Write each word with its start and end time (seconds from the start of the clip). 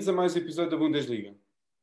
bem-vindos 0.00 0.08
a 0.08 0.16
mais 0.16 0.34
um 0.34 0.38
episódio 0.38 0.70
da 0.70 0.76
Bundesliga. 0.78 1.36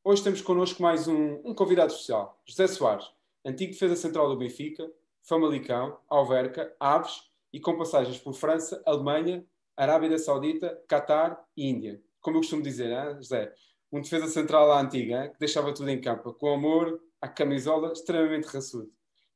Hoje 0.03 0.23
temos 0.23 0.41
connosco 0.41 0.81
mais 0.81 1.07
um, 1.07 1.39
um 1.45 1.53
convidado 1.53 1.91
especial, 1.91 2.41
José 2.47 2.65
Soares, 2.65 3.05
antigo 3.45 3.73
defesa 3.73 3.95
central 3.95 4.27
do 4.27 4.35
Benfica, 4.35 4.91
Famalicão, 5.21 5.99
Alverca, 6.09 6.75
Aves 6.79 7.29
e 7.53 7.59
com 7.59 7.77
passagens 7.77 8.17
por 8.17 8.33
França, 8.33 8.81
Alemanha, 8.87 9.45
Arábia 9.75 10.17
Saudita, 10.17 10.81
Catar 10.87 11.45
e 11.55 11.69
Índia. 11.69 12.01
Como 12.19 12.37
eu 12.37 12.41
costumo 12.41 12.63
dizer, 12.63 12.89
hein, 12.89 13.17
José? 13.17 13.53
Um 13.91 14.01
defesa 14.01 14.25
central 14.25 14.71
à 14.71 14.81
antiga, 14.81 15.25
hein, 15.25 15.31
que 15.31 15.37
deixava 15.37 15.71
tudo 15.71 15.87
em 15.91 16.01
campo, 16.01 16.33
com 16.33 16.51
amor, 16.51 16.99
à 17.21 17.27
camisola, 17.27 17.93
extremamente 17.93 18.45
raçudo. 18.45 18.91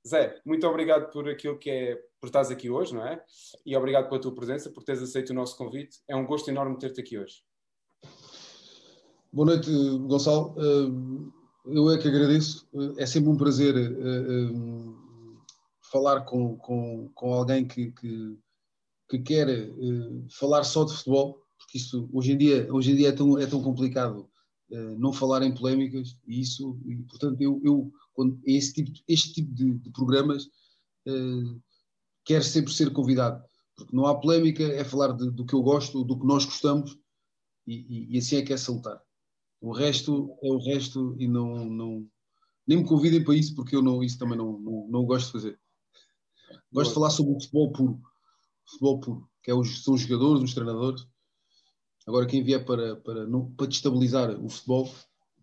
Zé, 0.08 0.41
muito 0.44 0.66
obrigado 0.66 1.12
por 1.12 1.30
aquilo 1.30 1.60
que 1.60 1.70
é, 1.70 1.96
por 2.20 2.26
estás 2.26 2.50
aqui 2.50 2.68
hoje, 2.68 2.96
não 2.96 3.05
é? 3.05 3.24
E 3.63 3.77
obrigado 3.77 4.10
pela 4.10 4.20
tua 4.20 4.34
presença, 4.34 4.72
por 4.72 4.84
teres 4.84 5.04
aceito 5.04 5.30
o 5.30 5.36
nosso 5.36 5.55
convite. 5.55 6.00
É 6.08 6.16
um 6.16 6.26
gosto 6.26 6.50
enorme 6.50 6.80
ter-te 6.80 7.00
aqui 7.00 7.20
hoje. 7.20 7.44
Boa 9.34 9.45
noite, 9.45 9.71
Gonçalo. 10.09 10.53
Eh, 10.58 11.73
eu 11.73 11.90
é 11.90 11.98
que 11.98 12.05
agradeço. 12.05 12.67
Eh, 12.73 13.03
é 13.03 13.05
sempre 13.05 13.30
um 13.30 13.38
prazer 13.38 13.77
eh, 13.77 14.54
falar 15.90 16.21
com, 16.26 16.57
com, 16.57 17.10
com 17.15 17.34
alguém 17.34 17.65
que, 17.65 17.91
que, 17.93 18.38
que 19.10 19.20
quer 19.20 19.48
falar 20.32 20.65
só 20.65 20.84
de 20.84 20.93
futebol, 20.93 21.41
porque 21.57 21.77
isso 21.77 22.10
hoje 22.12 22.34
em 22.34 22.38
dia, 22.38 22.68
hoje 22.73 22.91
em 22.91 22.96
dia 22.98 23.10
é, 23.10 23.12
tão, 23.13 23.40
é 23.40 23.46
tão 23.48 23.62
complicado 23.62 24.29
não 24.98 25.12
falar 25.13 25.43
em 25.43 25.54
polémicas 25.54 26.18
e 26.26 26.41
isso, 26.41 26.79
e, 26.85 26.95
portanto, 27.04 27.41
eu, 27.41 27.62
eu 27.63 27.91
quando 28.13 28.40
esse 28.45 28.73
tipo, 28.73 28.91
este 29.07 29.34
tipo 29.34 29.54
de, 29.54 29.73
de 29.79 29.91
programas 29.91 30.45
uh, 31.07 31.62
quer 32.23 32.41
sempre 32.41 32.71
ser 32.71 32.93
convidado, 32.93 33.43
porque 33.76 33.93
não 33.93 34.05
há 34.05 34.16
polémica, 34.20 34.63
é 34.63 34.84
falar 34.85 35.12
de, 35.12 35.29
do 35.29 35.45
que 35.45 35.54
eu 35.54 35.62
gosto, 35.62 36.05
do 36.05 36.18
que 36.18 36.26
nós 36.26 36.45
gostamos 36.45 36.98
e, 37.68 37.76
e, 37.76 38.16
e, 38.16 38.18
assim 38.18 38.38
é 38.38 38.41
que 38.43 38.54
é 38.54 38.57
salutar. 38.57 39.01
O 39.62 39.71
resto 39.71 40.35
é 40.41 40.51
o 40.51 40.57
resto 40.57 41.15
e 41.20 41.27
não, 41.27 41.65
não 41.65 42.07
nem 42.67 42.79
me 42.79 42.87
convidem 42.87 43.23
para 43.23 43.35
isso 43.35 43.55
porque 43.55 43.76
eu 43.76 43.81
não, 43.81 44.04
isso 44.04 44.17
também 44.17 44.37
não, 44.37 44.59
não, 44.59 44.87
não 44.87 45.05
gosto 45.05 45.27
de 45.27 45.31
fazer. 45.34 45.59
Gosto 46.71 46.90
de 46.90 46.95
falar 46.95 47.09
sobre 47.12 47.34
o 47.34 47.40
futebol 47.40 47.71
puro, 47.71 48.01
futebol 48.67 48.99
puro, 48.99 49.29
que 49.43 49.51
é 49.51 49.54
os, 49.54 49.84
são 49.84 49.93
os 49.93 50.01
jogadores, 50.01 50.43
os 50.43 50.54
treinadores. 50.54 51.05
Agora 52.07 52.26
quem 52.26 52.43
vier 52.43 52.65
para, 52.65 52.95
para, 52.95 53.27
não, 53.27 53.51
para 53.54 53.67
destabilizar 53.67 54.32
o 54.43 54.49
futebol, 54.49 54.89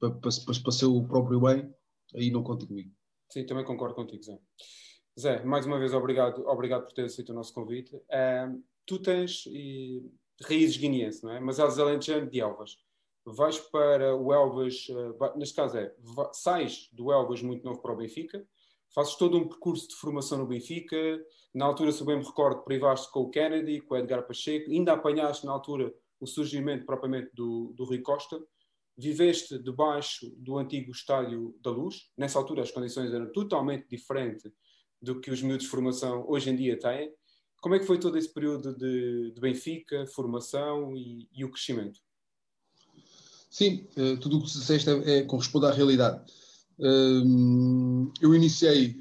para, 0.00 0.10
para, 0.10 0.30
para 0.62 0.72
ser 0.72 0.86
o 0.86 1.06
próprio 1.06 1.40
bem, 1.40 1.72
aí 2.14 2.30
não 2.30 2.42
conta 2.42 2.66
comigo. 2.66 2.92
Sim, 3.30 3.46
também 3.46 3.64
concordo 3.64 3.94
contigo, 3.94 4.22
Zé. 4.22 4.38
Zé, 5.18 5.44
mais 5.44 5.66
uma 5.66 5.78
vez 5.78 5.92
obrigado, 5.92 6.46
obrigado 6.46 6.84
por 6.84 6.92
ter 6.92 7.04
aceito 7.04 7.30
o 7.30 7.34
nosso 7.34 7.52
convite. 7.52 7.94
Uh, 7.94 8.62
tu 8.86 8.98
tens 8.98 9.44
e, 9.46 10.02
raízes 10.42 10.76
guineenses, 10.76 11.22
não 11.22 11.30
é? 11.30 11.40
Mas 11.40 11.58
és 11.58 11.78
alentejano 11.78 12.30
de 12.30 12.40
Elvas. 12.40 12.76
Vais 13.34 13.58
para 13.58 14.16
o 14.16 14.32
Elvas, 14.32 14.88
uh, 14.88 15.38
neste 15.38 15.54
caso 15.54 15.78
é, 15.78 15.94
sais 16.32 16.88
do 16.92 17.12
Elvas 17.12 17.42
muito 17.42 17.64
novo 17.64 17.80
para 17.80 17.92
o 17.92 17.96
Benfica, 17.96 18.46
fazes 18.94 19.14
todo 19.16 19.36
um 19.36 19.48
percurso 19.48 19.88
de 19.88 19.94
formação 19.96 20.38
no 20.38 20.46
Benfica, 20.46 20.96
na 21.54 21.64
altura, 21.64 21.92
se 21.92 22.04
bem 22.04 22.18
me 22.18 22.24
recordo, 22.24 22.62
privaste 22.62 23.10
com 23.10 23.20
o 23.20 23.30
Kennedy, 23.30 23.80
com 23.80 23.94
o 23.94 23.98
Edgar 23.98 24.26
Pacheco, 24.26 24.70
ainda 24.70 24.92
apanhaste 24.92 25.46
na 25.46 25.52
altura 25.52 25.92
o 26.20 26.26
surgimento 26.26 26.84
propriamente 26.84 27.30
do, 27.34 27.72
do 27.76 27.84
Rui 27.84 28.00
Costa, 28.00 28.40
viveste 28.96 29.58
debaixo 29.58 30.28
do 30.36 30.58
antigo 30.58 30.90
Estádio 30.90 31.56
da 31.62 31.70
Luz. 31.70 32.10
Nessa 32.16 32.38
altura 32.38 32.62
as 32.62 32.70
condições 32.70 33.12
eram 33.12 33.30
totalmente 33.30 33.86
diferentes 33.88 34.50
do 35.00 35.20
que 35.20 35.30
os 35.30 35.40
miúdos 35.40 35.64
de 35.64 35.70
formação 35.70 36.24
hoje 36.28 36.50
em 36.50 36.56
dia 36.56 36.78
têm. 36.78 37.12
Como 37.60 37.74
é 37.74 37.78
que 37.78 37.86
foi 37.86 37.98
todo 37.98 38.18
esse 38.18 38.32
período 38.32 38.76
de, 38.76 39.32
de 39.32 39.40
Benfica, 39.40 40.06
formação 40.06 40.96
e, 40.96 41.28
e, 41.32 41.44
o 41.44 41.50
crescimento? 41.50 42.00
Sim, 43.50 43.86
eh, 43.96 44.16
tudo 44.16 44.38
o 44.38 44.40
que 44.40 44.46
disseste 44.46 44.90
é, 44.90 45.18
é, 45.18 45.22
corresponde 45.22 45.66
à 45.66 45.72
realidade. 45.72 46.22
Ehm, 46.78 48.12
eu 48.20 48.34
iniciei, 48.34 48.96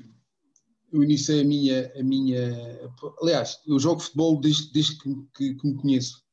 eu 0.91 1.03
iniciei 1.03 1.41
a 1.41 1.45
minha, 1.45 1.91
a 1.95 2.03
minha, 2.03 2.89
aliás, 3.21 3.59
eu 3.67 3.77
jogo 3.77 3.99
futebol 3.99 4.39
desde, 4.39 4.71
desde 4.71 4.97
que, 4.97 5.09
que, 5.35 5.55
que 5.55 5.67
me 5.67 5.75
conheço. 5.75 6.23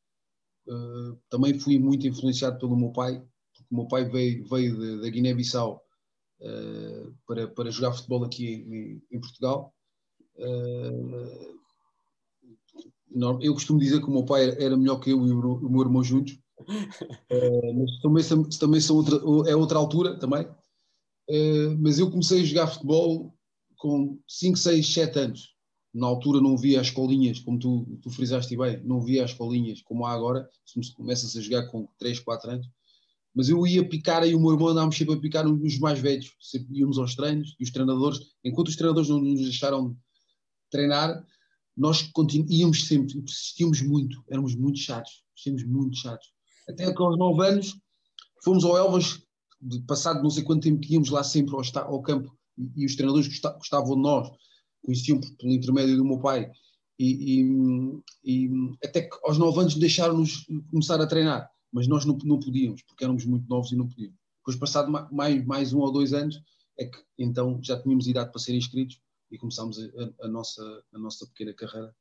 Uh, 0.66 1.18
também 1.28 1.58
fui 1.58 1.78
muito 1.78 2.06
influenciado 2.06 2.58
pelo 2.58 2.76
meu 2.76 2.90
pai, 2.90 3.22
o 3.70 3.76
meu 3.76 3.86
pai 3.86 4.08
veio, 4.08 4.46
veio 4.48 5.02
da 5.02 5.10
Guiné-Bissau 5.10 5.82
uh, 6.40 7.14
para, 7.26 7.48
para 7.48 7.70
jogar 7.70 7.92
futebol 7.92 8.24
aqui 8.24 8.46
em, 8.46 9.02
em 9.10 9.20
Portugal. 9.20 9.74
Eu 13.40 13.52
costumo 13.52 13.78
dizer 13.78 14.00
que 14.00 14.06
o 14.06 14.10
meu 14.10 14.24
pai 14.24 14.50
era 14.58 14.76
melhor 14.76 14.98
que 15.00 15.10
eu 15.10 15.26
e 15.26 15.32
o 15.32 15.68
meu 15.68 15.82
irmão 15.82 16.02
juntos, 16.02 16.38
uh, 16.68 17.74
mas 17.74 18.00
também, 18.00 18.48
também 18.58 18.80
são 18.80 18.96
outra, 18.96 19.16
é 19.50 19.56
outra 19.56 19.78
altura 19.78 20.18
também. 20.18 20.46
mas 21.80 21.98
eu 21.98 22.10
comecei 22.10 22.42
a 22.42 22.44
jogar 22.44 22.66
futebol 22.68 23.34
com 23.76 24.18
5, 24.28 24.56
6, 24.56 24.94
7 24.94 25.18
anos. 25.18 25.54
Na 25.92 26.06
altura 26.06 26.40
não 26.40 26.56
via 26.56 26.80
as 26.80 26.88
escolinhas, 26.88 27.38
como 27.38 27.58
tu, 27.58 27.98
tu 28.02 28.10
frisaste 28.10 28.56
bem, 28.56 28.82
não 28.84 29.00
via 29.00 29.24
as 29.24 29.30
escolinhas 29.30 29.80
como 29.82 30.04
há 30.04 30.12
agora. 30.12 30.48
Começas 30.96 31.36
a 31.36 31.40
jogar 31.40 31.66
com 31.68 31.88
3, 31.98 32.18
4 32.20 32.50
anos 32.50 32.66
mas 33.34 33.48
eu 33.48 33.66
ia 33.66 33.86
picar 33.86 34.22
aí 34.22 34.34
o 34.34 34.40
meu 34.40 34.52
irmão 34.52 34.68
andávamos 34.68 34.96
sempre 34.96 35.14
a 35.14 35.20
picar 35.20 35.44
nos 35.44 35.78
mais 35.78 35.98
velhos, 35.98 36.32
sempre 36.38 36.78
íamos 36.78 36.98
aos 36.98 37.16
treinos 37.16 37.56
e 37.58 37.64
os 37.64 37.70
treinadores, 37.70 38.20
enquanto 38.44 38.68
os 38.68 38.76
treinadores 38.76 39.08
não 39.08 39.20
nos 39.20 39.40
deixaram 39.40 39.96
treinar, 40.70 41.26
nós 41.76 42.08
íamos 42.48 42.86
sempre, 42.86 43.20
persistíamos 43.20 43.82
muito, 43.82 44.22
éramos 44.30 44.54
muito 44.54 44.78
chatos, 44.78 45.24
persistíamos 45.34 45.64
muito 45.64 45.96
chatos. 45.96 46.32
Até 46.68 46.92
que 46.92 47.02
aos 47.02 47.18
9 47.18 47.46
anos 47.46 47.76
fomos 48.42 48.64
ao 48.64 48.76
Elvas, 48.76 49.22
passado 49.86 50.22
não 50.22 50.30
sei 50.30 50.42
quanto 50.42 50.62
tempo 50.62 50.80
que 50.80 50.94
íamos 50.94 51.10
lá 51.10 51.22
sempre 51.22 51.54
ao, 51.54 51.84
ao 51.84 52.02
campo 52.02 52.36
e, 52.76 52.84
os 52.84 52.94
treinadores 52.94 53.28
gostavam 53.28 53.96
de 53.96 54.02
nós, 54.02 54.30
conheciam 54.84 55.20
pelo 55.38 55.52
intermédio 55.52 55.96
do 55.96 56.04
meu 56.04 56.20
pai. 56.20 56.50
E, 56.98 57.40
e, 57.40 58.46
e 58.46 58.50
até 58.84 59.02
que 59.02 59.16
aos 59.24 59.38
9 59.38 59.60
anos 59.60 59.74
deixaram-nos 59.74 60.46
começar 60.70 61.00
a 61.00 61.06
treinar 61.06 61.50
mas 61.74 61.88
nós 61.88 62.04
não, 62.04 62.16
não 62.24 62.38
podíamos, 62.38 62.82
porque 62.82 63.02
éramos 63.02 63.26
muito 63.26 63.48
novos 63.48 63.72
e 63.72 63.76
não 63.76 63.88
podíamos. 63.88 64.16
Depois, 64.38 64.56
passado 64.56 64.92
mais, 65.10 65.44
mais 65.44 65.72
um 65.72 65.80
ou 65.80 65.90
dois 65.90 66.12
anos, 66.12 66.40
é 66.78 66.84
que 66.84 66.98
então 67.18 67.58
já 67.60 67.82
tínhamos 67.82 68.06
idade 68.06 68.30
para 68.30 68.40
ser 68.40 68.54
inscritos 68.54 69.00
e 69.28 69.36
começámos 69.36 69.78
a, 69.80 70.24
a, 70.24 70.28
nossa, 70.28 70.62
a 70.92 70.98
nossa 70.98 71.26
pequena 71.26 71.52
carreira. 71.52 71.92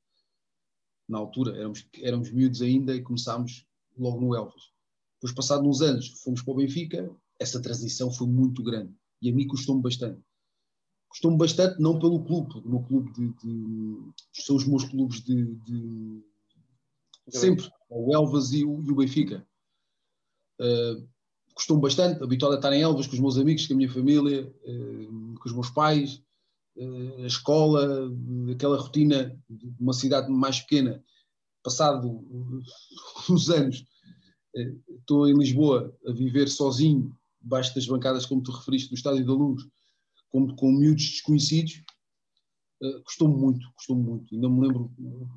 Na 1.09 1.17
altura, 1.17 1.57
éramos, 1.57 1.87
éramos 1.95 2.31
miúdos 2.31 2.61
ainda 2.61 2.95
e 2.95 3.01
começámos 3.01 3.65
logo 3.97 4.19
no 4.19 4.35
Elvas. 4.35 4.71
Depois, 5.15 5.33
passado 5.33 5.67
uns 5.67 5.81
anos, 5.81 6.21
fomos 6.23 6.41
para 6.41 6.53
o 6.53 6.57
Benfica, 6.57 7.09
essa 7.39 7.61
transição 7.61 8.11
foi 8.11 8.27
muito 8.27 8.63
grande 8.63 8.93
e 9.21 9.29
a 9.29 9.33
mim 9.33 9.47
custou-me 9.47 9.81
bastante. 9.81 10.21
Custou-me 11.09 11.37
bastante, 11.37 11.79
não 11.79 11.99
pelo 11.99 12.23
clube, 12.23 12.59
o 12.59 12.69
meu 12.69 12.81
clube 12.81 13.11
de, 13.13 13.27
de, 13.29 14.13
são 14.33 14.55
os 14.55 14.65
meus 14.65 14.83
clubes 14.83 15.21
de, 15.21 15.55
de 15.55 16.23
sempre, 17.29 17.69
o 17.89 18.13
Elvas 18.13 18.51
e 18.51 18.65
o, 18.65 18.81
e 18.83 18.91
o 18.91 18.95
Benfica. 18.95 19.45
Uh, 20.59 21.07
Costumo 21.53 21.79
bastante, 21.79 22.23
habituado 22.23 22.53
a 22.53 22.55
estar 22.55 22.73
em 22.73 22.81
Elvas 22.81 23.05
com 23.05 23.13
os 23.13 23.19
meus 23.19 23.37
amigos, 23.37 23.67
com 23.67 23.73
a 23.73 23.77
minha 23.77 23.91
família, 23.91 24.51
uh, 24.65 25.35
com 25.39 25.47
os 25.47 25.53
meus 25.53 25.69
pais, 25.69 26.21
uh, 26.75 27.23
a 27.23 27.27
escola, 27.27 28.11
aquela 28.51 28.77
rotina 28.77 29.39
de 29.47 29.71
uma 29.79 29.93
cidade 29.93 30.31
mais 30.31 30.59
pequena. 30.61 31.03
Passado 31.63 32.23
uns 33.29 33.49
anos, 33.49 33.85
estou 34.99 35.27
em 35.27 35.37
Lisboa 35.37 35.95
a 36.05 36.11
viver 36.11 36.49
sozinho, 36.49 37.15
debaixo 37.41 37.73
das 37.73 37.87
bancadas, 37.87 38.25
como 38.25 38.43
tu 38.43 38.51
referiste, 38.51 38.89
do 38.89 38.95
Estádio 38.95 39.25
da 39.25 39.33
Luz, 39.33 39.63
com, 40.29 40.55
com 40.55 40.71
miúdos 40.71 41.09
desconhecidos, 41.09 41.83
uh, 42.81 43.27
muito, 43.27 43.71
custou 43.75 43.95
muito. 43.95 44.33
Ainda 44.33 44.49
me 44.49 44.67
lembro 44.67 44.91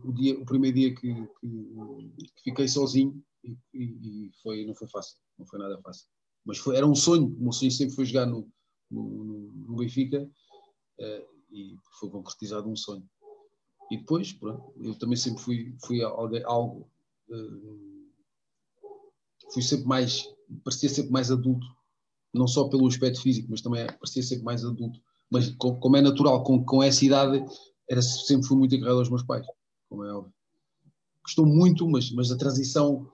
o, 0.05 0.12
dia, 0.12 0.38
o 0.40 0.44
primeiro 0.44 0.76
dia 0.76 0.94
que, 0.94 1.14
que, 1.40 2.31
que 2.34 2.43
fiquei 2.44 2.67
sozinho 2.67 3.23
e, 3.44 3.56
e, 3.75 4.31
foi, 4.43 4.64
não 4.64 4.75
foi 4.75 4.88
fácil, 4.88 5.19
não 5.38 5.46
foi 5.46 5.58
nada 5.58 5.81
fácil. 5.82 6.06
Mas 6.44 6.58
foi, 6.58 6.76
era 6.76 6.87
um 6.87 6.94
sonho, 6.94 7.26
o 7.26 7.43
meu 7.43 7.52
sonho 7.52 7.70
sempre 7.70 7.94
foi 7.94 8.06
jogar 8.06 8.26
no, 8.26 8.49
no, 8.90 9.52
no 9.69 9.76
Benfica 9.76 10.23
uh, 10.23 11.37
e 11.50 11.76
foi 12.00 12.11
concretizado 12.11 12.69
um 12.69 12.76
sonho. 12.76 13.06
E 13.91 13.97
depois, 13.97 14.33
pronto, 14.33 14.73
eu 14.81 14.94
também 14.99 15.17
sempre 15.17 15.43
fui, 15.43 15.77
fui 15.85 16.03
algo, 16.03 16.37
algo 16.44 16.91
uh, 17.31 17.87
fui 19.53 19.62
sempre 19.62 19.87
mais, 19.87 20.29
parecia 20.65 20.88
sempre 20.88 21.12
mais 21.12 21.31
adulto, 21.31 21.67
não 22.35 22.47
só 22.47 22.69
pelo 22.69 22.87
aspecto 22.87 23.21
físico, 23.21 23.49
mas 23.50 23.61
também 23.62 23.87
parecia 23.87 24.23
sempre 24.23 24.44
mais 24.44 24.65
adulto. 24.65 25.00
Mas 25.31 25.50
como 25.56 25.97
é 25.97 26.00
natural, 26.00 26.43
com, 26.43 26.65
com 26.65 26.83
essa 26.83 27.05
idade, 27.05 27.44
era, 27.88 28.03
sempre 28.03 28.47
fui 28.47 28.56
muito 28.56 28.75
agarrado 28.75 28.99
aos 28.99 29.09
meus 29.09 29.23
pais, 29.23 29.47
como 29.88 30.05
é 30.05 30.12
óbvio. 30.12 30.33
Gostou 31.23 31.47
muito, 31.47 31.88
mas, 31.88 32.11
mas 32.12 32.31
a 32.31 32.37
transição 32.37 33.11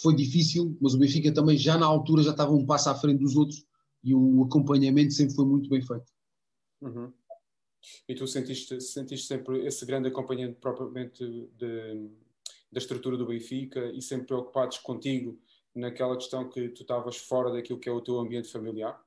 foi 0.00 0.14
difícil, 0.14 0.76
mas 0.80 0.94
o 0.94 0.98
Benfica 0.98 1.32
também 1.32 1.56
já 1.56 1.76
na 1.76 1.86
altura 1.86 2.22
já 2.22 2.30
estava 2.30 2.52
um 2.52 2.64
passo 2.64 2.90
à 2.90 2.94
frente 2.94 3.20
dos 3.20 3.36
outros 3.36 3.64
e 4.04 4.14
o 4.14 4.44
acompanhamento 4.44 5.12
sempre 5.12 5.34
foi 5.34 5.44
muito 5.44 5.68
bem 5.68 5.82
feito. 5.82 6.12
Uhum. 6.80 7.12
E 8.08 8.14
tu 8.14 8.26
sentiste, 8.26 8.80
sentiste 8.80 9.26
sempre 9.26 9.64
esse 9.66 9.84
grande 9.86 10.08
acompanhamento 10.08 10.60
propriamente 10.60 11.24
de, 11.56 12.10
da 12.70 12.78
estrutura 12.78 13.16
do 13.16 13.26
Benfica 13.26 13.90
e 13.92 14.02
sempre 14.02 14.26
preocupados 14.26 14.78
contigo 14.78 15.38
naquela 15.74 16.16
questão 16.16 16.48
que 16.48 16.68
tu 16.70 16.82
estavas 16.82 17.16
fora 17.16 17.52
daquilo 17.52 17.78
que 17.78 17.88
é 17.88 17.92
o 17.92 18.00
teu 18.00 18.18
ambiente 18.18 18.48
familiar? 18.48 19.00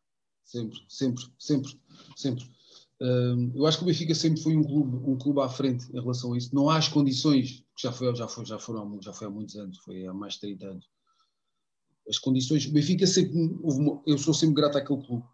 Sempre, 0.43 0.79
sempre, 0.89 1.23
sempre, 1.37 1.79
sempre. 2.15 2.43
Uh, 3.01 3.51
eu 3.55 3.65
acho 3.65 3.77
que 3.77 3.83
o 3.83 3.87
Benfica 3.87 4.15
sempre 4.15 4.41
foi 4.41 4.55
um 4.55 4.63
clube, 4.63 4.97
um 5.09 5.17
clube 5.17 5.41
à 5.41 5.49
frente 5.49 5.89
em 5.91 5.99
relação 5.99 6.33
a 6.33 6.37
isso. 6.37 6.53
Não 6.53 6.69
há 6.69 6.77
as 6.77 6.87
condições, 6.87 7.63
que 7.75 7.81
já 7.81 7.91
foi, 7.91 8.13
já 8.15 8.27
foi, 8.27 8.45
já 8.45 8.59
foram, 8.59 9.01
já 9.01 9.13
foi 9.13 9.27
há 9.27 9.29
muitos 9.29 9.55
anos, 9.55 9.77
foi 9.79 10.05
há 10.05 10.13
mais 10.13 10.33
de 10.33 10.41
30 10.41 10.67
anos. 10.67 10.89
As 12.07 12.17
condições, 12.17 12.65
o 12.65 12.71
Benfica 12.71 13.07
sempre, 13.07 13.33
eu 14.05 14.17
sou 14.17 14.33
sempre 14.33 14.55
grato 14.55 14.77
àquele 14.77 15.01
clube. 15.01 15.25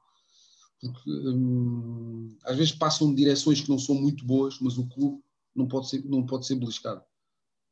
Porque 0.79 1.09
hum, 1.09 2.37
às 2.43 2.57
vezes 2.57 2.71
passam 2.71 3.13
direções 3.13 3.61
que 3.61 3.69
não 3.69 3.79
são 3.79 3.95
muito 3.95 4.25
boas, 4.25 4.59
mas 4.59 4.77
o 4.77 4.87
clube 4.87 5.21
não 5.55 5.67
pode 5.67 5.89
ser, 5.89 6.03
não 6.05 6.25
pode 6.25 6.45
ser 6.45 6.55
beliscado 6.55 7.03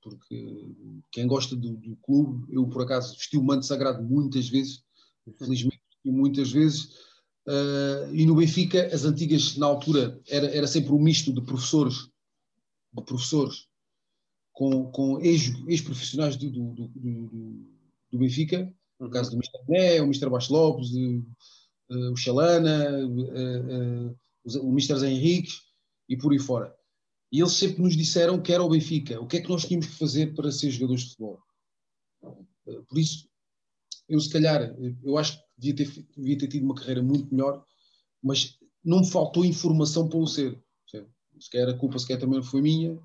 porque 0.09 0.75
quem 1.11 1.27
gosta 1.27 1.55
do, 1.55 1.75
do, 1.75 1.95
clube, 1.97 2.45
eu 2.53 2.67
por 2.67 2.83
acaso 2.83 3.13
vesti 3.15 3.37
o 3.37 3.43
manto 3.43 3.65
sagrado 3.65 4.03
muitas 4.03 4.47
vezes, 4.49 4.83
felizmente 5.37 5.81
muitas 6.05 6.51
vezes, 6.51 6.85
uh, 7.47 8.13
e 8.13 8.25
no 8.25 8.35
Benfica, 8.35 8.87
as 8.93 9.03
antigas, 9.03 9.57
na 9.57 9.65
altura, 9.65 10.19
era, 10.27 10.47
era 10.47 10.67
sempre 10.67 10.91
um 10.91 10.99
misto 10.99 11.33
de 11.33 11.41
professores, 11.41 12.09
de 12.93 13.03
professores, 13.03 13.67
com, 14.53 14.89
com 14.91 15.19
ex-profissionais 15.19 16.35
ex 16.35 16.51
do, 16.51 16.73
do, 16.73 16.87
do, 16.87 17.67
do, 18.11 18.17
Benfica, 18.17 18.73
no 18.99 19.09
caso 19.09 19.31
do 19.31 19.35
Mr. 19.35 19.59
Né, 19.67 20.01
o 20.01 20.05
Mr. 20.05 20.29
Baixo 20.29 20.53
Lopes, 20.53 20.91
uh, 20.91 21.25
o 21.89 22.15
Chalana, 22.15 23.05
uh, 23.05 24.15
o 24.61 24.69
Mr. 24.71 24.99
Zé 24.99 25.09
Henriques, 25.09 25.61
e 26.09 26.17
por 26.17 26.31
aí 26.31 26.39
fora. 26.39 26.75
E 27.31 27.39
eles 27.39 27.53
sempre 27.53 27.81
nos 27.81 27.95
disseram 27.95 28.41
que 28.41 28.53
era 28.53 28.63
o 28.63 28.69
Benfica, 28.69 29.19
o 29.19 29.27
que 29.27 29.37
é 29.37 29.41
que 29.41 29.49
nós 29.49 29.65
tínhamos 29.65 29.87
que 29.87 29.95
fazer 29.95 30.33
para 30.33 30.51
ser 30.51 30.71
jogadores 30.71 31.03
de 31.03 31.09
futebol. 31.09 31.39
Eh, 32.67 32.81
por 32.87 32.97
isso, 32.97 33.27
eu 34.07 34.19
se 34.19 34.29
calhar, 34.29 34.73
eu 35.03 35.17
acho 35.17 35.37
que 35.37 35.43
devia 35.57 35.75
ter, 35.75 36.07
devia 36.15 36.37
ter 36.37 36.47
tido 36.47 36.63
uma 36.63 36.75
carreira 36.75 37.03
muito 37.03 37.33
melhor, 37.33 37.65
mas 38.23 38.57
não 38.83 39.01
me 39.01 39.09
faltou 39.09 39.43
informação 39.43 40.07
para 40.07 40.19
o 40.19 40.27
ser. 40.27 40.57
Se 41.39 41.51
calhar 41.51 41.69
a 41.69 41.77
culpa 41.77 41.99
se 41.99 42.17
também 42.17 42.41
foi 42.41 42.61
minha, 42.61 42.97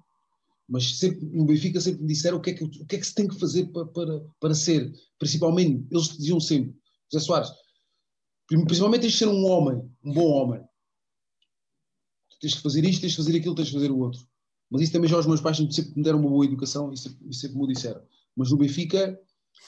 mas 0.66 0.98
sempre, 0.98 1.26
no 1.26 1.44
Benfica 1.44 1.80
sempre 1.80 2.00
me 2.02 2.08
disseram 2.08 2.38
o 2.38 2.40
que 2.40 2.50
é 2.50 2.54
que, 2.54 2.64
o 2.64 2.86
que, 2.86 2.96
é 2.96 2.98
que 2.98 3.06
se 3.06 3.14
tem 3.14 3.28
que 3.28 3.38
fazer 3.38 3.66
para, 3.66 3.84
para, 3.86 4.20
para 4.40 4.54
ser. 4.54 4.90
Principalmente, 5.18 5.86
eles 5.90 6.16
diziam 6.16 6.40
sempre, 6.40 6.74
José 7.12 7.26
Soares, 7.26 7.50
principalmente 8.46 9.02
tens 9.02 9.12
de 9.12 9.18
ser 9.18 9.28
um 9.28 9.44
homem, 9.46 9.90
um 10.04 10.12
bom 10.12 10.26
homem 10.26 10.62
tens 12.42 12.54
de 12.54 12.60
fazer 12.60 12.84
isto, 12.84 13.00
tens 13.00 13.12
de 13.12 13.16
fazer 13.16 13.38
aquilo, 13.38 13.54
tens 13.54 13.68
de 13.68 13.72
fazer 13.72 13.90
o 13.90 13.98
outro. 14.00 14.20
Mas 14.68 14.82
isso 14.82 14.92
também 14.92 15.08
já 15.08 15.16
os 15.16 15.26
meus 15.26 15.40
pais 15.40 15.56
sempre 15.56 15.92
me 15.96 16.02
deram 16.02 16.18
uma 16.18 16.28
boa 16.28 16.44
educação 16.44 16.92
e 16.92 16.96
sempre, 16.96 17.28
e 17.28 17.34
sempre 17.34 17.56
me 17.56 17.72
disseram. 17.72 18.02
Mas 18.36 18.50
no 18.50 18.58
Benfica 18.58 19.18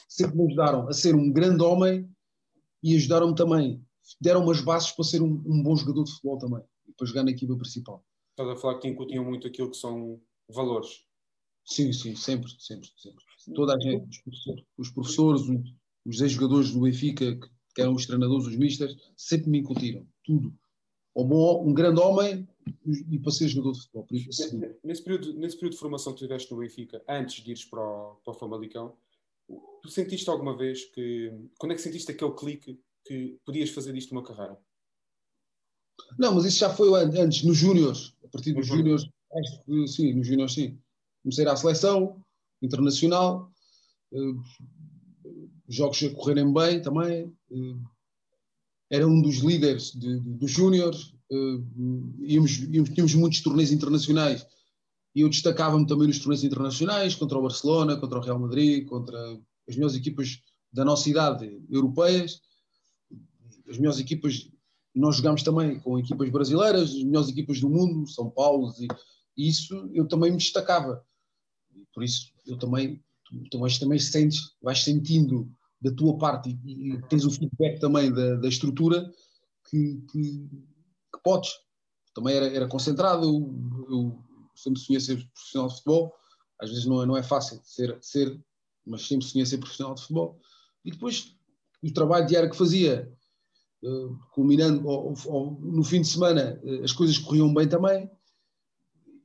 sempre 0.09 0.37
me 0.37 0.47
ajudaram 0.47 0.89
a 0.89 0.93
ser 0.93 1.15
um 1.15 1.31
grande 1.33 1.63
homem 1.63 2.11
e 2.83 2.97
ajudaram-me 2.97 3.35
também, 3.35 3.83
deram-me 4.21 4.51
as 4.51 4.61
bases 4.61 4.91
para 4.91 5.05
ser 5.05 5.23
um, 5.23 5.43
um, 5.47 5.63
bom 5.63 5.77
jogador 5.77 6.05
de 6.05 6.11
futebol 6.11 6.39
também, 6.39 6.63
e 6.89 6.93
para 6.93 7.07
jogar 7.07 7.23
na 7.23 7.31
equipa 7.31 7.57
principal. 7.57 8.05
Estás 8.31 8.51
a 8.51 8.57
falar 8.57 8.75
que 8.75 8.81
te 8.81 8.89
incutiam 8.89 9.25
muito 9.25 9.47
aquilo 9.47 9.71
que 9.71 9.77
são 9.77 10.21
valores. 10.49 11.05
Sim, 11.65 11.93
sim, 11.93 12.17
sempre, 12.17 12.51
sempre, 12.59 12.89
sempre. 12.97 13.25
Toda 13.55 13.75
a 13.75 13.81
gente, 13.81 14.21
os 14.77 14.91
professores, 14.91 15.43
os 16.05 16.21
ex-jogadores 16.21 16.73
do 16.73 16.81
Benfica, 16.81 17.37
que 17.37 17.49
eram 17.83 17.95
os 17.95 18.07
treinadores, 18.07 18.47
os 18.47 18.57
mistas, 18.57 18.97
sempre 19.17 19.51
me 19.51 19.59
incutiram, 19.59 20.07
tudo. 20.23 20.53
Um, 21.17 21.73
grande 21.73 22.01
homem 22.01 22.49
e 22.85 23.19
para 23.21 23.31
ser 23.31 23.47
jogador 23.47 23.73
de 23.73 23.81
futebol. 23.83 24.07
Nesse 24.83 25.03
período, 25.03 25.33
nesse 25.35 25.57
período 25.57 25.75
de 25.75 25.79
formação 25.79 26.13
que 26.13 26.19
tiveste 26.19 26.51
no 26.51 26.59
Benfica, 26.59 27.03
antes 27.09 27.43
de 27.43 27.51
ires 27.51 27.65
para 27.65 27.81
o, 27.81 28.17
para 28.25 28.33
o 28.33 28.35
Famalicão, 28.35 28.97
tu 29.83 29.89
sentiste 29.91 30.29
alguma 30.29 30.57
vez 30.57 30.85
que. 30.87 31.33
Quando 31.59 31.73
é 31.73 31.75
que 31.77 31.83
sentiste 31.83 32.11
aquele 32.11 32.33
clique 32.33 32.81
que 33.07 33.39
podias 33.45 33.71
fazer 33.71 33.93
disto 33.93 34.13
uma 34.13 34.25
carreira? 34.25 34.59
Não, 36.19 36.35
mas 36.35 36.45
isso 36.45 36.59
já 36.59 36.71
foi 36.71 36.89
antes, 36.95 37.45
nos 37.45 37.57
Júniors. 37.57 38.17
A 38.25 38.29
partir 38.29 38.53
dos 38.53 38.67
Júniors, 38.67 39.09
sim, 39.87 40.15
nos 40.15 40.27
Júniors, 40.27 40.55
sim. 40.55 40.79
Comecei 41.23 41.47
à 41.47 41.57
seleção 41.57 42.25
internacional, 42.61 43.53
eh, 44.13 44.19
jogos 45.69 46.03
a 46.03 46.11
correrem 46.11 46.53
bem 46.53 46.83
também. 46.83 47.33
Eh, 47.51 47.77
era 48.91 49.07
um 49.09 49.21
dos 49.21 49.39
líderes 49.39 49.93
de, 49.93 50.21
de, 50.21 50.35
dos 50.35 50.51
Júniors 50.51 51.15
uh, 51.31 52.15
íamos, 52.21 52.53
tínhamos 52.53 53.15
muitos 53.15 53.41
torneios 53.41 53.73
internacionais 53.73 54.47
e 55.15 55.23
eu 55.23 55.29
destacava-me 55.29 55.87
também 55.87 56.09
nos 56.09 56.19
torneios 56.19 56.45
internacionais 56.45 57.15
contra 57.15 57.39
o 57.39 57.43
Barcelona, 57.43 57.97
contra 57.97 58.19
o 58.19 58.23
Real 58.23 58.39
Madrid, 58.39 58.87
contra 58.87 59.19
as 59.69 59.75
melhores 59.77 59.97
equipas 59.97 60.43
da 60.73 60.85
nossa 60.85 61.09
idade 61.09 61.63
europeias, 61.71 62.41
as 63.69 63.79
melhores 63.79 64.01
equipas. 64.01 64.51
Nós 64.95 65.17
jogámos 65.17 65.43
também 65.43 65.79
com 65.81 65.99
equipas 65.99 66.31
brasileiras, 66.31 66.91
as 66.91 67.03
melhores 67.03 67.29
equipas 67.29 67.61
do 67.61 67.71
mundo, 67.71 68.09
São 68.09 68.29
Paulo, 68.31 68.73
e 69.37 69.49
isso 69.49 69.91
eu 69.93 70.07
também 70.07 70.33
me 70.33 70.37
destacava. 70.37 71.05
Por 71.93 72.03
isso 72.03 72.33
eu 72.47 72.59
também, 72.59 73.03
tu, 73.51 73.59
vais, 73.59 73.79
também 73.79 73.99
sentes, 73.99 74.55
vais 74.63 74.83
sentindo 74.83 75.51
da 75.81 75.93
tua 75.93 76.17
parte 76.17 76.59
e, 76.65 77.01
tens 77.09 77.25
o 77.25 77.31
feedback 77.31 77.79
também 77.79 78.13
da, 78.13 78.37
da 78.37 78.49
estrutura 78.49 79.11
que, 79.69 80.03
que, 80.11 80.49
que 81.13 81.23
podes. 81.23 81.51
Também 82.15 82.37
era, 82.37 82.47
era 82.47 82.69
concentrado, 82.69 83.25
eu, 83.25 83.87
eu 83.91 84.19
sempre 84.55 84.81
sonhei 84.81 85.01
ser 85.01 85.17
profissional 85.33 85.69
de 85.69 85.75
futebol, 85.75 86.15
às 86.61 86.71
vezes 86.71 86.87
não 86.87 87.03
é, 87.03 87.07
não 87.07 87.17
é 87.17 87.23
fácil 87.23 87.61
ser, 87.65 87.97
ser, 88.01 88.41
mas 88.87 89.07
sempre 89.07 89.27
sonhei 89.27 89.45
ser 89.45 89.59
profissional 89.59 89.95
de 89.95 90.03
futebol. 90.03 90.41
E 90.85 90.91
depois 90.91 91.35
o 91.83 91.93
trabalho 91.93 92.27
diário 92.27 92.51
que 92.51 92.57
fazia, 92.57 93.13
uh, 93.83 94.19
culminando, 94.33 94.87
ou, 94.87 95.15
ou, 95.27 95.61
no 95.61 95.85
fim 95.85 96.01
de 96.01 96.09
semana, 96.09 96.61
uh, 96.63 96.85
as 96.85 96.93
coisas 96.93 97.19
corriam 97.19 97.53
bem 97.53 97.69
também, 97.69 98.11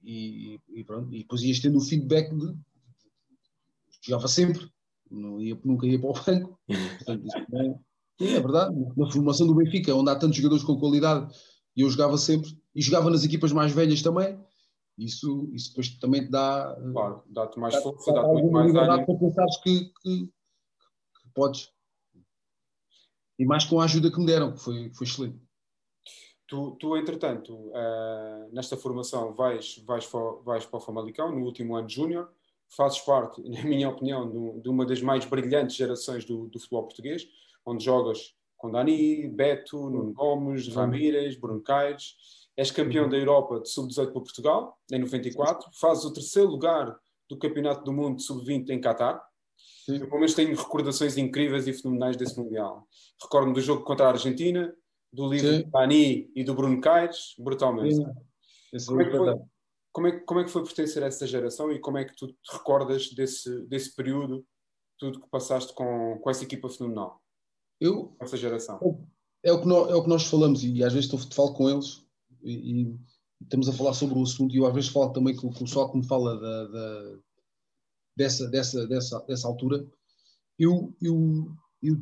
e, 0.04 0.60
e, 0.70 0.84
pronto, 0.84 1.14
e 1.14 1.20
depois 1.20 1.42
ias 1.42 1.60
tendo 1.60 1.78
o 1.78 1.82
feedback 1.82 2.34
de, 2.36 2.58
jogava 4.02 4.28
sempre, 4.28 4.70
não 5.10 5.42
ia, 5.42 5.60
nunca 5.64 5.88
ia 5.88 6.00
para 6.00 6.10
o 6.10 6.14
banco. 6.14 6.60
Portanto, 6.68 7.26
é, 7.54 8.26
é 8.26 8.40
verdade. 8.40 8.76
Na 8.96 9.12
formação 9.12 9.48
do 9.48 9.56
Benfica, 9.56 9.96
onde 9.96 10.10
há 10.10 10.16
tantos 10.16 10.38
jogadores 10.38 10.64
com 10.64 10.80
qualidade 10.80 11.34
e 11.76 11.82
eu 11.82 11.90
jogava 11.90 12.18
sempre, 12.18 12.50
e 12.76 12.82
jogava 12.82 13.10
nas 13.10 13.24
equipas 13.24 13.52
mais 13.52 13.72
velhas 13.72 14.02
também. 14.02 14.38
Isso, 14.98 15.50
isso 15.54 15.70
depois 15.70 15.98
também 15.98 16.26
te 16.26 16.30
dá. 16.30 16.76
Claro, 16.92 17.24
dá-te 17.28 17.58
mais 17.58 17.74
dá, 17.74 17.82
força, 17.82 18.12
dá-te 18.12 18.26
dá 18.26 18.52
mais 18.52 18.76
ânimo. 18.76 19.06
para 19.06 19.16
pensares 19.16 19.58
que, 19.64 19.86
que, 20.02 20.26
que, 20.26 21.30
podes. 21.34 21.72
E 23.40 23.46
mais 23.46 23.64
com 23.64 23.80
a 23.80 23.86
ajuda 23.86 24.12
que 24.12 24.20
me 24.20 24.26
deram, 24.26 24.54
que 24.54 24.60
foi, 24.60 24.92
foi 24.94 25.08
excelente. 25.08 25.40
Tu, 26.46 26.72
tu 26.72 26.98
entretanto, 26.98 27.54
uh, 27.54 28.50
nesta 28.52 28.76
formação 28.76 29.34
vais, 29.34 29.82
vais, 29.86 30.06
vais 30.44 30.66
para 30.66 30.78
o 30.78 30.82
Famalicão, 30.82 31.32
no 31.32 31.46
último 31.46 31.78
ano 31.78 31.88
de 31.88 31.96
júnior, 31.96 32.30
fazes 32.76 33.00
parte, 33.00 33.42
na 33.50 33.64
minha 33.64 33.90
opinião, 33.90 34.62
de, 34.62 34.70
uma 34.70 34.86
das 34.86 35.02
mais 35.02 35.26
brilhantes 35.26 35.76
gerações 35.76 36.26
do, 36.26 36.48
do 36.48 36.60
futebol 36.60 36.84
português, 36.84 37.28
onde 37.66 37.84
jogas 37.84 38.34
com 38.58 38.70
Dani, 38.70 39.28
Beto, 39.28 39.90
Nuno 39.90 40.14
Gomes, 40.14 40.68
Ramírez, 40.68 41.38
Bruno 41.38 41.62
Caires. 41.62 42.16
És 42.58 42.72
campeão 42.72 43.06
uhum. 43.06 43.10
da 43.10 43.18
Europa 43.18 43.62
de 43.62 43.70
Sub-18 43.70 44.12
para 44.12 44.22
Portugal, 44.22 44.78
em 44.92 45.00
94. 45.00 45.70
Fazes 45.80 46.04
o 46.04 46.12
terceiro 46.12 46.50
lugar 46.50 46.94
do 47.30 47.38
Campeonato 47.38 47.86
do 47.86 47.94
Mundo 47.94 48.22
Sub-20 48.22 48.70
em 48.70 48.82
Qatar. 48.82 49.24
Sim. 49.86 49.94
Eu, 49.94 50.08
pelo 50.08 50.18
menos, 50.18 50.34
tenho 50.34 50.54
recordações 50.54 51.18
incríveis 51.18 51.68
e 51.68 51.74
fenomenais 51.74 52.18
desse 52.18 52.38
Mundial. 52.38 52.86
Recordo-me 53.22 53.54
do 53.54 53.62
jogo 53.62 53.84
contra 53.86 54.08
a 54.08 54.10
Argentina, 54.10 54.74
do 55.12 55.30
livro 55.30 55.48
Sim. 55.48 55.64
de 55.64 55.72
Dani 55.72 56.32
e 56.36 56.44
do 56.44 56.54
Bruno 56.54 56.82
Caires, 56.82 57.34
brutalmente. 57.40 57.96
Como 58.86 59.02
é, 59.02 59.06
que 59.06 59.18
foi, 59.18 59.36
como, 59.92 60.08
é, 60.08 60.20
como 60.20 60.40
é 60.40 60.44
que 60.44 60.52
foi 60.52 60.64
pertencer 60.64 61.04
a 61.04 61.08
essa 61.08 61.26
geração 61.26 61.72
e 61.72 61.80
como 61.80 61.98
é 61.98 62.06
que 62.06 62.16
tu 62.16 62.28
te 62.28 62.54
recordas 62.54 63.10
desse, 63.12 63.66
desse 63.68 63.96
período, 63.96 64.46
tudo 64.98 65.22
que 65.22 65.30
passaste 65.30 65.74
com, 65.74 66.20
com 66.20 66.30
essa 66.30 66.44
equipa 66.44 66.70
fenomenal? 66.70 67.22
Eu, 67.80 68.16
essa 68.20 68.38
geração. 68.38 68.80
É, 69.44 69.52
o 69.52 69.62
que 69.62 69.68
nós, 69.68 69.90
é 69.90 69.96
o 69.96 70.04
que 70.04 70.10
nós 70.10 70.26
falamos 70.26 70.64
e 70.64 70.84
às 70.84 70.94
vezes 70.94 71.12
estou, 71.12 71.20
falo 71.34 71.54
com 71.54 71.70
eles 71.70 72.06
e, 72.44 72.82
e, 72.82 73.00
estamos 73.42 73.70
a 73.70 73.74
falar 73.74 73.94
sobre 73.94 74.18
o 74.18 74.24
assunto 74.24 74.54
e 74.54 74.58
eu 74.58 74.66
às 74.66 74.74
vezes 74.74 74.90
falo 74.90 75.14
também 75.14 75.36
com, 75.36 75.50
com 75.50 75.62
o 75.62 75.64
pessoal 75.64 75.90
que 75.90 75.98
me 75.98 76.06
fala 76.06 76.38
da, 76.40 76.68
da, 76.68 77.20
dessa, 78.18 78.50
dessa, 78.50 78.86
dessa, 78.86 79.20
dessa 79.22 79.48
altura. 79.48 79.88
Eu, 80.58 80.94
eu, 81.02 81.48
eu, 81.82 81.96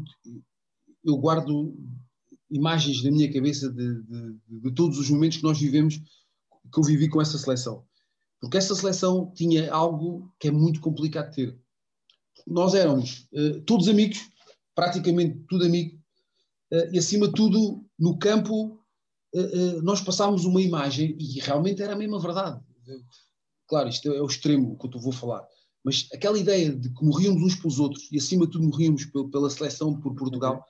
eu 1.03 1.17
guardo 1.17 1.75
imagens 2.49 3.03
na 3.03 3.11
minha 3.11 3.31
cabeça 3.31 3.69
de, 3.69 4.03
de, 4.03 4.39
de, 4.47 4.71
todos 4.71 4.97
os 4.97 5.09
momentos 5.09 5.37
que 5.37 5.43
nós 5.43 5.59
vivemos, 5.59 6.01
que 6.71 6.79
eu 6.79 6.83
vivi 6.83 7.09
com 7.09 7.21
essa 7.21 7.37
seleção. 7.37 7.85
Porque 8.39 8.57
essa 8.57 8.75
seleção 8.75 9.31
tinha 9.33 9.71
algo 9.73 10.31
que 10.39 10.47
é 10.47 10.51
muito 10.51 10.79
complicado 10.79 11.29
de 11.29 11.35
ter. 11.35 11.59
Nós 12.45 12.73
éramos 12.73 13.27
uh, 13.33 13.61
todos 13.61 13.87
amigos, 13.87 14.19
praticamente 14.75 15.43
tudo 15.49 15.65
amigo, 15.65 15.97
uh, 16.71 16.93
e 16.93 16.99
acima 16.99 17.27
de 17.27 17.33
tudo, 17.33 17.83
no 17.97 18.17
campo, 18.19 18.79
uh, 19.33 19.81
nós 19.81 20.01
passámos 20.01 20.45
uma 20.45 20.61
imagem, 20.61 21.17
e 21.19 21.39
realmente 21.39 21.81
era 21.81 21.93
a 21.93 21.97
mesma 21.97 22.19
verdade. 22.19 22.61
Claro, 23.67 23.89
isto 23.89 24.13
é 24.13 24.21
o 24.21 24.27
extremo 24.27 24.77
que 24.77 24.87
eu 24.87 25.01
vou 25.01 25.11
falar, 25.11 25.45
Mas 25.83 26.07
aquela 26.13 26.39
ideia 26.39 26.73
de 26.73 26.93
que 26.93 27.03
morríamos 27.03 27.41
uns 27.41 27.55
pelos 27.55 27.79
outros 27.79 28.07
e 28.11 28.17
acima 28.17 28.45
de 28.45 28.51
tudo 28.51 28.65
morríamos 28.65 29.05
pela 29.05 29.49
seleção 29.49 29.99
por 29.99 30.15
Portugal 30.15 30.63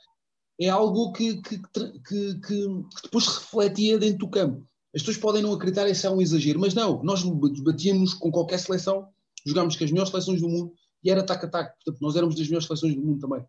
é 0.60 0.70
algo 0.70 1.12
que, 1.12 1.40
que, 1.42 1.60
que, 1.60 2.40
que, 2.40 2.68
depois 3.04 3.28
refletia 3.28 4.00
dentro 4.00 4.20
do 4.20 4.30
campo. 4.30 4.66
As 4.96 5.02
pessoas 5.02 5.18
podem 5.18 5.42
não 5.42 5.54
acreditar, 5.54 5.88
isso 5.90 6.08
é 6.08 6.10
um 6.10 6.22
exagero, 6.22 6.60
mas 6.60 6.74
não, 6.74 7.04
nós 7.04 7.24
batíamos 7.62 8.14
com 8.14 8.32
qualquer 8.32 8.58
seleção, 8.58 9.10
jogámos 9.46 9.76
com 9.76 9.84
as 9.84 9.92
melhores 9.92 10.12
seleções 10.12 10.42
do 10.42 10.50
mundo 10.50 10.74
e 11.04 11.10
era 11.10 11.24
tac-a-tac. 11.24 11.76
Portanto, 11.76 12.02
nós 12.02 12.16
éramos 12.16 12.36
das 12.36 12.48
melhores 12.48 12.66
seleções 12.66 12.96
do 12.96 13.02
mundo 13.02 13.20
também. 13.20 13.46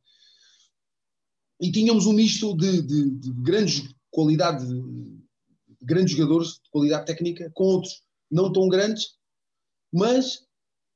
E 1.61 1.73
tínhamos 1.73 2.07
um 2.07 2.13
misto 2.13 2.57
de, 2.57 2.83
de, 2.83 3.11
de 3.11 3.33
grandes 3.33 3.89
qualidade, 4.11 4.67
de 4.67 5.87
grandes 5.87 6.17
jogadores 6.17 6.55
de 6.55 6.71
qualidade 6.71 7.07
técnica, 7.07 7.51
com 7.55 7.65
outros 7.65 8.03
não 8.31 8.53
tão 8.53 8.69
grandes, 8.69 9.17
mas 9.93 10.45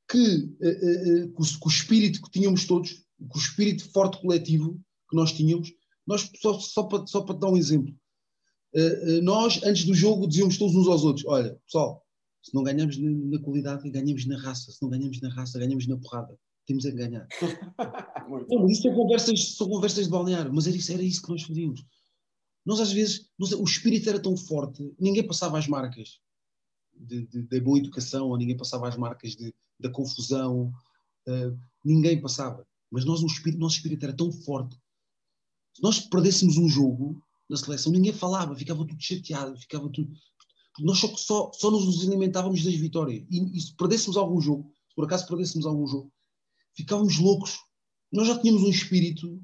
que, 0.08 0.18
uh, 0.60 1.26
uh, 1.26 1.34
o, 1.64 1.68
espírito 1.68 2.20
que 2.22 2.30
tínhamos 2.30 2.66
todos, 2.66 3.04
com 3.28 3.38
o 3.38 3.40
espírito 3.40 3.90
forte 3.90 4.20
coletivo 4.20 4.80
que 5.08 5.16
nós 5.16 5.32
tínhamos, 5.32 5.72
nós, 6.06 6.30
só, 6.40 6.58
só, 6.58 6.82
para, 6.84 7.06
só 7.06 7.22
para 7.22 7.36
dar 7.36 7.48
um 7.48 7.56
exemplo, 7.56 7.94
nós, 9.22 9.60
antes 9.62 9.84
do 9.84 9.94
jogo, 9.94 10.26
dizíamos 10.26 10.58
todos 10.58 10.74
uns 10.74 10.88
aos 10.88 11.04
outros: 11.04 11.26
olha, 11.26 11.54
pessoal, 11.66 12.02
se 12.42 12.54
não 12.54 12.62
ganhamos 12.62 12.98
na, 12.98 13.38
qualidade, 13.38 13.88
ganhamos 13.88 14.26
na 14.26 14.38
raça, 14.38 14.72
se 14.72 14.82
não 14.82 14.90
ganhamos 14.90 15.20
na 15.20 15.28
raça, 15.28 15.58
ganhamos 15.58 15.86
na 15.86 15.96
porrada. 15.96 16.36
Temos 16.66 16.84
a 16.86 16.90
ganhar. 16.90 17.26
não, 18.48 18.68
isso 18.68 18.82
são 18.82 18.94
conversas, 18.94 19.54
são 19.56 19.68
conversas 19.68 20.04
de 20.04 20.10
balneário, 20.10 20.52
mas 20.52 20.66
era 20.66 20.76
isso, 20.76 20.92
era 20.92 21.02
isso 21.02 21.22
que 21.22 21.28
nós 21.28 21.42
fazíamos. 21.42 21.84
Nós, 22.64 22.80
às 22.80 22.92
vezes, 22.92 23.28
o 23.38 23.64
espírito 23.64 24.08
era 24.08 24.20
tão 24.20 24.36
forte, 24.36 24.94
ninguém 24.98 25.26
passava 25.26 25.58
as 25.58 25.66
marcas 25.66 26.20
da 26.94 27.60
boa 27.60 27.78
educação, 27.78 28.28
ou 28.28 28.36
ninguém 28.36 28.56
passava 28.56 28.88
as 28.88 28.96
marcas 28.96 29.34
de, 29.34 29.52
da 29.78 29.90
confusão, 29.90 30.72
uh, 31.26 31.58
ninguém 31.84 32.20
passava. 32.20 32.66
Mas 32.90 33.04
nós, 33.04 33.22
o 33.22 33.26
espírito, 33.26 33.58
nosso 33.58 33.76
espírito 33.76 34.04
era 34.04 34.12
tão 34.12 34.30
forte. 34.30 34.76
Se 35.74 35.82
nós 35.82 35.98
perdêssemos 36.00 36.56
um 36.56 36.68
jogo 36.68 37.20
na 37.52 37.58
seleção, 37.58 37.92
ninguém 37.92 38.12
falava, 38.12 38.56
ficava 38.56 38.86
tudo 38.86 39.00
chateado, 39.00 39.56
ficava 39.58 39.88
tudo. 39.90 40.10
Nós 40.80 40.98
só, 40.98 41.14
só, 41.14 41.50
só 41.52 41.70
nos 41.70 42.06
alimentávamos 42.08 42.64
das 42.64 42.74
vitórias. 42.74 43.24
E, 43.30 43.56
e 43.56 43.60
se 43.60 43.76
perdêssemos 43.76 44.16
algum 44.16 44.40
jogo, 44.40 44.72
se 44.88 44.94
por 44.94 45.04
acaso 45.04 45.28
perdêssemos 45.28 45.66
algum 45.66 45.86
jogo, 45.86 46.10
ficávamos 46.74 47.18
loucos. 47.18 47.58
Nós 48.10 48.26
já 48.26 48.38
tínhamos 48.38 48.62
um 48.62 48.70
espírito. 48.70 49.38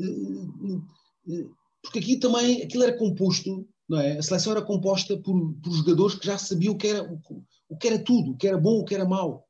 Uh, 0.00 0.76
uh, 0.78 1.54
porque 1.82 1.98
aqui 1.98 2.16
também, 2.16 2.62
aquilo 2.62 2.82
era 2.82 2.96
composto 2.96 3.68
não 3.90 3.98
é? 3.98 4.18
A 4.18 4.22
seleção 4.22 4.52
era 4.52 4.62
composta 4.62 5.16
por, 5.16 5.52
por 5.54 5.72
jogadores 5.72 6.14
que 6.14 6.24
já 6.24 6.38
sabiam 6.38 6.74
o 6.74 6.78
que, 6.78 6.86
era, 6.86 7.02
o, 7.02 7.20
o, 7.68 7.76
que 7.76 7.88
era 7.88 7.98
tudo, 7.98 8.30
o 8.30 8.36
que 8.36 8.46
era 8.46 8.56
bom, 8.56 8.78
o 8.78 8.84
que 8.84 8.94
era 8.94 9.04
mau. 9.04 9.44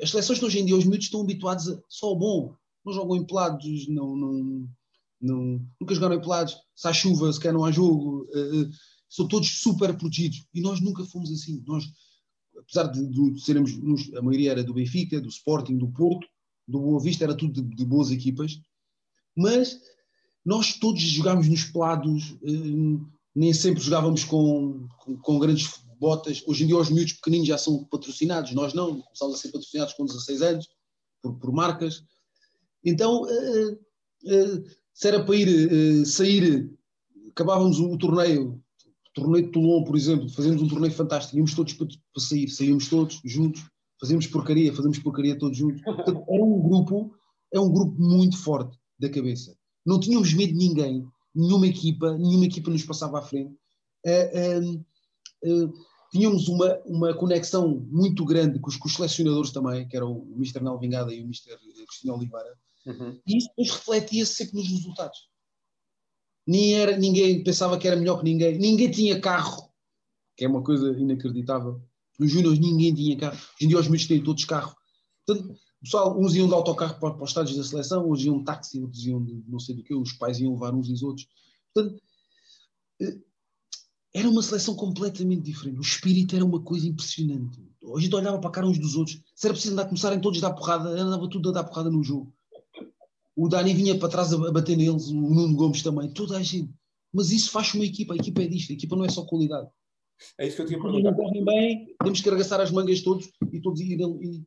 As 0.00 0.10
seleções 0.10 0.38
de 0.38 0.44
hoje 0.44 0.60
em 0.60 0.64
dia, 0.64 0.76
os 0.76 0.84
miúdos 0.84 1.06
estão 1.06 1.22
habituados 1.22 1.68
a 1.68 1.76
só 1.88 2.06
ao 2.06 2.16
bom. 2.16 2.54
Não 2.84 2.92
jogam 2.92 3.16
em 3.16 3.26
pelados, 3.26 3.88
não, 3.88 4.14
não, 4.14 4.68
não, 5.22 5.64
nunca 5.80 5.94
jogaram 5.94 6.16
em 6.16 6.20
pelados. 6.20 6.56
Se 6.74 6.88
há 6.88 6.92
chuva, 6.92 7.32
se 7.32 7.38
quer 7.38 7.52
não 7.52 7.64
há 7.64 7.70
jogo. 7.70 8.26
Uh, 8.34 8.68
são 9.08 9.28
todos 9.28 9.60
super 9.60 9.96
protegidos. 9.96 10.44
E 10.52 10.60
nós 10.60 10.80
nunca 10.80 11.04
fomos 11.04 11.30
assim. 11.30 11.62
Nós, 11.66 11.84
apesar 12.58 12.84
de, 12.88 13.06
de, 13.06 13.40
sermos, 13.40 13.72
a 14.16 14.22
maioria 14.22 14.50
era 14.50 14.64
do 14.64 14.74
Benfica, 14.74 15.20
do 15.20 15.28
Sporting, 15.28 15.78
do 15.78 15.88
Porto, 15.92 16.26
do 16.66 16.80
Boa 16.80 17.00
Vista, 17.00 17.24
era 17.24 17.36
tudo 17.36 17.62
de, 17.62 17.76
de 17.76 17.84
boas 17.84 18.10
equipas. 18.10 18.60
Mas 19.36 19.78
nós 20.44 20.74
todos 20.74 21.00
jogámos 21.00 21.48
nos 21.48 21.64
pelados, 21.64 22.32
uh, 22.42 23.06
nem 23.34 23.52
sempre 23.52 23.82
jogávamos 23.82 24.24
com, 24.24 24.88
com, 24.98 25.16
com, 25.18 25.38
grandes 25.38 25.70
botas. 25.98 26.42
Hoje 26.46 26.64
em 26.64 26.66
dia 26.66 26.76
os 26.76 26.90
miúdos 26.90 27.12
pequeninos 27.12 27.46
já 27.46 27.56
são 27.56 27.84
patrocinados, 27.84 28.52
nós 28.52 28.74
não, 28.74 29.00
começámos 29.00 29.36
a 29.36 29.38
ser 29.38 29.52
patrocinados 29.52 29.94
com 29.94 30.04
16 30.04 30.42
anos, 30.42 30.68
por, 31.22 31.38
por 31.38 31.52
marcas. 31.52 32.02
Então, 32.84 33.22
uh, 33.22 33.72
uh, 33.72 34.64
se 35.02 35.08
era 35.08 35.24
para 35.24 35.34
ir 35.34 35.48
uh, 35.48 36.06
sair, 36.06 36.70
acabávamos 37.32 37.80
o, 37.80 37.98
torneio, 37.98 38.52
o 38.52 39.12
torneio 39.12 39.46
de 39.46 39.50
Toulon, 39.50 39.82
por 39.82 39.96
exemplo, 39.96 40.28
fazíamos 40.28 40.62
um 40.62 40.68
torneio 40.68 40.92
fantástico, 40.92 41.36
íamos 41.36 41.54
todos 41.54 41.72
para, 41.72 41.88
para 41.88 42.22
sair, 42.22 42.48
saíamos 42.48 42.88
todos 42.88 43.20
juntos, 43.24 43.64
fazíamos 44.00 44.28
porcaria, 44.28 44.72
fazíamos 44.72 45.00
porcaria 45.00 45.36
todos 45.36 45.58
juntos. 45.58 45.82
Portanto, 45.82 46.24
era 46.28 46.44
um 46.44 46.62
grupo, 46.62 47.12
é 47.52 47.58
um 47.58 47.68
grupo 47.68 48.00
muito 48.00 48.38
forte 48.38 48.78
da 48.96 49.08
cabeça. 49.08 49.56
Não 49.84 49.98
tínhamos 49.98 50.32
medo 50.34 50.52
de 50.52 50.58
ninguém, 50.58 51.04
nenhuma 51.34 51.66
equipa, 51.66 52.16
nenhuma 52.16 52.44
equipa 52.44 52.70
nos 52.70 52.84
passava 52.84 53.18
à 53.18 53.22
frente. 53.22 53.52
Uh, 54.06 54.84
uh, 55.48 55.64
uh, 55.64 55.72
tínhamos 56.12 56.46
uma, 56.46 56.78
uma 56.86 57.12
conexão 57.12 57.84
muito 57.90 58.24
grande 58.24 58.60
com 58.60 58.68
os, 58.68 58.76
com 58.76 58.86
os 58.86 58.94
selecionadores 58.94 59.50
também, 59.50 59.88
que 59.88 59.96
era 59.96 60.06
o 60.06 60.32
Mr. 60.36 60.62
Nel 60.62 60.78
Vingada 60.78 61.12
e 61.12 61.20
o 61.20 61.24
Mr. 61.24 61.58
Cristina 61.88 62.14
Oliveira, 62.14 62.56
uhum. 62.86 63.20
e 63.26 63.38
isso 63.38 63.48
depois 63.48 63.70
refletia-se 63.70 64.34
sempre 64.34 64.56
nos 64.56 64.68
resultados. 64.68 65.18
Nem 66.46 66.74
era, 66.74 66.96
ninguém 66.96 67.42
pensava 67.44 67.78
que 67.78 67.86
era 67.86 67.96
melhor 67.96 68.18
que 68.18 68.24
ninguém, 68.24 68.58
ninguém 68.58 68.90
tinha 68.90 69.20
carro, 69.20 69.72
que 70.36 70.44
é 70.44 70.48
uma 70.48 70.62
coisa 70.62 70.90
inacreditável. 70.98 71.80
Nos 72.18 72.30
Júniors 72.30 72.58
ninguém 72.58 72.94
tinha 72.94 73.16
carro, 73.16 73.36
hoje 73.36 73.64
em 73.64 73.68
dia 73.68 73.78
os 73.78 73.88
miúdos 73.88 74.06
têm 74.06 74.22
todos 74.22 74.44
carro. 74.44 74.76
Portanto, 75.26 75.56
pessoal, 75.82 76.18
uns 76.18 76.34
iam 76.34 76.48
de 76.48 76.54
autocarro 76.54 76.98
para, 76.98 77.14
para 77.14 77.24
os 77.24 77.30
estádios 77.30 77.56
da 77.56 77.64
seleção, 77.64 78.04
outros 78.04 78.24
iam 78.24 78.38
de 78.38 78.44
táxi, 78.44 78.80
outros 78.80 79.04
iam 79.04 79.22
de 79.22 79.42
não 79.48 79.58
sei 79.58 79.74
do 79.74 79.82
que, 79.82 79.94
os 79.94 80.12
pais 80.14 80.38
iam 80.40 80.52
levar 80.52 80.74
uns 80.74 80.88
e 80.88 80.92
os 80.92 81.02
outros. 81.02 81.26
Portanto, 81.72 82.02
eh, 83.00 83.18
era 84.14 84.28
uma 84.28 84.42
seleção 84.42 84.74
completamente 84.74 85.42
diferente. 85.42 85.78
O 85.78 85.82
espírito 85.82 86.36
era 86.36 86.44
uma 86.44 86.60
coisa 86.60 86.86
impressionante. 86.86 87.58
A 87.94 88.00
gente 88.00 88.14
olhava 88.14 88.38
para 88.38 88.50
a 88.50 88.52
cara 88.52 88.66
uns 88.66 88.78
dos 88.78 88.94
outros. 88.94 89.20
Se 89.34 89.46
era 89.46 89.54
preciso 89.54 89.72
andar, 89.72 89.86
começarem 89.86 90.20
todos 90.20 90.42
a 90.42 90.48
dar 90.48 90.54
porrada, 90.54 90.88
andava 90.90 91.28
tudo 91.28 91.48
a 91.48 91.52
dar 91.52 91.64
porrada 91.64 91.90
no 91.90 92.02
jogo. 92.02 92.32
O 93.42 93.48
Dani 93.48 93.74
vinha 93.74 93.98
para 93.98 94.08
trás 94.08 94.32
a 94.32 94.52
bater 94.52 94.76
neles, 94.76 95.08
o 95.08 95.14
Nuno 95.14 95.56
Gomes 95.56 95.82
também, 95.82 96.08
toda 96.12 96.36
a 96.36 96.42
gente. 96.44 96.72
Mas 97.12 97.32
isso 97.32 97.50
faz 97.50 97.74
uma 97.74 97.84
equipa, 97.84 98.14
a 98.14 98.16
equipa 98.16 98.40
é 98.40 98.46
disto, 98.46 98.70
a 98.70 98.74
equipa 98.74 98.94
não 98.94 99.04
é 99.04 99.08
só 99.08 99.26
qualidade. 99.26 99.68
É 100.38 100.46
isso 100.46 100.54
que 100.54 100.62
eu 100.62 100.66
tinha 100.66 100.80
perguntado. 100.80 101.16
Quando 101.16 101.26
correm 101.26 101.44
bem, 101.44 101.96
temos 102.04 102.20
que 102.20 102.28
arregaçar 102.28 102.60
as 102.60 102.70
mangas 102.70 103.02
todos 103.02 103.28
e 103.52 103.60
todos 103.60 103.80
ir, 103.80 104.00
e, 104.00 104.44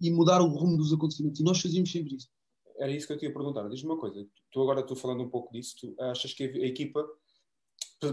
e 0.00 0.10
mudar 0.12 0.40
o 0.40 0.46
rumo 0.46 0.76
dos 0.76 0.92
acontecimentos. 0.92 1.40
E 1.40 1.42
nós 1.42 1.60
fazíamos 1.60 1.90
sempre 1.90 2.14
isso. 2.14 2.28
Era 2.78 2.92
isso 2.92 3.08
que 3.08 3.14
eu 3.14 3.18
tinha 3.18 3.32
perguntado. 3.32 3.68
Diz-me 3.68 3.90
uma 3.90 3.98
coisa, 3.98 4.24
tu 4.52 4.62
agora 4.62 4.78
estou 4.78 4.96
falando 4.96 5.24
um 5.24 5.28
pouco 5.28 5.52
disso, 5.52 5.74
tu 5.80 5.96
achas 6.04 6.32
que 6.32 6.44
a 6.44 6.66
equipa, 6.66 7.04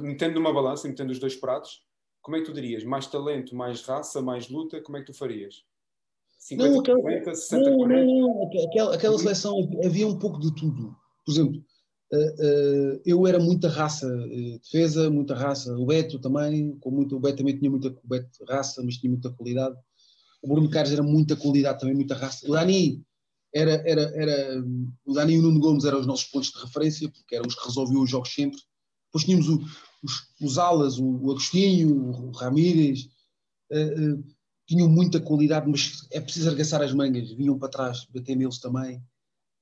metendo 0.02 0.34
numa 0.34 0.52
balança, 0.52 0.88
metendo 0.88 1.12
os 1.12 1.20
dois 1.20 1.36
pratos, 1.36 1.86
como 2.24 2.38
é 2.38 2.40
que 2.40 2.48
tu 2.48 2.54
dirias? 2.54 2.84
Mais 2.84 3.06
talento, 3.06 3.56
mais 3.56 3.84
raça, 3.84 4.20
mais 4.20 4.50
luta, 4.50 4.82
como 4.82 4.98
é 4.98 5.02
que 5.02 5.12
tu 5.12 5.14
farias? 5.14 5.64
50, 6.44 6.70
não, 6.70 6.80
aquela, 6.82 7.00
50, 7.00 7.36
60, 7.36 7.70
não, 7.70 7.78
40? 7.78 8.06
Não, 8.06 8.20
não, 8.20 8.68
aquela, 8.68 8.96
aquela 8.96 9.18
seleção 9.18 9.70
havia 9.86 10.06
um 10.06 10.20
pouco 10.20 10.40
de 10.42 10.54
tudo. 10.54 10.94
Por 11.26 11.32
exemplo, 11.32 11.64
uh, 12.12 12.18
uh, 12.18 13.02
eu 13.06 13.26
era 13.26 13.40
muita 13.40 13.70
raça, 13.70 14.06
uh, 14.06 14.60
defesa, 14.60 15.10
muita 15.10 15.36
raça. 15.36 15.74
O 15.78 15.86
Beto 15.86 16.20
também, 16.20 16.78
com 16.80 16.92
muito, 16.92 17.16
o 17.16 17.20
Beto 17.20 17.38
também 17.38 17.58
tinha 17.58 17.72
muita 17.72 17.96
Beto, 18.04 18.44
raça, 18.46 18.84
mas 18.84 18.98
tinha 18.98 19.10
muita 19.10 19.30
qualidade. 19.30 19.78
O 20.42 20.50
Bruno 20.50 20.70
Carlos 20.70 20.92
era 20.92 21.02
muita 21.02 21.38
qualidade 21.38 21.80
também, 21.80 21.96
muita 21.96 22.16
raça. 22.16 22.46
O 22.46 22.52
Dani 22.52 23.02
era, 23.56 23.82
era, 23.90 24.02
era 24.14 24.64
o 25.06 25.14
Dani 25.14 25.36
e 25.36 25.40
o 25.40 25.44
Nuno 25.44 25.62
Gomes 25.62 25.86
eram 25.86 26.02
os 26.02 26.06
nossos 26.06 26.26
pontos 26.26 26.52
de 26.52 26.60
referência, 26.60 27.10
porque 27.10 27.36
eram 27.36 27.48
os 27.48 27.56
que 27.56 27.66
resolviam 27.66 28.04
os 28.04 28.10
jogos 28.10 28.34
sempre. 28.34 28.60
Depois 29.06 29.24
tínhamos 29.24 29.48
o, 29.48 29.62
os, 30.04 30.28
os 30.42 30.58
alas, 30.58 31.00
o, 31.00 31.06
o 31.06 31.32
Agostinho, 31.32 32.10
o 32.10 32.32
Ramírez, 32.32 33.08
tinham 34.74 34.90
muita 34.90 35.22
qualidade, 35.22 35.70
mas 35.70 36.08
é 36.12 36.20
preciso 36.20 36.48
arregaçar 36.48 36.82
as 36.82 36.94
mangas, 36.94 37.32
vinham 37.32 37.60
para 37.60 37.70
trás, 37.70 38.06
bater 38.14 38.36
neles 38.36 38.58
também. 38.58 38.98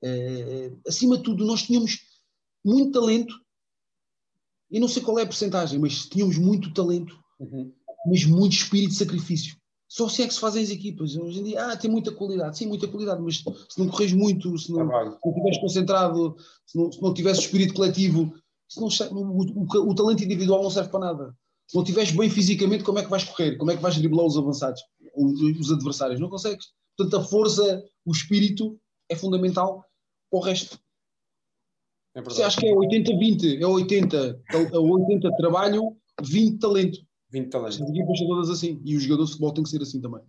Uh, 0.02 0.80
acima 0.88 1.18
de 1.18 1.22
tudo, 1.22 1.44
nós 1.44 1.62
tínhamos 1.62 2.00
muito 2.64 2.98
talento, 2.98 3.34
e 4.70 4.80
não 4.80 4.88
sei 4.88 5.02
qual 5.02 5.18
é 5.18 5.22
a 5.22 5.26
porcentagem, 5.26 5.78
mas 5.78 6.06
tínhamos 6.06 6.38
muito 6.38 6.72
talento, 6.72 7.18
uhum. 7.38 7.70
mas 8.06 8.24
muito 8.24 8.54
espírito 8.54 8.92
de 8.92 8.96
sacrifício. 8.96 9.54
Só 9.86 10.06
assim 10.06 10.22
é 10.22 10.26
que 10.26 10.32
se 10.32 10.40
fazem 10.40 10.62
as 10.62 10.70
equipas. 10.70 11.14
Hoje 11.14 11.40
em 11.40 11.44
dia, 11.44 11.66
ah, 11.66 11.76
tem 11.76 11.90
muita 11.90 12.10
qualidade, 12.10 12.56
sim, 12.56 12.66
muita 12.66 12.88
qualidade, 12.88 13.20
mas 13.20 13.36
se 13.36 13.78
não 13.78 13.88
corres 13.88 14.14
muito, 14.14 14.56
se 14.58 14.72
não, 14.72 14.86
não 14.86 15.18
estiveres 15.26 15.58
concentrado, 15.58 16.34
se 16.66 16.78
não, 16.78 16.90
se 16.90 17.02
não 17.02 17.12
tiveres 17.12 17.38
espírito 17.40 17.74
coletivo, 17.74 18.32
se 18.66 18.80
não, 18.80 18.88
o, 19.12 19.42
o, 19.42 19.90
o, 19.90 19.94
talento 19.94 20.24
individual 20.24 20.62
não 20.62 20.70
serve 20.70 20.88
para 20.88 21.00
nada. 21.00 21.36
Se 21.66 21.76
não 21.76 21.82
estiveres 21.82 22.10
bem 22.10 22.30
fisicamente, 22.30 22.84
como 22.84 22.98
é 22.98 23.04
que 23.04 23.10
vais 23.10 23.24
correr? 23.24 23.56
Como 23.56 23.70
é 23.70 23.76
que 23.76 23.82
vais 23.82 23.96
driblar 23.96 24.26
os 24.26 24.36
avançados, 24.36 24.82
os, 25.14 25.40
os 25.60 25.72
adversários? 25.72 26.20
Não 26.20 26.28
consegues. 26.28 26.66
Portanto, 26.96 27.20
a 27.20 27.24
força, 27.24 27.84
o 28.04 28.12
espírito 28.12 28.78
é 29.08 29.16
fundamental 29.16 29.84
para 30.30 30.38
o 30.38 30.42
resto. 30.42 30.78
É 32.14 32.20
Você 32.22 32.42
acha 32.42 32.60
que 32.60 32.66
é 32.66 32.74
80-20, 32.74 33.60
é 33.60 33.66
80, 33.66 34.42
é 34.52 34.78
80 34.78 35.36
trabalho, 35.36 35.96
20 36.20 36.58
talento. 36.58 36.98
20 37.30 37.50
talentos. 37.50 37.80
As 37.80 37.88
equipas 37.88 38.18
são 38.18 38.26
todas 38.26 38.50
assim. 38.50 38.80
E 38.84 38.94
os 38.94 39.02
jogadores 39.02 39.30
de 39.30 39.36
futebol 39.36 39.54
têm 39.54 39.64
que 39.64 39.70
ser 39.70 39.80
assim 39.80 40.00
também. 40.00 40.20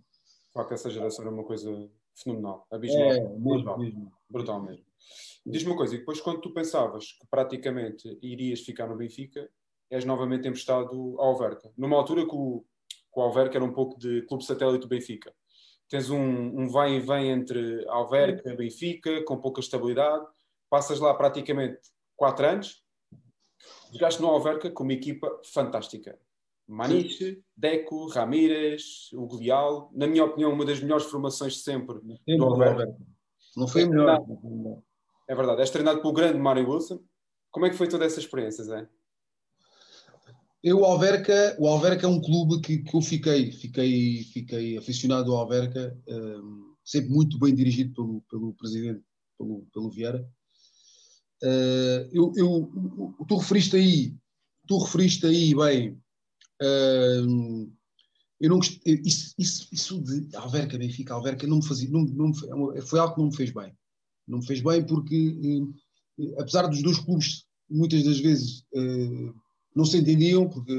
Claro 0.52 0.68
que 0.68 0.74
essa 0.74 0.88
geração 0.88 1.26
é 1.26 1.28
uma 1.28 1.44
coisa 1.44 1.90
fenomenal. 2.14 2.66
Abismal. 2.70 3.02
É, 3.02 3.20
brutal. 3.20 3.78
Mesmo. 3.78 4.12
Brutal 4.30 4.62
mesmo. 4.62 4.84
Diz-me 5.46 5.70
uma 5.70 5.76
coisa, 5.76 5.94
e 5.94 5.98
depois 5.98 6.22
quando 6.22 6.40
tu 6.40 6.54
pensavas 6.54 7.12
que 7.12 7.26
praticamente 7.30 8.18
irias 8.22 8.60
ficar 8.60 8.86
no 8.86 8.96
Benfica, 8.96 9.46
és 9.90 10.04
novamente 10.06 10.48
emprestado 10.48 11.16
ao 11.18 11.32
Alverca. 11.32 11.70
Numa 11.76 11.96
altura 11.96 12.26
que 12.26 12.34
o, 12.34 12.64
que 13.14 13.20
o 13.20 13.22
Alverca 13.22 13.56
era 13.56 13.64
um 13.64 13.72
pouco 13.72 13.98
de 13.98 14.22
clube 14.22 14.44
satélite 14.44 14.80
do 14.80 14.88
Benfica. 14.88 15.32
tens 15.88 16.10
um, 16.10 16.18
um 16.18 16.68
vai 16.68 16.96
e 16.96 17.00
vem 17.00 17.30
entre 17.30 17.86
Alverca 17.88 18.50
e 18.50 18.56
Benfica, 18.56 19.22
com 19.24 19.40
pouca 19.40 19.60
estabilidade, 19.60 20.26
passas 20.68 20.98
lá 20.98 21.14
praticamente 21.14 21.78
quatro 22.16 22.44
anos, 22.44 22.84
jogaste 23.92 24.20
no 24.20 24.28
Alverca 24.28 24.70
com 24.70 24.82
uma 24.82 24.92
equipa 24.92 25.40
fantástica. 25.52 26.18
Maniche, 26.66 27.42
Deco, 27.54 28.08
Ramírez, 28.08 29.10
o 29.12 29.26
Glial, 29.26 29.90
na 29.92 30.06
minha 30.06 30.24
opinião, 30.24 30.52
uma 30.52 30.64
das 30.64 30.80
melhores 30.80 31.04
formações 31.04 31.54
de 31.54 31.58
sempre 31.60 32.00
Sim, 32.24 32.38
do 32.38 32.44
Alverca. 32.44 32.96
Não 33.56 33.68
foi 33.68 33.82
a 33.82 33.88
melhor. 33.88 34.24
É 35.28 35.34
verdade, 35.34 35.60
és 35.60 35.70
treinado 35.70 36.00
pelo 36.00 36.12
grande 36.12 36.38
Mário 36.38 36.68
Wilson. 36.68 37.00
Como 37.50 37.66
é 37.66 37.70
que 37.70 37.76
foi 37.76 37.86
toda 37.86 38.04
essa 38.04 38.18
experiência, 38.18 38.64
Zé? 38.64 38.88
Eu, 40.64 40.80
o 40.80 40.84
Alverca, 40.86 41.54
o 41.58 41.68
Alverca 41.68 42.06
é 42.06 42.08
um 42.08 42.22
clube 42.22 42.58
que, 42.62 42.78
que 42.78 42.96
eu 42.96 43.02
fiquei, 43.02 43.52
fiquei, 43.52 44.24
fiquei 44.24 44.78
aficionado 44.78 45.30
ao 45.30 45.42
Alverca, 45.42 45.94
um, 46.08 46.74
sempre 46.82 47.10
muito 47.10 47.38
bem 47.38 47.54
dirigido 47.54 47.92
pelo, 47.92 48.22
pelo 48.30 48.54
presidente, 48.54 49.02
pelo, 49.36 49.66
pelo 49.74 49.90
Vieira. 49.90 50.26
Uh, 51.42 52.08
eu, 52.10 52.32
eu, 52.34 53.14
tu 53.28 53.36
referiste 53.36 53.76
aí, 53.76 54.14
tu 54.66 54.78
referiste 54.78 55.26
aí 55.26 55.54
bem, 55.54 55.90
uh, 56.62 57.70
eu 58.40 58.48
não 58.48 58.58
isso, 58.58 59.34
isso, 59.38 59.68
isso 59.70 60.00
de 60.00 60.34
Alverca, 60.34 60.78
Benfica, 60.78 61.12
Alverca 61.12 61.46
não 61.46 61.58
me 61.58 61.66
fazia, 61.66 61.90
não, 61.90 62.04
não 62.06 62.72
é 62.74 62.80
foi 62.80 62.98
algo 63.00 63.16
que 63.16 63.20
não 63.20 63.28
me 63.28 63.36
fez 63.36 63.50
bem. 63.50 63.76
Não 64.26 64.38
me 64.38 64.46
fez 64.46 64.62
bem 64.62 64.82
porque, 64.82 65.60
uh, 66.16 66.40
apesar 66.40 66.68
dos 66.68 66.82
dois 66.82 66.98
clubes 67.00 67.44
muitas 67.68 68.02
das 68.02 68.18
vezes 68.18 68.64
não 69.74 69.84
se 69.84 69.98
entendiam, 69.98 70.48
porque 70.48 70.72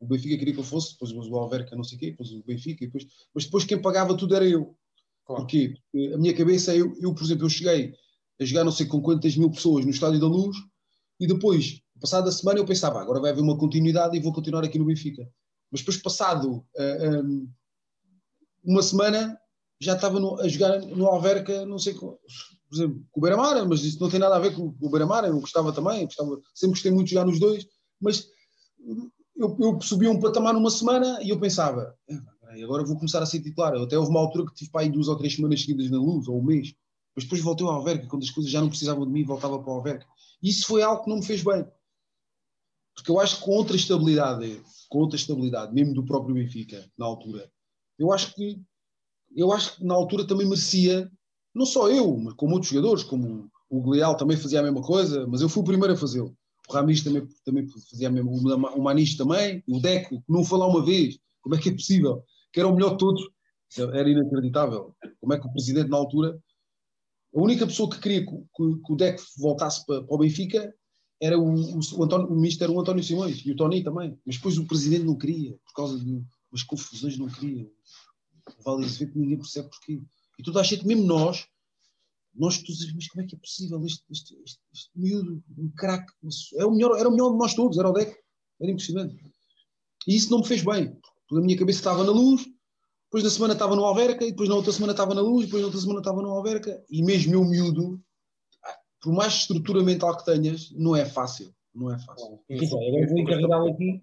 o 0.00 0.06
Benfica 0.06 0.36
queria 0.36 0.54
que 0.54 0.60
eu 0.60 0.64
fosse, 0.64 0.92
depois 0.92 1.12
o 1.12 1.36
Alverca 1.36 1.76
não 1.76 1.84
sei 1.84 1.96
o 1.96 2.00
quê, 2.00 2.10
depois 2.10 2.30
o 2.32 2.42
Benfica, 2.42 2.84
depois, 2.84 3.06
mas 3.34 3.44
depois 3.44 3.64
quem 3.64 3.80
pagava 3.80 4.16
tudo 4.16 4.34
era 4.34 4.44
eu. 4.44 4.76
Claro. 5.24 5.42
Porquê? 5.42 5.74
Porque 5.92 6.14
a 6.14 6.18
minha 6.18 6.34
cabeça, 6.34 6.74
eu, 6.74 6.92
eu, 7.00 7.14
por 7.14 7.22
exemplo, 7.22 7.44
eu 7.44 7.50
cheguei 7.50 7.94
a 8.40 8.44
jogar 8.44 8.64
não 8.64 8.72
sei 8.72 8.86
com 8.86 9.00
quantas 9.00 9.36
mil 9.36 9.50
pessoas 9.50 9.84
no 9.84 9.92
Estádio 9.92 10.18
da 10.18 10.26
Luz 10.26 10.56
e 11.20 11.26
depois, 11.26 11.80
passada 12.00 12.28
a 12.28 12.32
semana, 12.32 12.58
eu 12.58 12.64
pensava, 12.64 13.00
agora 13.00 13.20
vai 13.20 13.30
haver 13.30 13.42
uma 13.42 13.56
continuidade 13.56 14.16
e 14.16 14.20
vou 14.20 14.32
continuar 14.32 14.64
aqui 14.64 14.78
no 14.78 14.86
Benfica. 14.86 15.28
Mas 15.70 15.80
depois, 15.80 15.96
passado 15.96 16.56
uh, 16.56 16.64
eh, 16.76 17.22
um, 17.22 17.48
uma 18.64 18.82
semana, 18.82 19.38
já 19.80 19.94
estava 19.94 20.18
no, 20.18 20.40
a 20.40 20.48
jogar 20.48 20.80
no 20.80 21.06
Alverca, 21.06 21.64
não 21.64 21.78
sei, 21.78 21.94
por 21.94 22.18
exemplo, 22.72 23.06
com 23.10 23.20
o 23.20 23.22
Beira-Mar, 23.22 23.66
mas 23.66 23.84
isso 23.84 24.00
não 24.00 24.10
tem 24.10 24.18
nada 24.18 24.36
a 24.36 24.40
ver 24.40 24.54
com 24.54 24.74
o 24.80 24.90
Beira-Mar, 24.90 25.24
eu 25.24 25.40
gostava 25.40 25.72
também, 25.72 26.04
gostava, 26.04 26.40
sempre 26.54 26.74
gostei 26.74 26.90
muito 26.90 27.06
de 27.06 27.14
jogar 27.14 27.26
nos 27.26 27.38
dois, 27.38 27.66
mas 28.02 28.28
eu, 29.36 29.56
eu 29.58 29.80
subia 29.80 30.10
um 30.10 30.20
patamar 30.20 30.52
numa 30.52 30.70
semana 30.70 31.22
e 31.22 31.30
eu 31.30 31.38
pensava, 31.38 31.96
é, 32.08 32.62
agora 32.62 32.84
vou 32.84 32.96
começar 32.96 33.22
a 33.22 33.26
ser 33.26 33.40
titular. 33.40 33.72
Eu 33.74 33.84
até 33.84 33.96
houve 33.96 34.10
uma 34.10 34.20
altura 34.20 34.46
que 34.46 34.54
tive 34.54 34.70
para 34.70 34.82
aí 34.82 34.90
duas 34.90 35.08
ou 35.08 35.16
três 35.16 35.34
semanas 35.34 35.60
seguidas 35.60 35.90
na 35.90 35.98
luz, 35.98 36.28
ou 36.28 36.38
um 36.38 36.44
mês, 36.44 36.74
mas 37.14 37.24
depois 37.24 37.40
voltei 37.40 37.66
ao 37.66 37.72
Alverca, 37.72 38.06
quando 38.08 38.24
as 38.24 38.30
coisas 38.30 38.50
já 38.50 38.60
não 38.60 38.68
precisavam 38.68 39.06
de 39.06 39.12
mim, 39.12 39.24
voltava 39.24 39.58
para 39.58 39.72
o 39.72 39.76
Alverca. 39.76 40.06
Isso 40.42 40.66
foi 40.66 40.82
algo 40.82 41.04
que 41.04 41.10
não 41.10 41.16
me 41.16 41.24
fez 41.24 41.42
bem. 41.42 41.64
Porque 42.94 43.10
eu 43.10 43.20
acho 43.20 43.38
que 43.38 43.44
com 43.44 43.52
outra 43.52 43.76
estabilidade, 43.76 44.62
com 44.88 44.98
outra 44.98 45.16
estabilidade, 45.16 45.72
mesmo 45.72 45.94
do 45.94 46.04
próprio 46.04 46.34
Benfica, 46.34 46.90
na 46.98 47.06
altura, 47.06 47.50
eu 47.98 48.12
acho 48.12 48.34
que 48.34 48.60
eu 49.34 49.50
acho 49.50 49.76
que 49.76 49.84
na 49.84 49.94
altura 49.94 50.26
também 50.26 50.46
merecia, 50.46 51.10
não 51.54 51.64
só 51.64 51.88
eu, 51.88 52.14
mas 52.18 52.34
como 52.34 52.52
outros 52.52 52.70
jogadores, 52.70 53.02
como 53.02 53.50
o 53.70 53.80
Glial 53.80 54.14
também 54.14 54.36
fazia 54.36 54.60
a 54.60 54.62
mesma 54.62 54.82
coisa, 54.82 55.26
mas 55.26 55.40
eu 55.40 55.48
fui 55.48 55.62
o 55.62 55.64
primeiro 55.64 55.94
a 55.94 55.96
fazê-lo 55.96 56.36
o 56.68 56.72
Ramis 56.72 57.02
também, 57.02 57.26
também 57.44 57.66
fazia 57.68 58.10
o 58.10 58.82
Manis 58.82 59.16
também, 59.16 59.62
o 59.68 59.80
Deco, 59.80 60.22
que 60.22 60.32
não 60.32 60.42
lá 60.58 60.66
uma 60.66 60.84
vez, 60.84 61.18
como 61.40 61.54
é 61.54 61.58
que 61.58 61.70
é 61.70 61.72
possível? 61.72 62.24
Que 62.52 62.60
era 62.60 62.68
o 62.68 62.74
melhor 62.74 62.92
de 62.92 62.98
todos, 62.98 63.22
era 63.78 64.08
inacreditável. 64.08 64.94
Como 65.20 65.32
é 65.32 65.40
que 65.40 65.46
o 65.46 65.52
presidente, 65.52 65.88
na 65.88 65.96
altura, 65.96 66.38
a 67.34 67.40
única 67.40 67.66
pessoa 67.66 67.90
que 67.90 67.98
queria 67.98 68.24
que, 68.24 68.30
que, 68.30 68.82
que 68.84 68.92
o 68.92 68.96
Deco 68.96 69.22
voltasse 69.38 69.84
para, 69.86 70.02
para, 70.02 70.14
o 70.14 70.18
Benfica 70.18 70.72
era 71.20 71.38
o, 71.38 71.54
o, 71.54 71.80
o, 71.96 72.04
António, 72.04 72.28
o 72.30 72.62
era 72.62 72.72
o 72.72 72.80
António 72.80 73.02
Simões 73.02 73.42
e 73.44 73.52
o 73.52 73.56
Tony 73.56 73.82
também, 73.82 74.18
mas 74.26 74.36
depois 74.36 74.58
o 74.58 74.66
presidente 74.66 75.04
não 75.04 75.16
queria, 75.16 75.56
por 75.64 75.72
causa 75.74 75.98
de 75.98 76.22
umas 76.50 76.62
confusões, 76.62 77.16
não 77.16 77.28
queria. 77.28 77.66
Vale 78.64 78.84
Azevedo 78.84 79.18
ninguém 79.18 79.38
percebe 79.38 79.70
porquê. 79.70 80.02
E 80.38 80.42
tu 80.42 80.52
dás 80.52 80.66
jeito, 80.66 80.86
mesmo 80.86 81.04
nós, 81.04 81.46
nós 82.34 82.58
todos, 82.58 82.92
mas 82.94 83.08
como 83.08 83.24
é 83.24 83.26
que 83.26 83.36
é 83.36 83.38
possível 83.38 83.84
este, 83.84 84.04
este, 84.10 84.34
este, 84.42 84.60
este 84.72 84.90
miúdo, 84.94 85.42
um 85.58 85.70
craque, 85.76 86.12
é 86.56 86.64
o 86.64 86.70
melhor, 86.70 86.98
era 86.98 87.08
o 87.08 87.12
melhor 87.12 87.32
de 87.32 87.38
nós 87.38 87.54
todos, 87.54 87.78
era 87.78 87.88
o 87.88 87.92
Deco, 87.92 88.16
era 88.60 88.70
impressionante. 88.70 89.16
E 90.06 90.16
isso 90.16 90.30
não 90.30 90.38
me 90.38 90.46
fez 90.46 90.62
bem, 90.62 90.96
porque 91.28 91.42
a 91.42 91.46
minha 91.46 91.58
cabeça 91.58 91.78
estava 91.78 92.04
na 92.04 92.10
luz, 92.10 92.44
depois 93.04 93.24
na 93.24 93.30
semana 93.30 93.52
estava 93.52 93.76
no 93.76 93.84
Alverca, 93.84 94.24
e 94.24 94.30
depois 94.30 94.48
na 94.48 94.54
outra 94.54 94.72
semana 94.72 94.92
estava 94.92 95.14
na 95.14 95.20
luz, 95.20 95.44
depois 95.44 95.60
na 95.60 95.66
outra 95.66 95.80
semana 95.80 96.00
estava 96.00 96.22
no 96.22 96.30
Alverca, 96.30 96.82
e 96.90 97.02
mesmo 97.02 97.34
eu 97.34 97.44
miúdo, 97.44 98.00
por 99.02 99.12
mais 99.12 99.34
estrutura 99.34 99.82
mental 99.82 100.16
que 100.16 100.24
tenhas, 100.24 100.70
não 100.72 100.96
é 100.96 101.04
fácil, 101.04 101.54
não 101.74 101.92
é 101.92 101.98
fácil. 101.98 102.40
vou 103.08 103.18
encarregá-lo 103.18 103.68
aqui, 103.68 104.02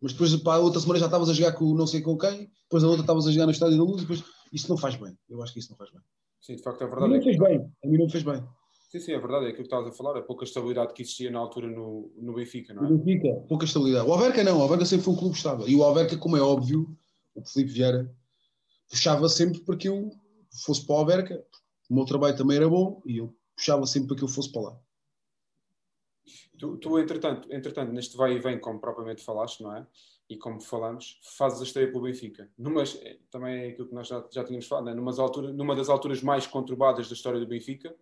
mas 0.00 0.12
depois 0.12 0.36
para 0.36 0.58
a 0.58 0.60
outra 0.60 0.80
semana 0.80 1.00
já 1.00 1.06
estavas 1.06 1.28
a 1.28 1.34
jogar 1.34 1.52
com 1.52 1.74
não 1.74 1.86
sei 1.86 2.02
com 2.02 2.16
quem, 2.16 2.50
depois 2.62 2.84
a 2.84 2.86
outra 2.86 3.02
estavas 3.02 3.26
a 3.26 3.32
jogar 3.32 3.46
no 3.46 3.52
Estádio 3.52 3.78
da 3.78 3.82
Luz, 3.82 4.02
depois 4.02 4.22
isso 4.52 4.68
não 4.68 4.76
faz 4.76 4.94
bem, 4.94 5.18
eu 5.28 5.42
acho 5.42 5.52
que 5.52 5.58
isso 5.58 5.70
não 5.70 5.76
faz 5.76 5.90
bem. 5.90 6.00
Sim, 6.40 6.56
de 6.56 6.62
facto 6.62 6.82
é 6.82 6.86
verdade. 6.86 7.04
A 7.04 7.08
mim 7.08 7.16
não 7.16 7.22
fez 7.22 7.38
bem. 7.38 7.72
A 7.84 7.86
mim 7.88 7.98
não 7.98 8.08
fez 8.08 8.22
bem. 8.24 8.44
Sim, 8.90 9.00
sim, 9.00 9.12
é 9.12 9.18
verdade. 9.18 9.46
É 9.46 9.48
aquilo 9.48 9.62
que 9.62 9.74
estavas 9.74 9.88
a 9.88 9.92
falar. 9.92 10.16
A 10.18 10.22
pouca 10.22 10.44
estabilidade 10.44 10.94
que 10.94 11.02
existia 11.02 11.30
na 11.30 11.38
altura 11.38 11.68
no, 11.68 12.12
no 12.16 12.34
Benfica, 12.34 12.72
não 12.72 12.84
é? 12.84 12.88
No 12.88 12.98
Benfica, 12.98 13.34
pouca 13.48 13.64
estabilidade. 13.64 14.08
O 14.08 14.12
Alverca 14.12 14.44
não. 14.44 14.58
O 14.58 14.62
Alverca 14.62 14.84
sempre 14.84 15.04
foi 15.04 15.14
um 15.14 15.16
clube 15.16 15.36
estável. 15.36 15.68
E 15.68 15.74
o 15.74 15.82
Alverca, 15.82 16.16
como 16.16 16.36
é 16.36 16.40
óbvio, 16.40 16.96
o 17.34 17.44
Felipe 17.44 17.72
Vieira 17.72 18.14
puxava 18.88 19.28
sempre 19.28 19.60
para 19.60 19.76
que 19.76 19.88
eu 19.88 20.10
fosse 20.64 20.86
para 20.86 20.94
o 20.94 20.98
Alverca. 20.98 21.44
O 21.90 21.94
meu 21.94 22.04
trabalho 22.04 22.36
também 22.36 22.56
era 22.56 22.68
bom 22.68 23.02
e 23.04 23.18
eu 23.18 23.34
puxava 23.56 23.86
sempre 23.86 24.08
para 24.08 24.16
que 24.18 24.24
eu 24.24 24.28
fosse 24.28 24.50
para 24.52 24.62
lá. 24.62 24.80
Tu, 26.58 26.76
tu 26.78 26.98
entretanto, 26.98 27.52
entretanto, 27.52 27.92
neste 27.92 28.16
vai 28.16 28.32
e 28.34 28.38
vem, 28.38 28.58
como 28.58 28.80
propriamente 28.80 29.22
falaste, 29.22 29.62
não 29.62 29.76
é? 29.76 29.86
E 30.28 30.36
como 30.36 30.60
falamos, 30.60 31.20
fazes 31.22 31.60
a 31.60 31.64
estreia 31.64 31.90
pelo 31.90 32.02
Benfica. 32.02 32.48
Numas, 32.58 32.98
é, 33.02 33.16
também 33.30 33.64
é 33.64 33.68
aquilo 33.68 33.88
que 33.88 33.94
nós 33.94 34.08
já, 34.08 34.24
já 34.30 34.44
tínhamos 34.44 34.66
falado, 34.66 34.86
né? 34.86 34.94
Numas 34.94 35.18
altura, 35.18 35.52
numa 35.52 35.76
das 35.76 35.88
alturas 35.88 36.22
mais 36.22 36.46
conturbadas 36.46 37.08
da 37.08 37.14
história 37.14 37.38
do 37.38 37.46
Benfica, 37.46 37.94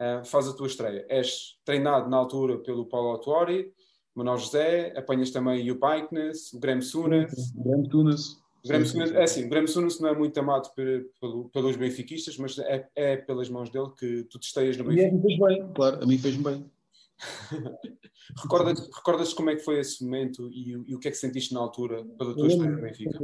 uh, 0.00 0.24
faz 0.24 0.48
a 0.48 0.54
tua 0.54 0.68
estreia. 0.68 1.04
És 1.08 1.58
treinado 1.64 2.08
na 2.08 2.16
altura 2.16 2.58
pelo 2.58 2.86
Paulo 2.86 3.10
Autuori, 3.10 3.72
Manuel 4.14 4.38
José, 4.38 4.92
apanhas 4.96 5.30
também 5.30 5.70
o 5.70 5.78
Paiknes, 5.78 6.52
o 6.52 6.60
Graham 6.60 6.80
Sunas. 6.80 7.32
O 7.54 8.68
Graham 8.68 8.84
Tunas. 8.84 9.12
é 9.12 9.22
assim, 9.22 9.46
o 9.46 9.48
Graham 9.48 9.66
Sunas 9.66 10.00
não 10.00 10.08
é 10.08 10.14
muito 10.14 10.38
amado 10.38 10.70
por, 10.74 11.50
pelos 11.50 11.76
benfiquistas, 11.76 12.36
mas 12.36 12.58
é, 12.58 12.88
é, 12.94 13.16
pelas 13.16 13.48
mãos 13.48 13.70
dele 13.70 13.90
que 13.96 14.24
tu 14.24 14.38
te 14.38 14.46
esteias 14.46 14.76
no 14.76 14.84
Benfica. 14.84 15.06
E 15.06 15.10
a 15.10 15.12
mim 15.12 15.22
fez 15.22 15.38
bem, 15.38 15.72
claro, 15.72 16.02
a 16.02 16.06
mim 16.06 16.18
fez 16.18 16.36
bem. 16.36 16.70
recordas, 18.42 18.88
recordas 18.94 19.32
como 19.32 19.50
é 19.50 19.56
que 19.56 19.64
foi 19.64 19.80
esse 19.80 20.04
momento 20.04 20.50
e, 20.52 20.70
e, 20.86 20.94
o 20.94 20.98
que 20.98 21.08
é 21.08 21.10
que 21.10 21.16
sentiste 21.16 21.52
na 21.52 21.60
altura 21.60 22.04
pela 22.16 22.34
tua 22.34 22.46
história 22.46 22.72
no 22.72 22.80
Benfica? 22.80 23.18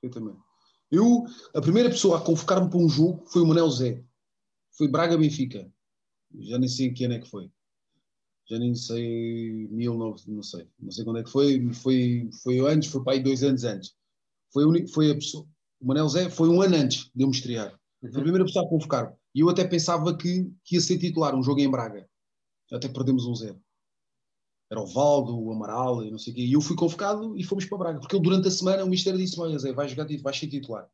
Perfeitamente. 0.00 0.38
Eu, 0.90 1.24
a 1.54 1.60
primeira 1.60 1.88
pessoa 1.88 2.18
a 2.18 2.20
convocar-me 2.20 2.68
para 2.68 2.78
um 2.78 2.88
jogo 2.88 3.24
foi 3.26 3.42
o 3.42 3.46
Manel 3.46 3.70
Zé. 3.70 4.04
Foi 4.76 4.88
Braga-Benfica. 4.88 5.70
Já 6.38 6.58
nem 6.58 6.68
sei 6.68 6.92
que 6.92 7.04
ano 7.04 7.14
é 7.14 7.18
que 7.18 7.28
foi. 7.28 7.50
Já 8.48 8.58
nem 8.58 8.74
sei, 8.74 9.66
mil, 9.70 9.96
não, 9.96 10.14
não 10.28 10.42
sei. 10.42 10.68
Não 10.78 10.90
sei 10.92 11.04
quando 11.04 11.18
é 11.18 11.24
que 11.24 11.30
foi. 11.30 11.72
Foi, 11.72 12.30
foi 12.42 12.58
antes, 12.60 12.90
foi 12.90 13.02
para 13.02 13.14
aí 13.14 13.22
dois 13.22 13.42
anos 13.42 13.64
antes. 13.64 13.94
Foi, 14.52 14.86
foi 14.88 15.10
a 15.10 15.14
pessoa, 15.14 15.46
o 15.80 15.86
Manel 15.86 16.08
Zé 16.08 16.30
foi 16.30 16.48
um 16.48 16.62
ano 16.62 16.76
antes 16.76 17.10
de 17.14 17.24
eu 17.24 17.28
me 17.28 17.34
estrear. 17.34 17.78
Foi 18.00 18.10
a 18.10 18.14
uhum. 18.14 18.22
primeira 18.22 18.44
pessoa 18.44 18.64
a 18.64 18.68
convocar-me. 18.68 19.16
E 19.34 19.40
eu 19.40 19.48
até 19.48 19.64
pensava 19.64 20.16
que, 20.16 20.50
que 20.64 20.76
ia 20.76 20.80
ser 20.80 20.98
titular, 20.98 21.34
um 21.34 21.42
jogo 21.42 21.60
em 21.60 21.70
Braga 21.70 22.08
até 22.72 22.88
perdemos 22.88 23.26
um 23.26 23.34
zero. 23.34 23.60
Era 24.70 24.80
o 24.80 24.86
Valdo, 24.86 25.38
o 25.38 25.52
Amaral 25.52 26.04
e 26.04 26.10
não 26.10 26.18
sei 26.18 26.32
o 26.32 26.36
quê. 26.36 26.42
E 26.42 26.52
eu 26.52 26.60
fui 26.60 26.74
convocado 26.74 27.36
e 27.36 27.44
fomos 27.44 27.64
para 27.66 27.78
Braga. 27.78 28.00
Porque 28.00 28.16
ele, 28.16 28.24
durante 28.24 28.48
a 28.48 28.50
semana, 28.50 28.84
o 28.84 28.88
Mistério 28.88 29.18
disse: 29.18 29.38
Olha, 29.40 29.58
Zé, 29.58 29.72
vai 29.72 29.88
jogar, 29.88 30.08
vai 30.20 30.34
ser 30.34 30.48
titular. 30.48 30.88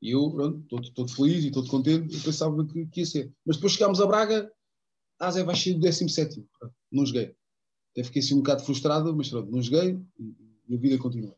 E 0.00 0.10
eu, 0.10 0.30
pronto, 0.30 0.92
todo, 0.92 1.12
feliz 1.12 1.44
e 1.44 1.50
todo 1.50 1.68
contente, 1.68 2.14
eu 2.14 2.22
pensava 2.22 2.64
que, 2.66 2.86
que, 2.86 3.00
ia 3.00 3.06
ser. 3.06 3.32
Mas 3.44 3.56
depois 3.56 3.74
chegámos 3.74 4.00
a 4.00 4.06
Braga, 4.06 4.50
ah, 5.18 5.30
Zé, 5.30 5.44
vai 5.44 5.54
ser 5.54 5.76
o 5.76 5.80
17. 5.80 6.44
Não 6.90 7.04
joguei. 7.04 7.34
Até 7.92 8.04
fiquei 8.04 8.20
assim 8.20 8.34
um 8.34 8.38
bocado 8.38 8.64
frustrado, 8.64 9.14
mas 9.14 9.28
pronto, 9.28 9.50
não 9.50 9.62
joguei 9.62 10.00
e, 10.18 10.34
e 10.68 10.74
a 10.74 10.78
vida 10.78 10.98
continua. 10.98 11.36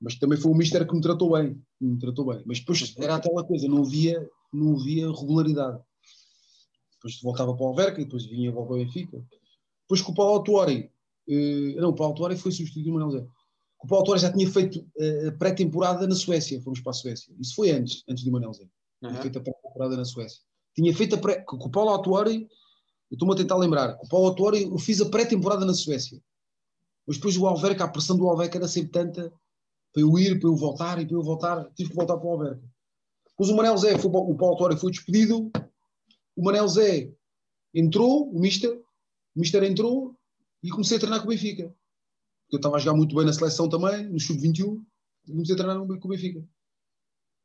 Mas 0.00 0.14
também 0.14 0.38
foi 0.38 0.50
o 0.50 0.54
Mister 0.54 0.86
que 0.86 0.94
me 0.94 1.02
tratou 1.02 1.32
bem. 1.32 1.62
Me 1.78 1.98
tratou 1.98 2.24
bem. 2.24 2.42
Mas 2.46 2.60
depois 2.60 2.94
era 2.96 3.16
aquela 3.16 3.44
coisa, 3.44 3.68
não 3.68 3.82
havia, 3.82 4.28
não 4.50 4.78
havia 4.78 5.12
regularidade 5.12 5.82
depois 7.00 7.20
voltava 7.22 7.54
para 7.54 7.64
o 7.64 7.68
Alverca, 7.68 8.00
e 8.00 8.04
depois 8.04 8.26
vinha 8.26 8.52
para 8.52 8.60
o 8.60 8.66
Benfica. 8.66 9.24
Depois 9.82 10.02
com 10.02 10.12
o 10.12 10.14
Paulo 10.14 10.34
Autuori, 10.34 10.92
eh, 11.28 11.74
não, 11.76 11.88
o 11.88 11.94
Paulo 11.94 12.12
Autuori 12.12 12.36
foi 12.36 12.52
substituído 12.52 12.90
o 12.90 12.94
Manuel 12.94 13.10
Zé. 13.10 13.26
O 13.82 13.86
Paulo 13.86 14.02
Autuori 14.02 14.20
já 14.20 14.30
tinha 14.30 14.48
feito 14.50 14.78
uh, 14.78 15.38
pré-temporada 15.38 16.06
na 16.06 16.14
Suécia, 16.14 16.60
fomos 16.60 16.80
para 16.80 16.90
a 16.90 16.94
Suécia. 16.94 17.34
Isso 17.40 17.54
foi 17.54 17.70
antes, 17.70 18.04
antes 18.08 18.22
do 18.24 18.30
Manuel 18.30 18.52
Zé. 18.52 18.64
Tinha 19.00 19.12
uhum. 19.12 19.22
feito 19.22 19.38
a 19.38 19.42
pré-temporada 19.42 19.96
na 19.96 20.04
Suécia. 20.04 20.42
Tinha 20.74 20.94
feito 20.94 21.14
a 21.14 21.18
pré... 21.18 21.40
Com 21.40 21.56
o 21.56 21.70
Paulo 21.70 21.90
Autuori, 21.90 22.46
eu 23.10 23.14
estou-me 23.14 23.32
a 23.32 23.36
tentar 23.36 23.56
lembrar, 23.56 23.96
com 23.96 24.04
o 24.04 24.08
Paulo 24.08 24.26
Autuori 24.26 24.64
eu 24.64 24.78
fiz 24.78 25.00
a 25.00 25.08
pré-temporada 25.08 25.64
na 25.64 25.72
Suécia. 25.72 26.20
Mas 27.06 27.16
depois 27.16 27.38
o 27.38 27.46
Alverca, 27.46 27.84
a 27.84 27.88
pressão 27.88 28.18
do 28.18 28.28
Alverca 28.28 28.58
era 28.58 28.68
sempre 28.68 28.90
tanta 28.90 29.32
para 29.92 30.02
eu 30.02 30.18
ir, 30.18 30.38
para 30.38 30.48
eu 30.48 30.54
voltar 30.54 31.00
e 31.00 31.06
para 31.06 31.16
eu 31.16 31.22
voltar, 31.22 31.64
tive 31.74 31.90
que 31.90 31.96
voltar 31.96 32.16
para 32.18 32.26
o 32.26 32.32
Alverca. 32.32 32.62
Depois 33.30 33.48
o 33.48 33.56
Manel 33.56 33.78
Zé, 33.78 33.98
foi, 33.98 34.10
o 34.10 34.36
Paulo 34.36 34.56
Torre 34.56 34.76
foi 34.76 34.90
despedido, 34.90 35.50
o 36.40 36.42
Manel 36.42 36.66
Zé 36.68 37.12
entrou, 37.74 38.34
o 38.34 38.40
Mister, 38.40 38.74
o 39.36 39.40
Mister 39.40 39.62
entrou 39.62 40.18
e 40.62 40.70
comecei 40.70 40.96
a 40.96 41.00
treinar 41.00 41.20
com 41.20 41.26
o 41.26 41.28
Benfica. 41.28 41.64
Eu 42.50 42.56
estava 42.56 42.76
a 42.76 42.78
jogar 42.78 42.96
muito 42.96 43.14
bem 43.14 43.26
na 43.26 43.32
seleção 43.32 43.68
também, 43.68 44.08
no 44.08 44.18
Sub-21, 44.18 44.82
comecei 45.26 45.54
a 45.54 45.58
treinar 45.58 45.76
com 45.86 46.08
o 46.08 46.10
Benfica. 46.10 46.42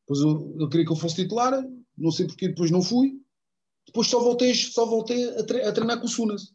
Depois 0.08 0.22
eu, 0.22 0.70
queria 0.70 0.86
que 0.86 0.92
eu 0.94 0.96
fosse 0.96 1.18
titular, 1.18 1.62
não 1.98 2.10
sei 2.10 2.26
porque 2.26 2.48
depois 2.48 2.72
não 2.72 2.82
fui. 2.82 3.22
Depois 3.86 4.08
só 4.08 4.18
voltei, 4.20 4.56
só 4.56 4.86
voltei 4.86 5.30
a, 5.38 5.44
tre 5.44 5.64
a 5.64 5.74
treinar 5.74 6.00
com 6.00 6.06
o 6.06 6.10
Sunas. 6.10 6.54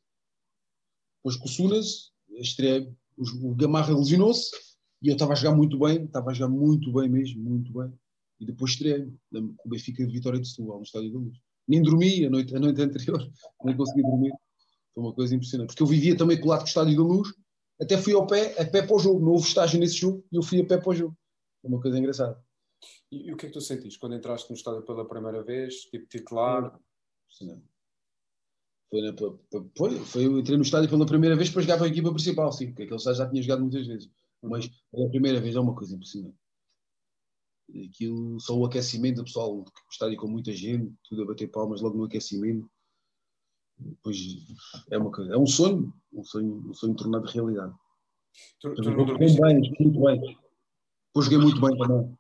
Depois 1.19 1.37
com 1.37 1.45
o 1.45 1.49
Sunas, 1.49 2.11
estreia, 2.39 2.91
o 3.19 3.55
Gamarra 3.55 3.95
lesionou-se 3.95 4.51
e 5.03 5.09
eu 5.09 5.13
estava 5.13 5.33
a 5.33 5.37
jogar 5.37 5.55
muito 5.55 5.79
bem, 5.79 6.05
estava 6.05 6.31
a 6.31 6.33
jogar 6.33 6.51
muito 6.51 6.91
bem 6.91 7.11
mesmo, 7.11 7.43
muito 7.43 7.71
bem. 7.71 7.93
E 8.41 8.47
depois 8.47 8.71
estreia 8.71 9.07
com 9.31 9.55
o 9.67 9.69
Benfica 9.69 10.07
Vitória 10.07 10.41
de 10.41 10.49
Setúbal, 10.49 10.79
no 10.79 10.85
Estádio 10.85 11.13
da 11.13 11.19
Luz. 11.19 11.50
Nem 11.71 11.81
dormi 11.81 12.27
a 12.27 12.31
noite, 12.31 12.57
a 12.57 12.59
noite 12.59 12.83
anterior, 12.83 13.31
nem 13.65 13.77
consegui 13.77 14.03
dormir. 14.03 14.33
Foi 14.93 15.05
uma 15.05 15.15
coisa 15.15 15.37
impressionante. 15.37 15.69
Porque 15.69 15.83
eu 15.85 15.87
vivia 15.87 16.17
também 16.17 16.41
colado 16.41 16.59
com 16.59 16.65
o 16.65 16.69
Estádio 16.69 16.97
da 16.97 17.03
Luz, 17.03 17.33
até 17.81 17.97
fui 17.97 18.13
ao 18.13 18.27
pé, 18.27 18.61
a 18.61 18.65
pé 18.67 18.83
para 18.83 18.97
o 18.97 18.99
jogo. 18.99 19.21
Não 19.21 19.31
houve 19.31 19.47
estágio 19.47 19.79
nesse 19.79 19.95
jogo 19.95 20.27
e 20.33 20.37
eu 20.37 20.43
fui 20.43 20.61
a 20.61 20.67
pé 20.67 20.79
para 20.79 20.91
o 20.91 20.95
jogo. 20.95 21.17
Foi 21.63 21.71
uma 21.71 21.81
coisa 21.81 21.97
engraçada. 21.97 22.43
E, 23.13 23.29
e, 23.29 23.33
o 23.33 23.37
que 23.37 23.47
é 23.47 23.49
que 23.49 23.53
tu 23.53 23.61
sentiste 23.61 24.01
quando 24.01 24.17
entraste 24.17 24.51
no 24.51 24.57
estádio 24.57 24.83
pela 24.83 25.09
primeira 25.09 25.45
vez, 25.45 25.83
tipo 25.83 26.09
titular? 26.09 26.77
Foi, 28.91 29.01
na, 29.03 29.15
foi, 29.77 29.99
foi, 30.01 30.27
eu 30.27 30.41
entrei 30.41 30.57
no 30.57 30.65
estádio 30.65 30.91
pela 30.91 31.07
primeira 31.07 31.37
vez 31.37 31.51
para 31.51 31.63
jogar 31.63 31.77
para 31.77 31.87
a 31.87 31.91
equipa 31.91 32.13
principal, 32.13 32.51
sim, 32.51 32.67
porque 32.67 32.83
aquele 32.83 32.97
estádio 32.97 33.19
já 33.19 33.31
tinha 33.31 33.43
jogado 33.43 33.61
muitas 33.61 33.87
vezes. 33.87 34.11
Uhum. 34.43 34.51
Mas 34.51 34.69
pela 34.91 35.09
primeira 35.09 35.41
vez 35.41 35.55
é 35.55 35.61
uma 35.61 35.75
coisa 35.75 35.95
impressionante. 35.95 36.37
Aquilo, 37.89 38.41
só 38.41 38.57
o 38.57 38.65
aquecimento, 38.65 39.21
o 39.21 39.25
pessoal, 39.25 39.65
estádio 39.91 40.17
com 40.17 40.29
muita 40.29 40.53
gente, 40.53 40.93
tudo 41.09 41.23
a 41.23 41.27
bater 41.27 41.49
palmas 41.49 41.81
logo 41.81 41.97
no 41.97 42.05
aquecimento. 42.05 42.69
Pois 44.03 44.19
é, 44.91 44.99
uma 44.99 45.11
é 45.33 45.37
um 45.37 45.47
sonho, 45.47 45.93
um 46.13 46.23
sonho, 46.23 46.69
um 46.69 46.75
sonho 46.75 46.95
tornado 46.95 47.27
realidade. 47.27 47.75
Tu, 48.61 48.75
tu 48.75 48.91
não 48.91 49.05
dormiste? 49.05 49.41
Bem, 49.41 49.61
muito 49.81 50.01
bem. 50.01 50.39
Depois 51.09 51.27
joguei 51.27 51.39
muito 51.39 51.61
bem 51.61 51.77
também. 51.79 52.19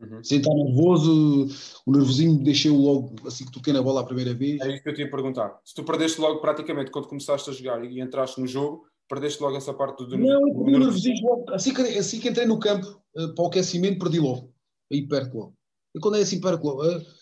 Uhum. 0.00 0.24
Sem 0.24 0.38
estar 0.38 0.54
nervoso, 0.54 1.48
o 1.84 1.92
nervosinho 1.92 2.42
deixei 2.42 2.70
logo 2.70 3.14
assim 3.26 3.44
que 3.44 3.52
toquei 3.52 3.72
na 3.72 3.82
bola 3.82 4.00
a 4.00 4.06
primeira 4.06 4.32
vez. 4.32 4.60
É 4.60 4.72
isso 4.72 4.82
que 4.82 4.88
eu 4.88 4.94
tinha 4.94 5.06
a 5.06 5.10
perguntar. 5.10 5.60
Se 5.64 5.74
tu 5.74 5.84
perdeste 5.84 6.20
logo 6.20 6.40
praticamente 6.40 6.90
quando 6.90 7.08
começaste 7.08 7.50
a 7.50 7.52
jogar 7.52 7.84
e 7.84 8.00
entraste 8.00 8.40
no 8.40 8.46
jogo, 8.46 8.86
perdeste 9.06 9.42
logo 9.42 9.56
essa 9.56 9.74
parte 9.74 10.06
do, 10.06 10.16
Não, 10.16 10.40
do 10.40 10.62
o 10.62 10.70
nervosismo 10.70 11.28
logo, 11.28 11.50
assim 11.52 11.74
que, 11.74 11.82
assim 11.82 12.18
que 12.18 12.28
entrei 12.30 12.46
no 12.46 12.58
campo 12.58 12.86
uh, 13.14 13.34
para 13.34 13.44
o 13.44 13.48
aquecimento, 13.48 13.98
perdi 13.98 14.20
logo. 14.20 14.50
Logo. 14.90 15.54
E 15.94 16.00
quando 16.00 16.16
é 16.16 16.20
assim 16.20 16.40
perto 16.40 16.64
logo. 16.64 16.82
Uh, 16.84 17.20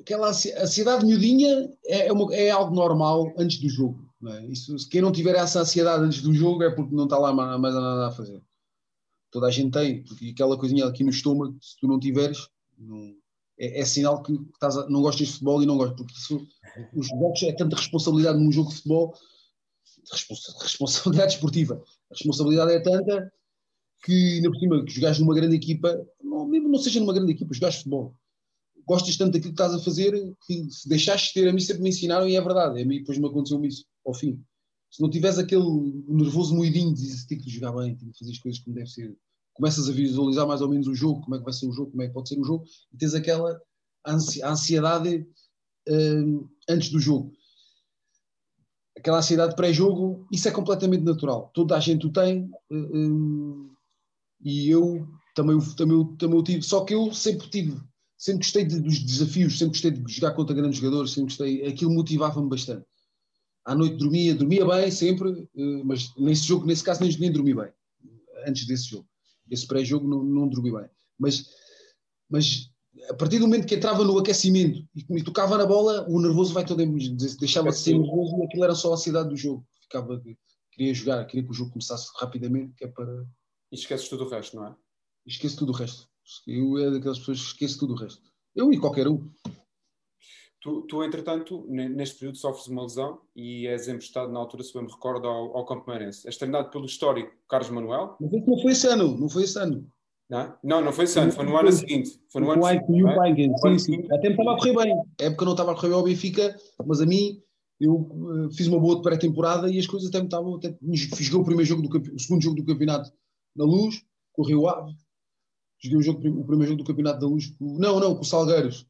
aquela 0.00 0.28
ansiedade 0.28 1.04
miudinha 1.04 1.68
é, 1.84 2.06
é, 2.06 2.12
uma, 2.12 2.34
é, 2.34 2.50
algo 2.50 2.74
normal 2.74 3.32
antes 3.36 3.58
do 3.58 3.68
jogo. 3.68 4.06
Não 4.20 4.32
é? 4.32 4.46
Isso, 4.46 4.74
quem 4.88 5.00
não 5.00 5.12
tiver 5.12 5.34
essa 5.34 5.60
ansiedade 5.60 6.04
antes 6.04 6.22
do 6.22 6.32
jogo 6.32 6.62
é 6.62 6.70
porque 6.70 6.94
não 6.94 7.04
está 7.04 7.18
lá 7.18 7.32
mais, 7.32 7.60
mais 7.60 7.74
nada 7.74 8.08
a 8.08 8.12
fazer 8.12 8.42
toda 9.36 9.48
a 9.48 9.50
gente 9.50 9.70
tem, 9.70 10.02
porque 10.02 10.30
aquela 10.30 10.56
coisinha 10.56 10.86
aqui 10.86 11.04
no 11.04 11.10
estômago, 11.10 11.58
se 11.60 11.76
tu 11.78 11.86
não 11.86 12.00
tiveres, 12.00 12.48
não, 12.78 13.14
é, 13.58 13.80
é, 13.80 13.84
sinal 13.84 14.22
que 14.22 14.32
estás 14.32 14.78
a, 14.78 14.88
não 14.88 15.02
gostas 15.02 15.26
de 15.26 15.32
futebol 15.34 15.62
e 15.62 15.66
não 15.66 15.76
gostas, 15.76 15.96
porque 15.96 16.14
isso, 16.14 16.48
os 16.94 17.06
jogos 17.06 17.42
é 17.42 17.52
tanta 17.52 17.76
responsabilidade 17.76 18.38
num 18.38 18.50
jogo 18.50 18.70
de 18.70 18.76
futebol, 18.76 19.14
responsabilidade 20.62 21.34
esportiva, 21.34 21.82
a 22.10 22.14
responsabilidade 22.14 22.72
é 22.72 22.80
tanta 22.80 23.32
que, 24.06 24.40
por 24.44 24.56
cima, 24.56 24.84
que 24.84 24.92
jogares 24.92 25.18
numa 25.18 25.34
grande 25.34 25.56
equipa, 25.56 26.00
não, 26.22 26.46
mesmo 26.46 26.68
não 26.68 26.78
seja 26.78 27.00
numa 27.00 27.12
grande 27.12 27.32
equipa, 27.32 27.52
jogares 27.52 27.78
futebol, 27.78 28.14
gostas 28.86 29.16
tanto 29.16 29.32
daquilo 29.32 29.52
que 29.52 29.60
estás 29.60 29.74
a 29.74 29.82
fazer 29.82 30.12
que 30.46 30.70
se 30.70 30.88
deixaste 30.88 31.28
de 31.28 31.34
ter, 31.34 31.48
a 31.48 31.52
mim 31.52 31.58
sempre 31.58 31.82
me 31.82 31.88
ensinaram 31.88 32.28
e 32.28 32.36
é 32.36 32.40
verdade, 32.40 32.80
a 32.80 32.84
mim 32.86 33.00
depois 33.00 33.18
me 33.18 33.26
aconteceu 33.26 33.62
isso, 33.64 33.84
ao 34.06 34.14
fim. 34.14 34.40
Se 34.92 35.02
não 35.02 35.10
tiveres 35.10 35.38
aquele 35.38 36.04
nervoso 36.06 36.54
moidinho 36.54 36.94
de 36.94 37.02
dizer 37.02 37.26
que 37.26 37.50
jogar 37.50 37.72
bem, 37.72 37.96
tenho 37.96 38.12
que 38.12 38.18
fazer 38.20 38.30
as 38.30 38.38
coisas 38.38 38.60
como 38.62 38.76
deve 38.76 38.88
ser, 38.88 39.16
começas 39.52 39.88
a 39.88 39.92
visualizar 39.92 40.46
mais 40.46 40.60
ou 40.60 40.68
menos 40.68 40.86
o 40.86 40.94
jogo, 40.94 41.22
como 41.22 41.34
é 41.34 41.38
que 41.38 41.44
vai 41.44 41.52
ser 41.52 41.66
o 41.66 41.72
jogo, 41.72 41.90
como 41.90 42.02
é 42.02 42.06
que 42.06 42.14
pode 42.14 42.28
ser 42.28 42.38
o 42.38 42.44
jogo, 42.44 42.64
e 42.94 42.96
tens 42.96 43.12
aquela 43.12 43.60
ansiedade 44.06 45.26
uh, 45.88 46.48
antes 46.68 46.90
do 46.90 47.00
jogo. 47.00 47.32
Aquela 48.96 49.18
ansiedade 49.18 49.56
pré-jogo, 49.56 50.26
isso 50.30 50.46
é 50.46 50.52
completamente 50.52 51.02
natural. 51.02 51.50
Toda 51.52 51.76
a 51.76 51.80
gente 51.80 52.06
o 52.06 52.12
tem, 52.12 52.48
uh, 52.70 53.75
e 54.40 54.68
eu 54.70 55.06
também, 55.34 55.58
também, 55.76 56.16
também 56.16 56.42
tive, 56.42 56.62
só 56.62 56.84
que 56.84 56.94
eu 56.94 57.12
sempre 57.12 57.48
tive, 57.48 57.80
sempre 58.16 58.40
gostei 58.44 58.64
de, 58.64 58.80
dos 58.80 58.98
desafios, 58.98 59.58
sempre 59.58 59.72
gostei 59.72 59.90
de 59.90 60.12
jogar 60.12 60.32
contra 60.32 60.54
grandes 60.54 60.78
jogadores, 60.78 61.12
sempre 61.12 61.34
gostei, 61.34 61.66
aquilo 61.66 61.92
motivava-me 61.92 62.48
bastante. 62.48 62.86
À 63.64 63.74
noite 63.74 63.96
dormia, 63.96 64.34
dormia 64.34 64.64
bem 64.64 64.90
sempre, 64.90 65.30
uh, 65.30 65.84
mas 65.84 66.14
nesse 66.16 66.44
jogo, 66.44 66.66
nesse 66.66 66.84
caso, 66.84 67.02
nem, 67.02 67.16
nem 67.18 67.32
dormi 67.32 67.54
bem, 67.54 67.72
antes 68.46 68.66
desse 68.66 68.90
jogo 68.90 69.06
esse 69.50 69.66
pré-jogo 69.66 70.08
não, 70.08 70.22
não 70.22 70.48
dormi 70.48 70.72
bem. 70.72 70.88
Mas, 71.18 71.46
mas 72.28 72.70
a 73.08 73.14
partir 73.14 73.38
do 73.38 73.46
momento 73.46 73.66
que 73.66 73.74
entrava 73.74 74.04
no 74.04 74.18
aquecimento 74.18 74.86
e, 74.94 75.04
e 75.16 75.22
tocava 75.22 75.56
na 75.56 75.66
bola, 75.66 76.06
o 76.08 76.20
nervoso 76.20 76.52
vai 76.52 76.64
todo 76.64 76.78
deixava 77.38 77.70
de 77.70 77.78
ser 77.78 77.98
nervoso 77.98 78.36
e 78.38 78.44
aquilo 78.44 78.64
era 78.64 78.74
só 78.74 78.90
a 78.90 78.94
ansiedade 78.94 79.28
do 79.28 79.36
jogo. 79.36 79.66
Ficava, 79.82 80.20
queria 80.72 80.94
jogar, 80.94 81.24
queria 81.26 81.44
que 81.44 81.50
o 81.50 81.54
jogo 81.54 81.72
começasse 81.72 82.08
rapidamente, 82.18 82.74
que 82.76 82.84
é 82.84 82.88
para. 82.88 83.24
E 83.70 83.76
esqueces 83.76 84.08
tudo 84.08 84.24
o 84.24 84.28
resto, 84.28 84.56
não 84.56 84.66
é? 84.66 84.76
Esqueço 85.26 85.58
tudo 85.58 85.72
o 85.72 85.74
resto. 85.74 86.08
Eu 86.46 86.78
é 86.78 86.90
daquelas 86.90 87.18
pessoas 87.18 87.40
que 87.40 87.46
esqueço 87.46 87.78
tudo 87.78 87.94
o 87.94 87.96
resto. 87.96 88.22
Eu 88.54 88.72
e 88.72 88.78
qualquer 88.78 89.08
um. 89.08 89.28
Tu, 90.60 90.82
tu, 90.82 91.02
entretanto, 91.02 91.66
neste 91.68 92.18
período 92.18 92.38
sofres 92.38 92.66
uma 92.66 92.82
lesão 92.82 93.20
e 93.34 93.66
és 93.66 93.86
emprestado 93.86 94.32
na 94.32 94.40
altura, 94.40 94.64
se 94.64 94.72
bem 94.72 94.82
me 94.82 94.90
recordo, 94.90 95.28
ao, 95.28 95.56
ao 95.56 95.66
Campo 95.66 95.84
Marense. 95.86 96.26
És 96.26 96.36
treinado 96.36 96.70
pelo 96.70 96.86
histórico 96.86 97.32
Carlos 97.48 97.70
Manuel. 97.70 98.16
Mas 98.20 98.32
não 98.46 98.58
foi 98.60 98.72
esse 98.72 98.86
ano, 98.86 99.16
não 99.16 99.28
foi 99.28 99.44
esse 99.44 99.58
ano. 99.58 99.86
Não, 100.28 100.58
não, 100.64 100.84
não 100.84 100.92
foi 100.92 101.04
esse 101.04 101.18
ano, 101.20 101.30
foi 101.30 101.44
no 101.44 101.56
ano 101.56 101.70
seguinte. 101.70 102.20
Foi 102.32 102.40
no 102.42 102.50
ano 102.50 102.64
seguinte. 102.64 103.04
É? 103.08 103.58
Sim, 103.58 103.78
sim. 103.78 104.06
Até 104.12 104.28
me 104.28 104.34
estava 104.34 104.54
a 104.54 104.58
correr 104.58 104.74
bem. 104.74 104.92
A 105.20 105.24
época 105.24 105.44
não 105.44 105.52
estava 105.52 105.72
a 105.72 105.74
correr 105.74 105.88
bem 105.88 105.96
ao 105.96 106.04
Benfica, 106.04 106.56
mas 106.84 107.00
a 107.00 107.06
mim, 107.06 107.40
eu 107.80 107.94
uh, 107.94 108.50
fiz 108.52 108.66
uma 108.66 108.80
boa 108.80 109.00
pré-temporada 109.02 109.70
e 109.70 109.78
as 109.78 109.86
coisas 109.86 110.08
até 110.08 110.18
me 110.18 110.24
estavam. 110.24 110.56
Até, 110.56 110.76
joguei 110.92 111.40
o 111.40 111.44
primeiro 111.44 111.68
jogo 111.68 111.82
do 111.82 112.14
o 112.14 112.18
segundo 112.18 112.42
jogo 112.42 112.56
do 112.56 112.64
campeonato 112.64 113.12
na 113.56 113.64
luz, 113.64 114.04
com 114.32 114.42
o 114.42 114.46
Rio 114.46 114.68
Ave. 114.68 114.94
Joguei 115.78 115.98
o, 115.98 116.02
jogo, 116.02 116.18
o 116.18 116.44
primeiro 116.44 116.72
jogo 116.72 116.82
do 116.82 116.86
campeonato 116.86 117.20
da 117.20 117.26
luz, 117.26 117.48
com, 117.58 117.78
não, 117.78 118.00
não, 118.00 118.14
com 118.14 118.22
o 118.22 118.24
Salgueiros 118.24 118.86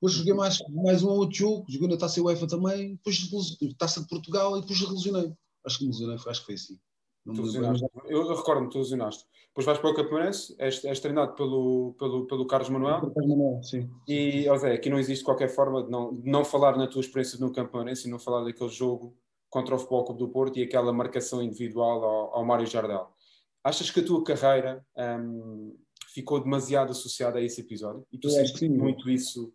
depois 0.00 0.14
joguei 0.14 0.32
mais, 0.32 0.58
mais 0.70 1.02
um 1.02 1.10
ou 1.10 1.18
outro 1.18 1.36
jogo, 1.36 1.66
joguei 1.68 1.88
na 1.88 1.98
Taça 1.98 2.22
UEFA 2.22 2.46
também, 2.46 2.94
depois 2.94 3.18
Taça 3.76 4.00
de 4.00 4.08
Portugal 4.08 4.56
e 4.56 4.62
depois 4.62 4.80
lesionei. 4.80 5.30
Acho 5.64 5.78
que 5.78 5.84
me 5.84 5.90
lesionei, 5.90 6.16
acho 6.16 6.40
que 6.40 6.46
foi 6.46 6.54
assim. 6.54 6.78
Não. 7.26 7.34
Eu, 8.06 8.30
eu 8.30 8.34
recordo-me, 8.34 8.70
tu 8.70 8.78
lesionaste. 8.78 9.26
Depois 9.48 9.66
vais 9.66 9.78
para 9.78 9.90
o 9.90 9.94
Campeonato, 9.94 10.38
és, 10.58 10.82
és 10.86 11.00
treinado 11.00 11.34
pelo, 11.34 11.94
pelo, 11.98 12.26
pelo 12.26 12.46
Carlos 12.46 12.70
Manuel. 12.70 13.00
Carlos 13.12 13.28
Manuel, 13.28 13.62
sim. 13.62 13.90
E, 14.08 14.48
ó 14.48 14.56
Zé, 14.56 14.72
aqui 14.72 14.88
não 14.88 14.98
existe 14.98 15.22
qualquer 15.22 15.48
forma 15.48 15.82
de 15.82 15.90
não, 15.90 16.14
de 16.18 16.30
não 16.30 16.46
falar 16.46 16.78
na 16.78 16.86
tua 16.86 17.02
experiência 17.02 17.38
no 17.38 17.52
Campeonato 17.52 18.06
e 18.06 18.10
não 18.10 18.18
falar 18.18 18.42
daquele 18.42 18.70
jogo 18.70 19.14
contra 19.50 19.74
o 19.74 19.78
Futebol 19.78 20.04
Clube 20.04 20.18
do 20.20 20.28
Porto 20.30 20.58
e 20.58 20.62
aquela 20.62 20.94
marcação 20.94 21.42
individual 21.42 22.02
ao, 22.02 22.36
ao 22.36 22.44
Mário 22.44 22.66
Jardel. 22.66 23.06
Achas 23.62 23.90
que 23.90 24.00
a 24.00 24.04
tua 24.04 24.24
carreira 24.24 24.84
hum, 24.96 25.76
ficou 26.14 26.42
demasiado 26.42 26.90
associada 26.90 27.38
a 27.38 27.42
esse 27.42 27.60
episódio? 27.60 28.06
E 28.12 28.18
tu 28.18 28.30
sentes 28.30 28.60
muito 28.68 29.10
isso 29.10 29.52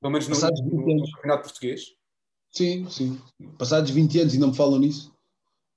pelo 0.00 0.12
menos 0.12 0.28
no, 0.28 0.36
no, 0.36 0.96
no 0.96 1.12
campeonato 1.12 1.42
português? 1.44 1.94
Sim, 2.50 2.88
sim. 2.88 3.20
Passados 3.58 3.90
20 3.90 4.20
anos 4.20 4.34
e 4.34 4.38
não 4.38 4.48
me 4.48 4.56
falam 4.56 4.78
nisso. 4.78 5.14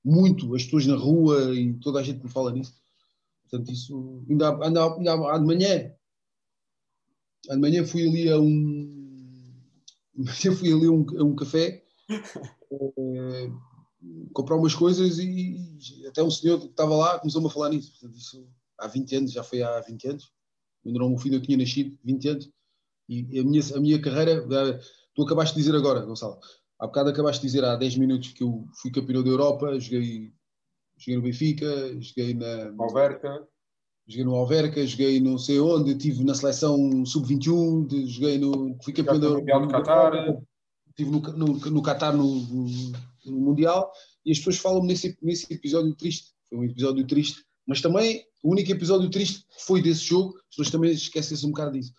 Muito, 0.04 0.56
as 0.56 0.64
pessoas 0.64 0.86
na 0.86 0.96
rua 0.96 1.54
e 1.54 1.74
toda 1.80 2.00
a 2.00 2.04
gente 2.04 2.24
me 2.24 2.30
fala 2.30 2.52
nisso. 2.52 2.74
Portanto, 3.42 3.72
isso. 3.72 4.24
Ainda, 4.30 4.50
ainda, 4.64 4.96
ainda 4.96 5.14
há 5.14 5.38
de 5.38 5.46
manhã. 5.46 5.92
Há 7.50 7.56
de 7.56 7.60
manhã 7.60 7.86
fui 7.86 8.08
ali 8.08 8.30
a 8.30 8.40
um. 8.40 9.54
fui 10.58 10.72
ali 10.72 10.86
a 10.86 10.92
um, 10.92 11.06
a 11.20 11.24
um 11.24 11.36
café 11.36 11.84
é, 12.10 13.52
comprar 14.34 14.56
umas 14.56 14.76
coisas 14.76 15.18
e 15.20 15.58
até 16.08 16.22
um 16.24 16.32
senhor 16.32 16.60
que 16.60 16.68
estava 16.68 16.96
lá 16.96 17.20
começou-me 17.20 17.48
a 17.48 17.52
falar 17.52 17.70
nisso. 17.70 17.92
Portanto, 17.92 18.18
isso 18.18 18.48
há 18.78 18.88
20 18.88 19.16
anos, 19.16 19.32
já 19.32 19.44
foi 19.44 19.64
há 19.64 19.80
20 19.82 20.08
anos. 20.08 20.32
Quando 20.84 20.96
o 20.98 21.10
meu 21.10 21.18
filho 21.18 21.36
eu 21.36 21.42
tinha 21.42 21.58
nascido, 21.58 21.98
20 22.04 22.30
anos. 22.30 22.50
E 23.10 23.40
a 23.40 23.44
minha, 23.44 23.62
a 23.76 23.80
minha 23.80 24.02
carreira, 24.02 24.46
tu 25.16 25.24
acabaste 25.24 25.56
de 25.56 25.62
dizer 25.62 25.76
agora, 25.76 26.06
Gonçalo, 26.06 26.40
há 26.80 26.88
bocado 26.88 27.10
acabaste 27.10 27.42
de 27.42 27.48
dizer 27.48 27.64
há 27.64 27.76
10 27.76 27.98
minutos 27.98 28.34
que 28.34 28.44
eu 28.44 28.68
fui 28.82 28.92
campeão 28.92 29.24
da 29.24 29.30
Europa, 29.30 29.80
joguei, 29.80 30.34
joguei 30.98 31.16
no 31.16 31.22
Benfica, 31.22 32.02
joguei 32.02 32.34
na. 32.34 32.74
Alverca. 32.78 33.48
Joguei 34.08 34.24
no 34.24 34.36
Alverca, 34.36 34.86
joguei 34.86 35.20
não 35.20 35.38
sei 35.38 35.60
onde, 35.60 35.92
estive 35.92 36.24
na 36.24 36.34
seleção 36.34 37.06
sub-21, 37.06 38.08
joguei 38.08 38.38
no. 38.38 38.78
Fui 38.84 38.94
campeão 38.94 39.20
da 39.20 39.28
Europa. 39.28 40.46
Estive 40.90 41.12
no, 41.12 41.20
no, 41.20 41.46
no 41.60 41.82
Qatar 41.82 42.16
no, 42.16 42.24
no, 42.24 42.68
no, 43.32 43.40
Mundial 43.40 43.92
e 44.26 44.32
as 44.32 44.38
pessoas 44.38 44.58
falam 44.58 44.84
nesse, 44.84 45.18
nesse 45.22 45.52
episódio 45.54 45.96
triste. 45.96 46.34
Foi 46.50 46.60
um 46.60 46.64
episódio 46.64 47.06
triste 47.06 47.44
Mas 47.68 47.82
também, 47.82 48.24
o 48.44 48.52
único 48.52 48.72
episódio 48.72 49.10
triste 49.10 49.46
foi 49.66 49.82
desse 49.82 50.02
jogo, 50.02 50.38
as 50.38 50.50
pessoas 50.50 50.72
também 50.72 50.92
esquecem-se 50.92 51.46
um 51.46 51.50
bocado 51.50 51.74
disso, 51.74 51.94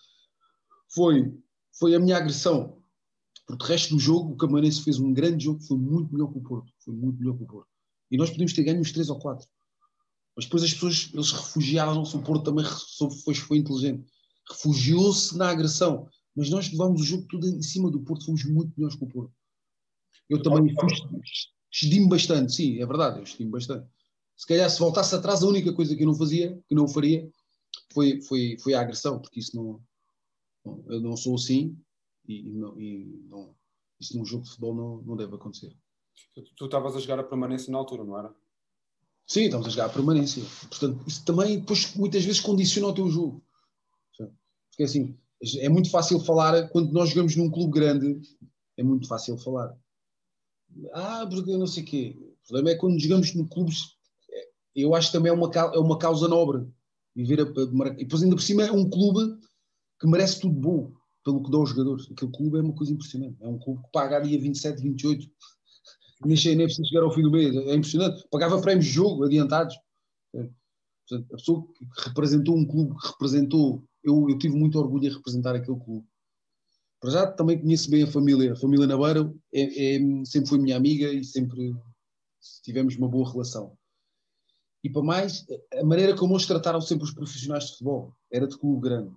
foi, 0.95 1.33
foi 1.79 1.95
a 1.95 2.01
minha 2.01 2.17
agressão. 2.17 2.79
Porque 3.47 3.65
o 3.65 3.67
resto 3.67 3.95
do 3.95 4.01
jogo, 4.01 4.33
o 4.33 4.37
Camarense 4.37 4.83
fez 4.83 4.99
um 4.99 5.13
grande 5.13 5.45
jogo, 5.45 5.63
foi 5.63 5.79
muito 5.79 6.13
melhor 6.13 6.31
que 6.31 6.39
o 6.39 6.43
Porto. 6.43 6.71
Foi 6.85 6.95
muito 6.95 7.19
melhor 7.19 7.37
que 7.37 7.45
o 7.45 7.47
Porto. 7.47 7.69
E 8.11 8.17
nós 8.17 8.31
podíamos 8.31 8.53
ter 8.53 8.63
ganho 8.63 8.81
uns 8.81 8.93
3 8.93 9.09
ou 9.09 9.19
4. 9.19 9.47
Mas 10.37 10.45
depois 10.45 10.63
as 10.63 10.73
pessoas, 10.73 11.11
eles 11.13 11.33
refugiaram-se, 11.33 12.17
o 12.17 12.23
Porto 12.23 12.45
também 12.45 12.65
foi, 13.25 13.35
foi 13.35 13.59
inteligente. 13.59 14.05
Refugiou-se 14.51 15.37
na 15.37 15.49
agressão. 15.49 16.07
Mas 16.37 16.51
nós 16.51 16.71
levámos 16.71 17.01
o 17.01 17.05
jogo 17.05 17.27
tudo 17.29 17.49
em 17.49 17.63
cima 17.63 17.91
do 17.91 18.01
Porto, 18.01 18.27
fomos 18.27 18.45
muito 18.45 18.73
melhores 18.77 18.97
que 18.97 19.05
o 19.05 19.09
Porto. 19.09 19.33
Eu 20.29 20.43
também 20.43 20.75
estimo 21.73 22.09
bastante, 22.09 22.53
sim, 22.53 22.81
é 22.81 22.87
verdade, 22.87 23.19
eu 23.19 23.25
estimo 23.25 23.51
bastante. 23.51 23.89
Se 24.37 24.47
calhar 24.47 24.69
se 24.71 24.79
voltasse 24.79 25.15
atrás, 25.15 25.43
a 25.43 25.47
única 25.47 25.73
coisa 25.73 25.97
que 25.97 26.03
eu 26.03 26.07
não 26.07 26.15
fazia, 26.15 26.61
que 26.69 26.75
não 26.75 26.87
faria, 26.87 27.29
foi, 27.93 28.21
foi, 28.23 28.57
foi 28.59 28.75
a 28.75 28.81
agressão, 28.81 29.19
porque 29.19 29.41
isso 29.41 29.57
não, 29.57 29.81
eu 30.89 31.01
não 31.01 31.17
sou 31.17 31.35
assim 31.35 31.77
e, 32.27 32.49
e, 32.49 32.53
não, 32.53 32.81
e 32.81 33.25
não, 33.29 33.55
isso 34.01 34.17
num 34.17 34.25
jogo 34.25 34.45
de 34.45 34.51
futebol 34.51 34.75
não, 34.75 35.03
não 35.03 35.17
deve 35.17 35.35
acontecer. 35.35 35.75
Tu 36.57 36.65
estavas 36.65 36.95
a 36.95 37.01
jogar 37.01 37.21
a 37.21 37.25
permanência 37.25 37.71
na 37.71 37.79
altura, 37.79 38.05
não 38.05 38.19
era? 38.19 38.35
Sim, 39.27 39.45
estamos 39.45 39.67
a 39.67 39.71
jogar 39.71 39.87
a 39.87 39.91
permanência. 39.91 40.43
Portanto, 40.69 41.05
isso 41.07 41.25
também 41.25 41.59
depois 41.61 41.95
muitas 41.95 42.25
vezes 42.25 42.41
condiciona 42.41 42.89
o 42.89 42.95
teu 42.95 43.09
jogo. 43.09 43.43
Porque 44.17 44.85
assim, 44.85 45.19
é 45.59 45.69
muito 45.69 45.91
fácil 45.91 46.21
falar 46.21 46.69
quando 46.69 46.93
nós 46.93 47.11
jogamos 47.11 47.37
num 47.37 47.51
clube 47.51 47.73
grande, 47.73 48.21
é 48.77 48.83
muito 48.83 49.09
fácil 49.09 49.37
falar. 49.39 49.77
Ah, 50.93 51.27
porque 51.29 51.57
não 51.57 51.67
sei 51.67 51.83
o 51.83 51.87
quê. 51.87 52.17
O 52.45 52.49
problema 52.49 52.71
é 52.71 52.75
quando 52.77 53.01
jogamos 53.01 53.35
no 53.35 53.49
clubes, 53.49 53.97
eu 54.75 54.95
acho 54.95 55.09
que 55.09 55.13
também 55.17 55.31
é 55.31 55.35
uma, 55.35 55.51
é 55.75 55.79
uma 55.79 55.99
causa 55.99 56.29
nobre. 56.29 56.67
Viver 57.15 57.41
a, 57.41 57.45
a, 57.45 57.89
e 57.95 58.05
depois 58.05 58.23
ainda 58.23 58.37
por 58.37 58.43
cima 58.43 58.63
é 58.63 58.71
um 58.71 58.89
clube 58.89 59.37
que 60.01 60.07
merece 60.07 60.41
tudo 60.41 60.55
bom 60.55 60.93
pelo 61.25 61.43
que 61.43 61.51
dá 61.51 61.59
aos 61.59 61.71
jogadores. 61.71 62.09
Aquele 62.11 62.33
clube 62.33 62.59
é 62.59 62.63
uma 62.63 62.75
coisa 62.75 62.93
impressionante. 62.93 63.37
É 63.41 63.49
um 63.49 63.59
clube 63.59 63.83
que 63.83 63.91
paga 63.93 64.21
dia 64.21 64.41
27, 64.41 64.81
28 64.81 65.29
nem 66.25 66.37
sei 66.37 66.55
nem 66.57 66.67
preciso 66.67 66.89
chegar 66.89 67.03
ao 67.03 67.13
fim 67.13 67.23
do 67.23 67.31
mês. 67.31 67.55
É 67.55 67.75
impressionante. 67.75 68.27
Pagava 68.31 68.61
prémios 68.61 68.87
de 68.87 68.93
jogo 68.93 69.25
adiantados. 69.25 69.77
É. 70.35 70.49
Portanto, 71.09 71.33
a 71.33 71.37
pessoa 71.37 71.67
que 71.67 72.09
representou 72.09 72.57
um 72.57 72.67
clube, 72.67 72.99
que 72.99 73.09
representou. 73.09 73.85
Eu, 74.03 74.29
eu 74.29 74.39
tive 74.39 74.57
muito 74.57 74.79
orgulho 74.79 75.07
em 75.07 75.13
representar 75.13 75.55
aquele 75.55 75.79
clube. 75.79 76.07
Para 77.01 77.11
já 77.11 77.27
também 77.27 77.61
conheço 77.61 77.91
bem 77.91 78.03
a 78.03 78.07
família. 78.07 78.53
A 78.53 78.57
família 78.57 78.87
Navarro 78.87 79.39
é, 79.53 79.97
é, 79.97 80.25
sempre 80.25 80.49
foi 80.49 80.59
minha 80.59 80.77
amiga 80.77 81.13
e 81.13 81.25
sempre 81.25 81.75
tivemos 82.65 82.97
uma 82.97 83.09
boa 83.09 83.31
relação. 83.31 83.77
E 84.83 84.91
para 84.91 85.03
mais, 85.03 85.45
a 85.75 85.85
maneira 85.85 86.17
como 86.17 86.35
eles 86.35 86.47
trataram 86.47 86.81
sempre 86.81 87.05
os 87.05 87.13
profissionais 87.13 87.65
de 87.65 87.73
futebol 87.73 88.13
era 88.33 88.47
de 88.47 88.57
clube 88.59 88.83
grande. 88.83 89.15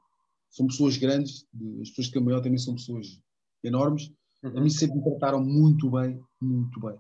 São 0.49 0.67
pessoas 0.67 0.97
grandes, 0.97 1.45
as 1.81 1.89
pessoas 1.89 2.07
de 2.07 2.13
Camaior 2.13 2.41
também 2.41 2.57
são 2.57 2.75
pessoas 2.75 3.19
enormes, 3.63 4.11
Uhum. 4.43 4.57
A 4.57 4.61
mim 4.61 4.69
sempre 4.69 4.97
me 4.97 5.03
trataram 5.03 5.43
muito 5.43 5.89
bem, 5.89 6.19
muito 6.41 6.79
bem. 6.79 6.95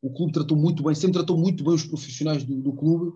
O 0.00 0.12
clube 0.12 0.32
tratou 0.32 0.56
muito 0.56 0.82
bem, 0.82 0.94
sempre 0.94 1.14
tratou 1.14 1.36
muito 1.36 1.64
bem 1.64 1.74
os 1.74 1.84
profissionais 1.84 2.44
do, 2.44 2.60
do 2.60 2.72
clube. 2.72 3.12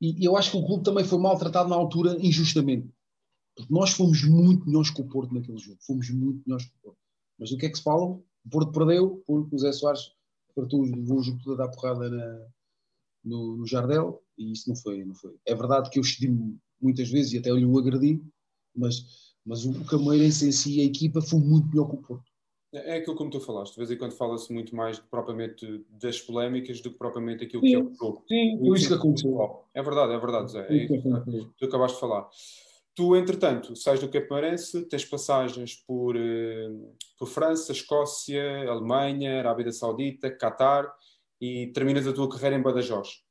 E, 0.00 0.22
e, 0.22 0.24
eu 0.24 0.36
acho 0.36 0.50
que 0.50 0.56
o 0.56 0.66
clube 0.66 0.84
também 0.84 1.04
foi 1.04 1.18
maltratado 1.18 1.68
na 1.68 1.76
altura, 1.76 2.16
injustamente. 2.20 2.88
Porque 3.56 3.72
nós 3.72 3.92
fomos 3.92 4.22
muito 4.24 4.66
melhores 4.66 4.90
que 4.90 5.00
o 5.00 5.08
Porto 5.08 5.32
naquele 5.32 5.58
jogo. 5.58 5.78
Fomos 5.86 6.10
muito 6.10 6.42
melhores 6.46 6.66
que 6.66 6.72
o 6.76 6.82
Porto. 6.82 6.98
Mas 7.38 7.50
do 7.50 7.56
que 7.56 7.66
é 7.66 7.70
que 7.70 7.78
se 7.78 7.84
fala? 7.84 8.04
O 8.04 8.50
Porto 8.50 8.72
perdeu, 8.72 9.22
porque 9.26 9.54
o 9.54 9.58
Zé 9.58 9.72
Soares 9.72 10.12
partiu 10.54 10.80
os 10.80 10.90
voos 11.06 11.26
de 11.26 11.56
dar 11.56 11.68
porrada 11.68 12.08
na, 12.08 12.46
no, 13.24 13.56
no, 13.56 13.66
Jardel 13.66 14.22
e 14.38 14.52
isso 14.52 14.68
não 14.68 14.76
foi, 14.76 15.04
não 15.04 15.14
foi. 15.14 15.34
É 15.46 15.54
verdade 15.54 15.90
que 15.90 15.98
eu 15.98 16.02
excedi 16.02 16.32
muitas 16.80 17.08
vezes 17.08 17.32
e 17.32 17.38
até 17.38 17.50
eu 17.50 17.56
lhe 17.56 17.64
o 17.64 17.78
agredi, 17.78 18.22
mas, 18.74 19.34
mas 19.44 19.64
o, 19.64 19.70
o 19.70 19.84
Cameirense 19.84 20.46
em 20.46 20.52
si, 20.52 20.80
a 20.80 20.84
equipa, 20.84 21.20
foi 21.20 21.40
muito 21.40 21.68
melhor 21.68 21.88
que 21.88 21.96
o 21.96 22.02
Porto. 22.02 22.34
É 22.72 22.96
aquilo 22.96 23.14
como 23.14 23.30
tu 23.30 23.38
falaste, 23.38 23.74
de 23.74 23.78
vez 23.78 23.90
em 23.92 23.96
quando 23.96 24.12
fala-se 24.12 24.52
muito 24.52 24.74
mais 24.74 24.98
propriamente 24.98 25.84
das 25.90 26.20
polémicas 26.20 26.80
do 26.80 26.90
que 26.90 26.98
propriamente 26.98 27.44
aquilo 27.44 27.62
sim, 27.62 27.68
que 27.68 27.74
é 27.76 27.78
o 27.78 27.94
jogo. 27.94 28.24
Sim, 28.26 28.58
foi 28.58 28.78
isso 28.78 28.88
que 28.88 28.94
aconteceu. 28.94 29.64
É 29.72 29.80
verdade, 29.80 30.12
é 30.12 30.18
verdade, 30.18 30.50
Zé. 30.50 30.66
É 30.68 30.84
isso 30.84 31.24
que 31.24 31.56
tu 31.56 31.64
acabaste 31.66 31.96
de 31.96 32.00
falar. 32.00 32.28
Tu, 32.94 33.16
entretanto, 33.16 33.74
sais 33.74 33.98
do 33.98 34.08
Capemarense, 34.08 34.84
tens 34.86 35.04
passagens 35.04 35.74
por, 35.86 36.16
uh, 36.16 36.96
por 37.18 37.26
França, 37.26 37.72
Escócia, 37.72 38.70
Alemanha, 38.70 39.40
Arábia 39.40 39.72
Saudita, 39.72 40.30
Qatar 40.30 40.92
e 41.40 41.72
terminas 41.74 42.06
a 42.06 42.12
tua 42.12 42.28
carreira 42.28 42.56
em 42.56 42.62
Badajoz. 42.62 43.22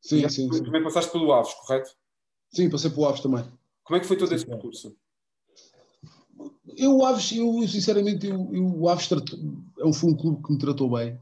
Sim, 0.00 0.28
sim, 0.28 0.52
sim. 0.52 0.64
Também 0.64 0.82
passaste 0.82 1.12
pelo 1.12 1.32
Aves, 1.32 1.54
correto? 1.54 1.90
Sim, 2.50 2.68
passei 2.68 2.90
pelo 2.90 3.06
Aves 3.06 3.20
também. 3.20 3.44
Como 3.84 3.96
é 3.96 4.00
que 4.00 4.06
foi 4.06 4.16
todo 4.16 4.28
sim, 4.28 4.34
esse 4.34 4.46
percurso? 4.46 4.96
Eu, 6.76 6.96
o 6.96 7.04
Aves, 7.04 7.32
eu 7.32 7.66
sinceramente, 7.68 8.26
eu, 8.26 8.50
eu, 8.52 8.80
o 8.80 8.88
Aves 8.88 9.08
tratou, 9.08 9.38
é 9.78 9.92
foi 9.92 10.10
um 10.10 10.16
clube 10.16 10.42
que 10.42 10.52
me 10.52 10.58
tratou 10.58 10.90
bem. 10.90 11.18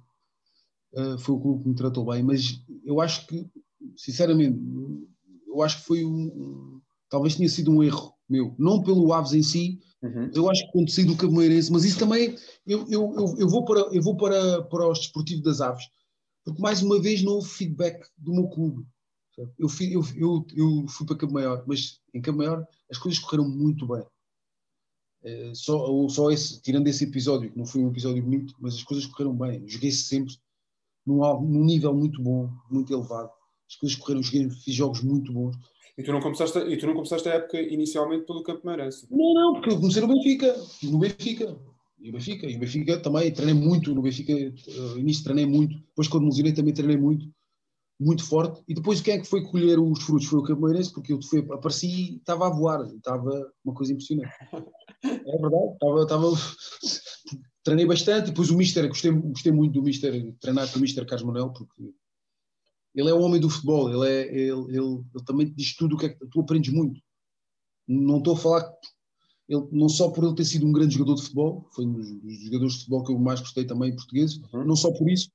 Uh, 0.94 1.18
foi 1.18 1.34
um 1.34 1.40
clube 1.40 1.62
que 1.62 1.68
me 1.68 1.74
tratou 1.74 2.04
bem, 2.04 2.22
mas 2.22 2.62
eu 2.84 3.00
acho 3.00 3.26
que, 3.26 3.46
sinceramente, 3.96 4.58
eu 5.46 5.62
acho 5.62 5.78
que 5.78 5.84
foi 5.84 6.04
um. 6.04 6.81
Talvez 7.12 7.36
tenha 7.36 7.48
sido 7.50 7.70
um 7.70 7.82
erro 7.82 8.14
meu. 8.26 8.54
Não 8.58 8.82
pelo 8.82 9.12
Aves 9.12 9.34
em 9.34 9.42
si, 9.42 9.78
uhum. 10.02 10.30
eu 10.34 10.48
acho 10.48 10.62
que 10.62 10.68
aconteceu 10.70 11.06
do 11.06 11.14
Cameirense, 11.14 11.70
mas 11.70 11.84
isso 11.84 11.98
também. 11.98 12.34
Eu, 12.66 12.88
eu, 12.88 13.14
eu, 13.14 13.36
eu, 13.38 13.48
vou, 13.50 13.66
para, 13.66 13.80
eu 13.94 14.02
vou 14.02 14.16
para, 14.16 14.62
para 14.62 14.88
o 14.88 14.92
Desportivo 14.94 15.42
das 15.42 15.60
Aves, 15.60 15.84
porque 16.42 16.62
mais 16.62 16.82
uma 16.82 16.98
vez 16.98 17.22
não 17.22 17.34
houve 17.34 17.50
feedback 17.50 18.02
do 18.16 18.32
meu 18.32 18.48
clube. 18.48 18.86
Eu 19.58 19.68
fui, 19.68 19.94
eu, 19.94 20.02
eu, 20.16 20.46
eu 20.56 20.88
fui 20.88 21.06
para 21.06 21.16
Campo 21.16 21.34
Maior, 21.34 21.62
mas 21.66 22.00
em 22.14 22.22
Campo 22.22 22.38
Maior 22.38 22.66
as 22.90 22.96
coisas 22.96 23.20
correram 23.20 23.46
muito 23.46 23.86
bem. 23.86 24.06
Eh, 25.24 25.52
só, 25.54 26.08
só 26.08 26.30
esse, 26.30 26.62
tirando 26.62 26.88
esse 26.88 27.04
episódio, 27.04 27.52
que 27.52 27.58
não 27.58 27.66
foi 27.66 27.82
um 27.82 27.90
episódio 27.90 28.22
bonito, 28.22 28.54
mas 28.58 28.76
as 28.76 28.82
coisas 28.82 29.04
correram 29.04 29.36
bem. 29.36 29.68
Joguei 29.68 29.92
sempre 29.92 30.34
num, 31.04 31.18
num 31.42 31.64
nível 31.64 31.94
muito 31.94 32.22
bom, 32.22 32.50
muito 32.70 32.90
elevado. 32.90 33.30
As 33.68 33.76
coisas 33.76 33.98
correram, 33.98 34.22
joguei, 34.22 34.48
fiz 34.48 34.74
jogos 34.74 35.02
muito 35.02 35.30
bons. 35.30 35.56
E 35.98 36.02
tu 36.02 36.12
não 36.12 36.20
começaste, 36.20 36.58
e 36.58 36.76
tu 36.76 36.86
não 36.86 36.94
começaste 36.94 37.28
a 37.28 37.34
época 37.34 37.60
inicialmente 37.60 38.24
pelo 38.24 38.42
Campo 38.42 38.66
Meirense? 38.66 39.06
Não, 39.10 39.34
não, 39.34 39.52
porque 39.54 39.70
eu 39.70 39.78
comecei 39.78 40.00
no 40.00 40.08
Benfica. 40.08 40.56
No 40.82 40.98
Benfica. 40.98 41.56
E 42.00 42.08
o 42.08 42.12
Benfica, 42.12 42.46
e 42.46 42.56
o 42.56 42.58
Benfica 42.58 42.98
também 43.00 43.32
treinei 43.32 43.54
muito. 43.54 43.94
No 43.94 44.02
Benfica, 44.02 44.32
no 44.34 44.98
início 44.98 45.24
treinei 45.24 45.46
muito. 45.46 45.76
Depois, 45.76 46.08
quando 46.08 46.24
me 46.24 46.30
lesionei, 46.30 46.52
também 46.52 46.74
treinei 46.74 46.96
muito 46.96 47.26
muito 48.02 48.24
forte. 48.24 48.62
E 48.68 48.74
depois 48.74 49.00
quem 49.00 49.14
é 49.14 49.18
que 49.18 49.28
foi 49.28 49.44
colher 49.44 49.78
os 49.78 50.02
frutos? 50.02 50.26
Foi 50.26 50.40
o 50.40 50.42
Camoeirense, 50.42 50.92
porque 50.92 51.12
eu 51.12 51.22
fui, 51.22 51.46
apareci 51.50 51.86
e 51.86 52.16
estava 52.16 52.46
a 52.46 52.50
voar, 52.50 52.84
estava 52.94 53.52
uma 53.64 53.74
coisa 53.74 53.92
impressionante. 53.92 54.32
É 55.04 55.38
verdade, 55.38 55.72
estava, 55.74 56.02
estava 56.02 56.32
treinei 57.62 57.86
bastante, 57.86 58.30
depois 58.30 58.50
o 58.50 58.56
Mister, 58.56 58.88
gostei, 58.88 59.12
gostei 59.12 59.52
muito 59.52 59.74
do 59.74 59.82
Mister, 59.82 60.34
treinar 60.40 60.70
com 60.70 60.78
o 60.78 60.82
Mister 60.82 61.06
Carlos 61.06 61.26
Manuel, 61.26 61.50
porque 61.50 61.94
ele 62.94 63.10
é 63.10 63.14
o 63.14 63.20
homem 63.20 63.40
do 63.40 63.50
futebol, 63.50 63.88
ele, 63.88 64.10
é, 64.10 64.28
ele, 64.28 64.76
ele, 64.76 65.04
ele 65.14 65.24
também 65.26 65.46
te 65.46 65.54
diz 65.54 65.74
tudo 65.76 65.94
o 65.94 65.98
que 65.98 66.06
é 66.06 66.08
que 66.10 66.26
tu 66.28 66.40
aprendes 66.40 66.72
muito. 66.72 67.00
Não 67.88 68.18
estou 68.18 68.34
a 68.34 68.38
falar 68.38 68.72
ele, 69.48 69.66
não 69.70 69.88
só 69.88 70.10
por 70.10 70.24
ele 70.24 70.34
ter 70.34 70.44
sido 70.44 70.66
um 70.66 70.72
grande 70.72 70.94
jogador 70.94 71.14
de 71.16 71.22
futebol, 71.22 71.68
foi 71.74 71.84
um 71.84 71.92
dos, 71.92 72.08
jogadores 72.44 72.72
de 72.74 72.78
futebol 72.80 73.04
que 73.04 73.12
eu 73.12 73.18
mais 73.18 73.40
gostei 73.40 73.64
também, 73.64 73.94
português, 73.94 74.36
uhum. 74.52 74.64
não 74.64 74.76
só 74.76 74.90
por 74.92 75.10
isso, 75.10 75.30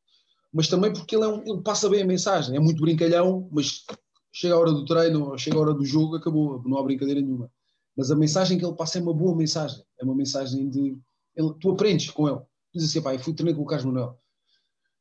mas 0.52 0.67
também 0.67 0.91
porque 0.91 1.15
ele, 1.15 1.26
é 1.26 1.28
um, 1.28 1.41
ele 1.43 1.62
passa 1.62 1.89
bem 1.89 2.02
a 2.02 2.06
mensagem. 2.06 2.56
É 2.56 2.60
muito 2.60 2.82
brincalhão, 2.82 3.48
mas 3.52 3.84
chega 4.32 4.56
a 4.56 4.60
hora 4.60 4.72
do 4.72 4.86
treino, 4.86 5.38
chega 5.38 5.58
a 5.58 5.62
hora 5.62 5.74
do 5.74 5.86
jogo, 5.86 6.15
acabou, 6.15 6.63
não 6.65 6.78
há 6.78 6.84
brincadeira 6.84 7.22
nenhuma. 7.22 7.52
Mas 7.96 8.12
a 8.12 8.15
mensagem 8.15 8.58
que 8.58 8.65
ele 8.65 8.76
passa 8.76 8.98
é 8.98 9.02
uma 9.02 9.13
boa 9.13 9.36
mensagem. 9.36 9.84
É 10.00 10.06
uma 10.06 10.15
mensagem 10.15 10.70
de. 10.70 10.98
Ele, 11.36 11.54
tu 11.60 11.72
aprendes 11.72 12.10
com 12.12 12.28
ele. 12.28 12.39
Diz 12.74 12.86
assim, 12.86 13.02
pá, 13.02 13.13
eu 13.13 13.20
fui 13.20 13.34
treinar 13.34 13.56
com 13.56 13.63
o 13.63 13.65
Carlos 13.65 13.86
Manuel. 13.86 14.20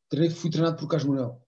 Treinei, 0.08 0.30
fui 0.30 0.50
treinado 0.50 0.76
por 0.76 0.88
Carlos 0.88 1.08
Manuel. 1.08 1.40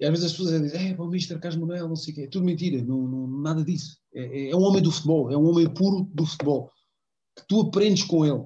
E 0.00 0.04
às 0.04 0.10
vezes 0.10 0.26
as 0.26 0.32
pessoas 0.32 0.60
dizem, 0.60 0.92
é, 0.92 1.00
o 1.00 1.06
Mister 1.06 1.38
Carlos 1.38 1.60
Manuel, 1.60 1.88
não 1.88 1.96
sei 1.96 2.12
o 2.12 2.16
quê. 2.16 2.22
É 2.22 2.26
tudo 2.28 2.44
mentira, 2.44 2.82
não, 2.82 3.06
não, 3.06 3.26
nada 3.40 3.64
disso. 3.64 3.98
É, 4.12 4.22
é, 4.22 4.50
é 4.50 4.56
um 4.56 4.62
homem 4.62 4.82
do 4.82 4.90
futebol, 4.90 5.30
é 5.30 5.36
um 5.36 5.48
homem 5.48 5.72
puro 5.72 6.10
do 6.12 6.26
futebol. 6.26 6.70
Que 7.36 7.46
tu 7.46 7.60
aprendes 7.60 8.04
com 8.04 8.24
ele. 8.24 8.44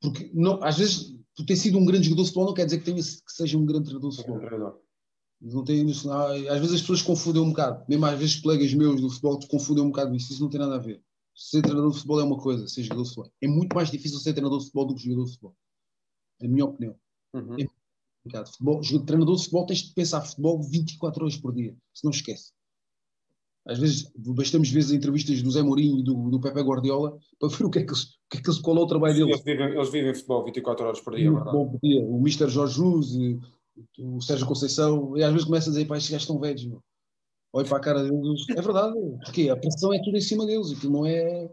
Porque 0.00 0.30
não, 0.32 0.62
às 0.62 0.78
vezes 0.78 1.14
tu 1.34 1.44
ter 1.44 1.56
sido 1.56 1.78
um 1.78 1.84
grande 1.84 2.04
jogador 2.04 2.22
de 2.22 2.28
futebol 2.28 2.46
não 2.46 2.54
quer 2.54 2.64
dizer 2.64 2.78
que, 2.78 2.84
tenha, 2.84 2.96
que 2.96 3.32
seja 3.32 3.58
um 3.58 3.66
grande 3.66 3.84
treinador 3.84 4.10
de 4.10 4.16
futebol. 4.16 4.80
Não 5.42 5.64
tem, 5.64 5.90
às 5.90 6.60
vezes 6.60 6.74
as 6.74 6.80
pessoas 6.82 7.00
confundem 7.00 7.40
um 7.40 7.48
bocado, 7.48 7.82
mesmo 7.88 8.04
às 8.04 8.18
vezes 8.18 8.36
colegas 8.36 8.74
meus 8.74 9.00
do 9.00 9.08
futebol 9.08 9.40
confundem 9.48 9.82
um 9.82 9.88
bocado 9.88 10.14
isso, 10.14 10.32
isso 10.32 10.42
não 10.42 10.50
tem 10.50 10.60
nada 10.60 10.74
a 10.74 10.78
ver. 10.78 11.02
Ser 11.34 11.62
treinador 11.62 11.90
de 11.90 11.96
futebol 11.96 12.20
é 12.20 12.24
uma 12.24 12.38
coisa, 12.38 12.68
ser 12.68 12.82
jogador 12.82 13.04
de 13.04 13.08
futebol. 13.08 13.32
É 13.40 13.48
muito 13.48 13.74
mais 13.74 13.90
difícil 13.90 14.18
ser 14.18 14.34
treinador 14.34 14.58
de 14.58 14.66
futebol 14.66 14.86
do 14.86 14.94
que 14.94 15.02
jogador 15.02 15.24
de 15.24 15.30
futebol. 15.30 15.56
É 16.42 16.46
a 16.46 16.48
minha 16.48 16.64
opinião. 16.66 16.94
Uhum. 17.32 17.56
É 17.58 17.64
futebol, 18.46 18.80
treinador 19.06 19.36
de 19.36 19.42
futebol 19.42 19.66
tens 19.66 19.82
de 19.82 19.94
pensar 19.94 20.20
futebol 20.22 20.62
24 20.62 21.24
horas 21.24 21.36
por 21.36 21.54
dia, 21.54 21.74
se 21.94 22.04
não 22.04 22.10
esquece. 22.10 22.52
Às 23.66 23.78
vezes, 23.78 24.10
bastamos 24.16 24.70
ver 24.70 24.80
as 24.80 24.90
entrevistas 24.90 25.42
do 25.42 25.50
Zé 25.50 25.62
Mourinho 25.62 25.98
e 25.98 26.02
do, 26.02 26.30
do 26.30 26.40
Pepe 26.40 26.60
Guardiola 26.60 27.18
para 27.38 27.48
ver 27.48 27.64
o 27.66 27.70
que 27.70 27.78
é 27.80 27.84
que 27.84 27.90
eles, 27.90 28.04
o 28.04 28.28
que 28.30 28.38
é 28.38 28.40
que 28.40 28.48
eles, 28.48 28.58
qual 28.60 28.76
é 28.76 28.80
o 28.80 28.86
trabalho 28.86 29.14
deles. 29.14 29.30
Eles 29.30 29.44
vivem, 29.44 29.74
eles 29.74 29.90
vivem 29.90 30.14
futebol 30.14 30.44
24 30.44 30.86
horas 30.86 31.00
por 31.00 31.14
dia, 31.14 31.30
verdade? 31.30 31.50
Por 31.50 31.78
dia. 31.82 32.02
O 32.02 32.18
Mr. 32.18 32.48
Jorge 32.48 32.80
Luz, 32.80 33.08
o 33.98 34.20
Sérgio 34.20 34.46
Conceição, 34.46 35.16
e 35.16 35.22
às 35.22 35.30
vezes 35.30 35.46
começa 35.46 35.68
a 35.68 35.72
dizer, 35.72 35.86
pá, 35.86 35.96
estes 35.96 36.10
gajos 36.10 36.22
estão 36.22 36.40
velhos, 36.40 36.64
meu. 36.64 36.82
Olha 37.52 37.68
para 37.68 37.78
a 37.78 37.80
cara 37.80 38.02
deles. 38.02 38.44
É 38.50 38.62
verdade, 38.62 38.94
porque 39.24 39.48
a 39.48 39.56
pressão 39.56 39.92
é 39.92 40.00
tudo 40.02 40.16
em 40.16 40.20
cima 40.20 40.46
deles, 40.46 40.72
aquilo 40.72 40.92
não 40.92 41.06
é, 41.06 41.50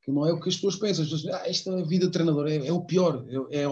aquilo 0.00 0.16
não 0.16 0.26
é 0.26 0.32
o 0.32 0.40
que 0.40 0.48
as 0.48 0.54
pessoas 0.54 0.76
pensam. 0.76 1.04
As 1.04 1.10
pessoas, 1.10 1.34
ah, 1.34 1.48
esta 1.48 1.84
vida 1.84 2.06
de 2.06 2.12
treinador 2.12 2.48
é, 2.48 2.66
é 2.66 2.72
o 2.72 2.84
pior, 2.84 3.24
é, 3.28 3.62
é, 3.62 3.68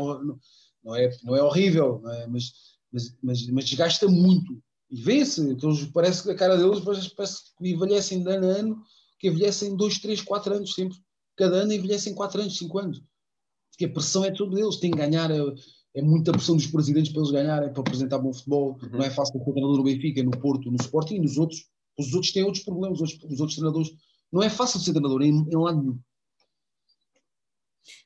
não, 0.84 0.94
é, 0.94 1.10
não 1.24 1.36
é 1.36 1.42
horrível, 1.42 2.00
não 2.02 2.12
é? 2.12 2.26
Mas, 2.26 2.52
mas, 2.92 3.16
mas, 3.22 3.46
mas 3.48 3.64
desgasta 3.64 4.08
muito. 4.08 4.60
E 4.90 5.00
vê-se, 5.00 5.56
parece 5.92 6.22
que 6.22 6.30
a 6.30 6.34
cara 6.34 6.56
deles 6.56 6.80
parece 7.14 7.54
que 7.56 7.68
envelhecem 7.68 8.22
de 8.22 8.30
ano 8.30 8.46
a 8.46 8.52
ano, 8.52 8.82
que 9.18 9.28
envelhecem 9.28 9.76
2, 9.76 9.98
3, 9.98 10.22
4 10.22 10.54
anos 10.54 10.74
sempre. 10.74 10.96
Cada 11.36 11.56
ano 11.56 11.72
envelhecem 11.72 12.14
4 12.14 12.40
anos, 12.40 12.56
5 12.56 12.78
anos. 12.78 13.02
Porque 13.70 13.84
a 13.84 13.92
pressão 13.92 14.24
é 14.24 14.30
tudo 14.30 14.54
deles, 14.54 14.76
tem 14.76 14.90
que 14.90 14.96
ganhar. 14.96 15.30
É, 15.30 15.38
é 15.94 16.02
muita 16.02 16.32
pressão 16.32 16.56
dos 16.56 16.66
presidentes 16.66 17.12
para 17.12 17.20
eles 17.20 17.30
ganharem, 17.30 17.72
para 17.72 17.80
apresentar 17.80 18.18
bom 18.18 18.32
futebol. 18.32 18.78
Uhum. 18.82 18.90
Não 18.92 19.02
é 19.02 19.10
fácil 19.10 19.38
ser 19.38 19.44
treinador 19.44 19.76
do 19.76 19.82
Benfica, 19.82 20.22
no 20.22 20.30
Porto, 20.30 20.70
no 20.70 20.76
Sporting 20.80 21.18
nos 21.18 21.36
outros. 21.36 21.66
Os 21.98 22.14
outros 22.14 22.32
têm 22.32 22.44
outros 22.44 22.64
problemas, 22.64 23.00
os 23.00 23.12
outros, 23.12 23.32
os 23.32 23.40
outros 23.40 23.56
treinadores. 23.56 23.90
Não 24.32 24.42
é 24.42 24.48
fácil 24.48 24.80
ser 24.80 24.92
treinador 24.92 25.22
em, 25.22 25.30
em 25.30 25.56
lado 25.56 25.80
nenhum. 25.80 25.98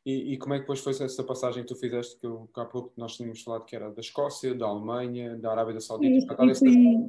E, 0.04 0.34
e, 0.34 0.38
como 0.38 0.54
é 0.54 0.56
que 0.58 0.62
depois 0.62 0.80
foi 0.80 0.92
essa 0.92 1.24
passagem 1.24 1.62
que 1.62 1.68
tu 1.68 1.76
fizeste, 1.76 2.18
que, 2.18 2.26
eu, 2.26 2.48
que 2.52 2.60
há 2.60 2.64
pouco 2.64 2.92
nós 2.96 3.16
tínhamos 3.16 3.42
falado 3.42 3.64
que 3.64 3.76
era 3.76 3.90
da 3.90 4.00
Escócia, 4.00 4.54
da 4.54 4.66
Alemanha, 4.66 5.36
da 5.36 5.50
Arábia 5.50 5.80
Saudita? 5.80 6.12
E, 6.14 6.20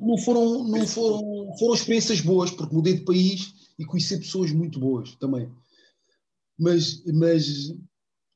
não 0.01 0.17
foram, 0.17 0.63
não 0.63 0.87
foram, 0.87 1.57
foram 1.57 1.73
experiências 1.73 2.21
boas, 2.21 2.51
porque 2.51 2.75
mudei 2.75 2.93
de 2.95 3.05
país 3.05 3.53
e 3.77 3.85
conheci 3.85 4.17
pessoas 4.17 4.51
muito 4.51 4.79
boas 4.79 5.15
também. 5.15 5.49
Mas, 6.57 7.03
mas 7.05 7.69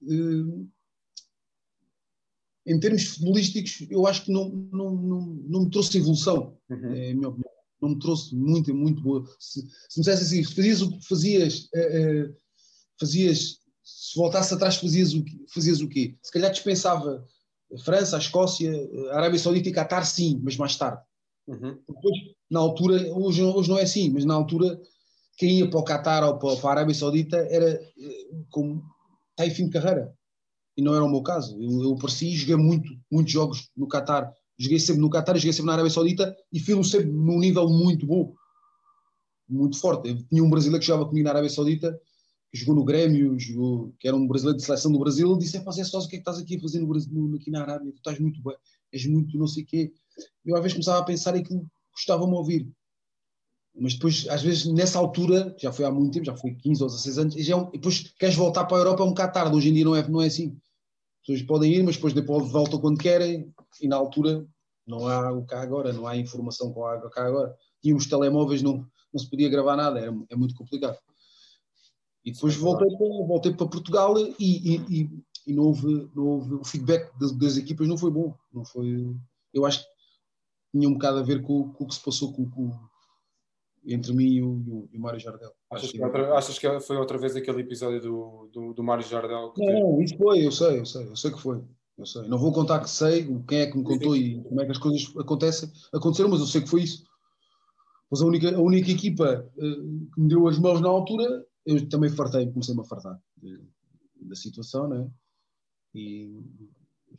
uh, 0.02 0.68
em 2.68 2.80
termos 2.80 3.06
futebolísticos, 3.06 3.88
eu 3.90 4.06
acho 4.06 4.26
que 4.26 4.32
não, 4.32 4.50
não, 4.50 4.96
não, 4.96 5.22
não 5.48 5.64
me 5.64 5.70
trouxe 5.70 5.98
evolução, 5.98 6.58
uhum. 6.70 6.94
é 6.94 7.12
a 7.12 7.16
minha 7.16 7.30
opinião. 7.30 7.52
Não 7.82 7.90
me 7.90 8.00
trouxe 8.00 8.36
muito, 8.36 8.74
muito 8.74 9.02
boa. 9.04 9.24
Se, 9.40 9.62
se 9.62 10.00
me 10.00 10.04
dissesse 10.04 10.24
assim, 10.24 10.44
fazias 10.44 10.82
o 10.82 10.92
que 10.92 11.08
fazias, 11.08 11.70
uh, 11.76 12.30
uh, 12.30 12.36
fazias 13.00 13.60
se 13.98 14.16
voltasse 14.16 14.54
atrás, 14.54 14.76
fazias 14.76 15.16
o, 15.16 15.24
fazias 15.52 15.82
o 15.82 15.90
quê? 15.90 16.16
Se 16.22 16.32
calhar 16.32 16.52
dispensava 16.52 17.26
a 17.74 17.78
França, 17.80 18.16
a 18.16 18.20
Escócia, 18.20 18.72
a 19.10 19.18
Arábia 19.18 19.40
Saudita 19.40 19.70
e 19.70 19.72
Qatar, 19.72 20.06
sim, 20.06 20.40
mas 20.44 20.56
mais 20.56 20.76
tarde. 20.76 21.02
Uhum. 21.48 21.80
Depois, 21.88 22.16
na 22.48 22.60
altura, 22.60 23.12
hoje, 23.16 23.42
hoje 23.42 23.68
não 23.68 23.80
é 23.80 23.82
assim, 23.82 24.12
mas 24.12 24.24
na 24.24 24.36
altura, 24.36 24.80
quem 25.36 25.58
ia 25.58 25.68
para 25.68 25.80
o 25.80 25.84
Qatar 25.84 26.24
ou 26.24 26.38
para, 26.38 26.70
a 26.70 26.72
Arábia 26.74 26.94
Saudita 26.94 27.38
era 27.50 27.72
eh, 27.72 28.30
como 28.52 28.84
está 29.32 29.48
em 29.48 29.50
fim 29.50 29.66
de 29.66 29.72
carreira. 29.72 30.14
E 30.78 30.82
não 30.84 30.94
era 30.94 31.04
o 31.04 31.10
meu 31.10 31.24
caso. 31.24 31.60
Eu, 31.60 31.82
eu 31.82 31.94
apareci 31.94 32.28
e 32.28 32.38
joguei 32.38 32.56
muito, 32.56 32.88
muitos 33.12 33.34
jogos 33.34 33.72
no 33.76 33.88
Qatar. 33.88 34.32
Joguei 34.60 34.80
sempre 34.80 35.02
no 35.02 35.10
Qatar, 35.10 35.36
joguei 35.38 35.54
sempre 35.54 35.68
na 35.68 35.74
Arábia 35.74 35.92
Saudita 35.92 36.38
e 36.54 36.60
fui 36.60 36.84
sempre 36.84 37.08
num 37.08 37.40
nível 37.40 37.68
muito 37.68 38.06
bom, 38.06 38.32
muito 39.50 39.80
forte. 39.80 40.10
Eu 40.10 40.24
tinha 40.28 40.44
um 40.44 40.52
brasileiro 40.52 40.80
que 40.80 40.86
jogava 40.86 41.10
comigo 41.10 41.24
na 41.24 41.32
Arábia 41.32 41.50
Saudita 41.50 42.00
jogou 42.60 42.76
no 42.76 42.84
Grêmio, 42.84 43.38
jogou, 43.40 43.94
que 44.00 44.08
era 44.08 44.16
um 44.16 44.28
brasileiro 44.28 44.58
de 44.58 44.66
seleção 44.66 44.92
do 44.92 45.00
Brasil, 45.00 45.30
ele 45.30 45.40
disse: 45.40 45.58
é 45.58 45.62
fazer 45.62 45.86
só 45.86 46.00
o 46.00 46.08
que 46.08 46.08
é 46.08 46.10
que 46.10 46.18
estás 46.18 46.38
aqui 46.38 46.58
a 46.58 46.62
fazer 46.62 46.80
no 46.80 46.88
Brasil, 46.88 47.36
aqui 47.36 47.52
na 47.52 47.62
Arábia? 47.62 47.92
Tu 47.92 47.98
estás 47.98 48.20
muito 48.20 48.42
bem, 48.42 48.56
és 48.92 49.06
muito 49.06 49.38
não 49.38 49.48
sei 49.48 49.64
o 49.64 49.66
quê. 49.66 49.94
Eu 50.46 50.56
às 50.56 50.62
vezes 50.62 50.74
começava 50.74 51.00
a 51.00 51.06
pensar 51.06 51.36
e 51.36 51.44
que 51.44 51.54
gostava-me 51.94 52.34
ouvir. 52.34 52.70
Mas 53.80 53.94
depois, 53.94 54.28
às 54.28 54.42
vezes, 54.42 54.66
nessa 54.66 54.98
altura, 54.98 55.56
já 55.60 55.72
foi 55.72 55.86
há 55.86 55.92
muito 55.92 56.14
tempo, 56.14 56.26
já 56.26 56.36
foi 56.36 56.56
15 56.56 56.82
ou 56.82 56.90
16 56.90 57.18
anos, 57.20 57.36
e 57.36 57.44
já, 57.44 57.58
é 57.58 57.72
depois 57.72 58.12
queres 58.18 58.36
voltar 58.36 58.66
para 58.66 58.78
a 58.78 58.80
Europa 58.80 59.04
é 59.04 59.06
um 59.06 59.10
bocado 59.10 59.34
tarde. 59.34 59.56
Hoje 59.56 59.70
em 59.70 59.74
dia 59.74 59.86
não 59.86 59.96
é, 59.96 60.08
não 60.08 60.22
é 60.22 60.28
assim. 60.28 60.58
As 61.22 61.28
pessoas 61.28 61.42
podem 61.44 61.74
ir, 61.74 61.84
mas 61.84 61.96
depois 61.96 62.14
depois 62.14 62.52
voltam 62.52 62.80
quando 62.80 62.98
querem, 62.98 63.54
e 63.82 63.88
na 63.88 63.96
altura 63.96 64.48
não 64.88 65.08
há 65.08 65.32
o 65.32 65.46
cá 65.46 65.62
agora, 65.62 65.94
não 65.94 66.08
há 66.08 66.16
informação 66.18 66.72
com 66.74 66.86
a 66.86 67.10
cá 67.10 67.26
agora. 67.26 67.54
Tínhamos 67.82 68.08
telemóveis, 68.08 68.64
não, 68.64 68.86
não 69.14 69.20
se 69.20 69.30
podia 69.30 69.50
gravar 69.50 69.76
nada, 69.76 70.00
é 70.30 70.36
muito 70.36 70.56
complicado. 70.56 70.98
E 72.28 72.34
depois 72.34 72.56
é 72.56 72.58
voltei, 72.58 72.90
para, 72.90 73.08
voltei 73.26 73.54
para 73.54 73.68
Portugal 73.68 74.20
e, 74.20 74.36
e, 74.38 74.76
e, 74.90 75.10
e 75.48 75.54
não, 75.54 75.64
houve, 75.64 76.10
não 76.14 76.28
houve, 76.28 76.54
o 76.56 76.64
feedback 76.66 77.10
das, 77.18 77.32
das, 77.32 77.56
equipas 77.56 77.88
não 77.88 77.98
foi 77.98 78.12
bom. 78.12 78.36
Não 78.54 78.66
foi, 78.66 79.16
eu 79.54 79.66
acho 79.66 79.80
que 79.80 79.88
tinha 80.74 80.90
um 80.90 80.96
bocado 80.96 81.20
a 81.20 81.24
ver 81.24 81.42
com, 81.42 81.72
com 81.72 81.86
o 81.86 81.88
que 81.88 81.96
se 81.96 82.04
passou 82.04 82.34
com, 82.34 82.50
com, 82.50 82.70
entre 83.86 84.12
mim 84.12 84.26
e 84.26 84.44
o, 84.44 84.90
e 84.92 84.98
o 84.98 85.00
Mário 85.00 85.22
Jardel. 85.22 85.54
Achas 85.72 85.90
que, 85.90 86.04
outra, 86.04 86.34
achas 86.34 86.60
que, 86.60 86.80
foi 86.82 86.98
outra 86.98 87.18
vez 87.18 87.34
aquele 87.34 87.62
episódio 87.62 88.02
do, 88.02 88.50
do, 88.52 88.74
do 88.74 88.84
Mário 88.84 89.06
Jardel? 89.06 89.54
não, 89.58 89.80
não, 89.80 90.02
isso 90.02 90.18
foi, 90.18 90.46
eu 90.46 90.52
sei, 90.52 90.80
eu 90.82 90.86
sei, 90.86 91.08
eu 91.08 91.16
sei 91.16 91.32
que 91.32 91.40
foi. 91.40 91.64
Eu 91.98 92.06
sei. 92.06 92.28
Não 92.28 92.38
vou 92.38 92.52
contar 92.52 92.82
que 92.82 92.90
sei, 92.90 93.26
quem 93.48 93.60
é 93.60 93.72
que 93.72 93.78
me 93.78 93.86
contou 93.86 94.18
e 94.18 94.44
como 94.44 94.62
é 94.62 94.66
que 94.66 94.72
as 94.72 94.78
coisas 94.78 95.16
acontecem, 95.18 95.72
aconteceram, 95.94 96.30
mas 96.30 96.42
eu 96.42 96.46
sei 96.46 96.60
que 96.60 96.70
foi 96.70 96.82
isso. 96.82 97.06
Pois 98.10 98.22
a 98.22 98.26
única, 98.26 98.54
a 98.54 98.60
única 98.60 98.92
equipa 98.92 99.50
uh, 99.56 100.14
que 100.14 100.22
me 100.22 100.28
deu 100.28 100.46
as 100.46 100.60
mãos 100.60 100.82
na 100.82 100.90
altura 100.90 101.46
eu 101.68 101.90
também 101.90 102.10
fartei, 102.10 102.50
comecei-me 102.50 102.80
a 102.80 102.86
fartar 102.86 103.22
de, 103.36 103.62
da 104.22 104.36
situação, 104.36 104.88
né? 104.88 105.12
E 105.94 106.42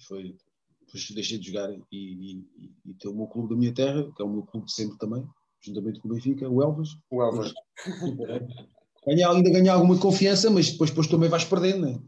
foi. 0.06 0.36
Depois 0.80 1.10
deixei 1.10 1.38
de 1.38 1.48
jogar 1.48 1.70
e, 1.70 1.82
e, 1.92 2.70
e 2.86 2.94
ter 2.94 3.08
o 3.08 3.14
meu 3.14 3.26
clube 3.26 3.50
da 3.50 3.56
minha 3.56 3.74
terra, 3.74 4.10
que 4.16 4.22
é 4.22 4.24
o 4.24 4.30
meu 4.30 4.42
clube 4.42 4.66
de 4.66 4.72
sempre 4.72 4.96
também, 4.96 5.22
juntamente 5.60 6.00
com 6.00 6.08
o 6.08 6.14
Benfica, 6.14 6.48
o 6.48 6.62
Elvas. 6.62 6.88
O 7.10 7.22
Elvas. 7.22 7.52
Ganhar, 9.06 9.30
ainda 9.30 9.48
ganhar 9.48 9.74
alguma 9.74 9.98
confiança, 9.98 10.50
mas 10.50 10.70
depois, 10.70 10.90
depois 10.90 11.06
também 11.06 11.30
vais 11.30 11.44
perdendo, 11.44 11.86
né? 11.86 12.02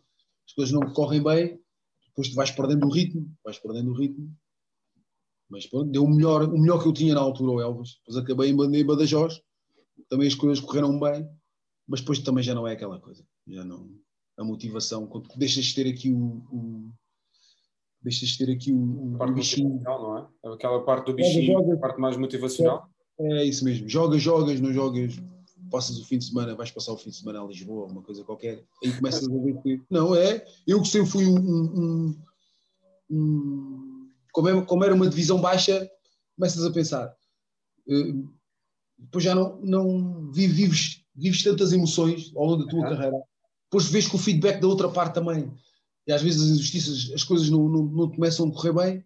As 0.46 0.52
coisas 0.52 0.74
não 0.74 0.92
correm 0.92 1.22
bem, 1.22 1.58
depois 2.08 2.28
tu 2.28 2.34
vais 2.34 2.50
perdendo 2.50 2.84
o 2.84 2.90
ritmo, 2.90 3.32
vais 3.42 3.58
perdendo 3.58 3.90
o 3.90 3.94
ritmo. 3.94 4.30
Mas 5.48 5.66
pronto, 5.66 5.90
deu 5.90 6.04
o 6.04 6.10
melhor, 6.10 6.42
o 6.42 6.58
melhor 6.58 6.82
que 6.82 6.88
eu 6.88 6.92
tinha 6.92 7.14
na 7.14 7.20
altura 7.20 7.52
o 7.52 7.60
Elvas. 7.60 8.00
Depois 8.00 8.22
acabei 8.22 8.50
em 8.50 8.84
Badajoz, 8.84 9.40
também 10.10 10.28
as 10.28 10.34
coisas 10.34 10.62
correram 10.62 10.98
bem 10.98 11.26
mas 11.90 12.00
depois 12.00 12.20
também 12.20 12.44
já 12.44 12.54
não 12.54 12.68
é 12.68 12.72
aquela 12.72 13.00
coisa. 13.00 13.26
Já 13.48 13.64
não, 13.64 13.90
a 14.38 14.44
motivação, 14.44 15.08
quando 15.08 15.28
deixas 15.36 15.64
de 15.64 15.74
ter 15.74 15.90
aqui 15.90 16.12
o, 16.12 16.44
o 16.52 16.92
deixas 18.00 18.28
de 18.28 18.38
ter 18.38 18.52
aqui 18.52 18.72
o, 18.72 19.14
o 19.14 19.18
parte 19.18 19.34
bichinho. 19.34 19.80
não 19.82 20.18
é? 20.18 20.28
Aquela 20.54 20.84
parte 20.84 21.06
do 21.06 21.14
bichinho, 21.14 21.46
joga, 21.46 21.64
joga, 21.64 21.74
a 21.74 21.78
parte 21.80 22.00
mais 22.00 22.16
motivacional. 22.16 22.88
É, 23.18 23.40
é, 23.40 23.44
isso 23.44 23.64
mesmo. 23.64 23.88
Jogas, 23.88 24.22
jogas, 24.22 24.60
não 24.60 24.72
jogas, 24.72 25.20
passas 25.68 25.98
o 25.98 26.04
fim 26.04 26.18
de 26.18 26.26
semana, 26.26 26.54
vais 26.54 26.70
passar 26.70 26.92
o 26.92 26.96
fim 26.96 27.10
de 27.10 27.16
semana 27.16 27.42
a 27.42 27.46
Lisboa, 27.46 27.90
uma 27.90 28.02
coisa 28.02 28.22
qualquer, 28.22 28.64
aí 28.84 28.92
começas 28.92 29.28
a 29.28 29.42
ver 29.42 29.60
que. 29.60 29.82
Não, 29.90 30.14
é. 30.14 30.46
Eu 30.64 30.80
que 30.80 30.88
sempre 30.88 31.10
fui 31.10 31.26
um. 31.26 31.38
um, 31.40 32.22
um 33.10 34.10
como, 34.32 34.48
é, 34.48 34.64
como, 34.64 34.84
era 34.84 34.94
uma 34.94 35.08
divisão 35.08 35.40
baixa, 35.40 35.90
começas 36.36 36.64
a 36.64 36.70
pensar. 36.70 37.12
Uh, 37.88 38.32
depois 38.96 39.24
já 39.24 39.34
não, 39.34 39.60
não 39.60 40.30
vives 40.30 40.99
vives 41.14 41.42
tantas 41.42 41.72
emoções 41.72 42.32
ao 42.34 42.44
longo 42.44 42.64
da 42.64 42.70
tua 42.70 42.80
uhum. 42.80 42.88
carreira, 42.88 43.22
depois 43.64 43.90
vês 43.90 44.08
que 44.08 44.16
o 44.16 44.18
feedback 44.18 44.60
da 44.60 44.68
outra 44.68 44.88
parte 44.88 45.14
também, 45.14 45.52
e 46.06 46.12
às 46.12 46.22
vezes 46.22 46.42
as 46.42 46.48
injustiças, 46.48 47.12
as 47.14 47.22
coisas 47.22 47.48
não, 47.50 47.68
não, 47.68 47.84
não 47.84 48.10
começam 48.10 48.48
a 48.48 48.52
correr 48.52 48.72
bem, 48.72 49.04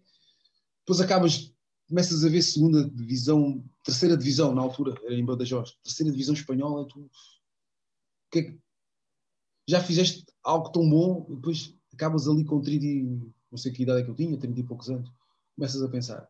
depois 0.79 1.01
acabas, 1.01 1.53
começas 1.87 2.23
a 2.23 2.29
ver 2.29 2.41
segunda 2.41 2.89
divisão, 2.89 3.63
terceira 3.83 4.17
divisão 4.17 4.53
na 4.53 4.61
altura, 4.61 4.95
era 5.03 5.13
em 5.13 5.25
Badajoz, 5.25 5.73
terceira 5.83 6.11
divisão 6.11 6.33
espanhola, 6.33 6.87
tu 6.87 7.09
que 8.31 8.39
é 8.39 8.57
já 9.67 9.81
fizeste 9.81 10.25
algo 10.43 10.69
tão 10.69 10.87
bom, 10.87 11.25
e 11.29 11.35
depois 11.35 11.75
acabas 11.93 12.27
ali 12.27 12.43
com 12.45 12.61
30, 12.61 13.25
não 13.51 13.57
sei 13.57 13.71
que 13.71 13.83
idade 13.83 14.01
é 14.01 14.03
que 14.03 14.11
eu 14.11 14.15
tinha, 14.15 14.37
30 14.37 14.59
e 14.59 14.63
poucos 14.63 14.89
anos, 14.89 15.09
começas 15.55 15.81
a 15.81 15.89
pensar, 15.89 16.29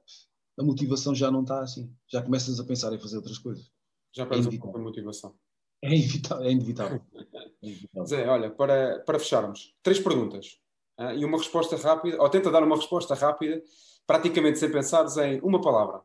a 0.57 0.63
motivação 0.63 1.13
já 1.13 1.29
não 1.29 1.41
está 1.41 1.61
assim, 1.61 1.93
já 2.07 2.21
começas 2.21 2.59
a 2.59 2.63
pensar 2.63 2.93
em 2.93 2.99
fazer 2.99 3.17
outras 3.17 3.37
coisas. 3.37 3.69
Já 4.13 4.25
perdes 4.25 4.45
é 4.45 4.49
um 4.49 4.59
pouco 4.59 4.77
a 4.77 4.81
motivação. 4.81 5.35
É 5.85 5.95
inevitável. 5.95 6.45
É 6.45 6.51
inevitável. 6.51 7.01
É 7.13 7.67
inevitável. 7.67 8.05
Zé, 8.07 8.27
olha, 8.27 8.49
para, 8.49 8.99
para 8.99 9.19
fecharmos, 9.19 9.75
três 9.83 9.99
perguntas 9.99 10.59
uh, 10.99 11.11
e 11.11 11.23
uma 11.23 11.37
resposta 11.37 11.75
rápida, 11.75 12.21
ou 12.21 12.29
tenta 12.29 12.51
dar 12.51 12.63
uma 12.63 12.75
resposta 12.75 13.13
rápida, 13.13 13.61
praticamente 14.07 14.59
sem 14.59 14.71
pensares 14.71 15.15
em 15.17 15.39
uma 15.41 15.61
palavra. 15.61 16.01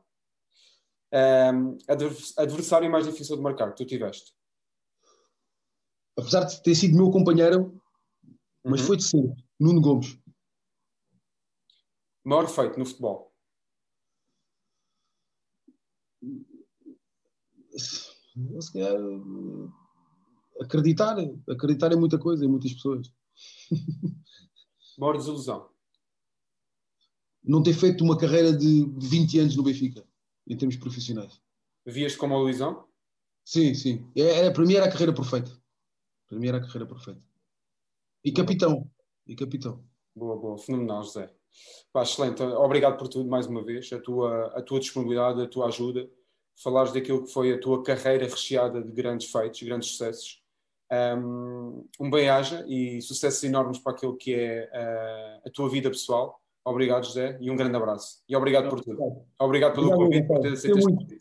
Um, 1.12 1.76
adversário 2.36 2.90
mais 2.90 3.06
difícil 3.06 3.36
de 3.36 3.42
marcar 3.42 3.70
que 3.70 3.76
tu 3.78 3.86
tiveste? 3.86 4.32
Apesar 6.16 6.44
de 6.44 6.62
ter 6.62 6.74
sido 6.74 6.96
meu 6.96 7.10
companheiro, 7.10 7.80
mas 8.64 8.82
uhum. 8.82 8.86
foi 8.86 8.96
de 8.98 9.04
ser 9.04 9.34
Nuno 9.58 9.80
Gomes. 9.80 10.18
Maior 12.22 12.46
feito 12.46 12.78
no 12.78 12.84
futebol? 12.84 13.30
Se 18.60 18.72
calhar, 18.72 18.96
acreditar, 20.60 21.16
acreditar 21.48 21.92
em 21.92 21.96
muita 21.96 22.18
coisa, 22.18 22.44
em 22.44 22.48
muitas 22.48 22.72
pessoas. 22.72 23.12
Maior 24.98 25.16
desilusão? 25.16 25.68
Não 27.42 27.62
ter 27.62 27.72
feito 27.72 28.04
uma 28.04 28.18
carreira 28.18 28.52
de 28.52 28.84
20 28.98 29.38
anos 29.38 29.56
no 29.56 29.62
Benfica, 29.62 30.04
em 30.46 30.56
termos 30.56 30.76
profissionais. 30.76 31.40
Vias 31.86 32.14
como 32.14 32.34
a 32.34 32.38
Luizão? 32.38 32.84
Sim, 33.44 33.74
sim. 33.74 34.06
É, 34.14 34.46
é, 34.46 34.50
para 34.50 34.64
mim 34.64 34.74
era 34.74 34.86
a 34.86 34.90
carreira 34.90 35.14
perfeita. 35.14 35.50
Para 36.28 36.38
mim 36.38 36.48
era 36.48 36.58
a 36.58 36.60
carreira 36.60 36.86
perfeita. 36.86 37.22
E 38.22 38.30
capitão. 38.30 38.88
E 39.26 39.34
capitão. 39.34 39.82
Boa, 40.14 40.36
boa. 40.36 40.58
Fenomenal, 40.58 41.02
José. 41.02 41.32
Pá, 41.92 42.02
excelente. 42.02 42.42
Obrigado 42.42 42.98
por 42.98 43.08
tudo 43.08 43.28
mais 43.28 43.46
uma 43.46 43.64
vez, 43.64 43.92
a 43.92 43.98
tua, 43.98 44.46
a 44.56 44.62
tua 44.62 44.78
disponibilidade, 44.78 45.42
a 45.42 45.48
tua 45.48 45.66
ajuda. 45.66 46.08
Falares 46.62 46.92
daquilo 46.92 47.24
que 47.24 47.32
foi 47.32 47.52
a 47.52 47.60
tua 47.60 47.82
carreira 47.82 48.26
recheada 48.26 48.82
de 48.82 48.92
grandes 48.92 49.30
feitos, 49.30 49.62
grandes 49.62 49.90
sucessos. 49.90 50.40
Um, 50.92 51.86
um 52.00 52.10
bem-aja 52.10 52.64
e 52.68 53.00
sucessos 53.00 53.42
enormes 53.44 53.78
para 53.78 53.92
aquilo 53.92 54.16
que 54.16 54.34
é 54.34 54.68
uh, 54.72 55.48
a 55.48 55.50
tua 55.50 55.68
vida 55.70 55.88
pessoal. 55.88 56.40
Obrigado, 56.64 57.06
José, 57.06 57.38
e 57.40 57.50
um 57.50 57.56
grande 57.56 57.76
abraço. 57.76 58.22
E 58.28 58.36
obrigado 58.36 58.68
por 58.68 58.80
tudo. 58.82 59.24
Obrigado 59.38 59.74
pelo 59.74 59.90
convite, 59.94 60.26
por 60.26 60.40
ter 60.40 60.52
aceito 60.52 60.78
este 60.78 60.92
convite. 60.92 61.18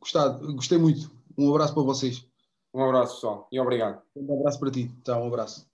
Gostado, 0.00 0.54
gostei 0.54 0.78
muito. 0.78 1.10
Um 1.36 1.50
abraço 1.50 1.74
para 1.74 1.82
vocês. 1.82 2.26
Um 2.74 2.82
abraço, 2.82 3.14
pessoal, 3.14 3.48
e 3.52 3.60
obrigado. 3.60 4.02
Um 4.16 4.40
abraço 4.40 4.58
para 4.58 4.70
ti. 4.70 4.90
Tchau, 5.04 5.22
um 5.22 5.28
abraço. 5.28 5.68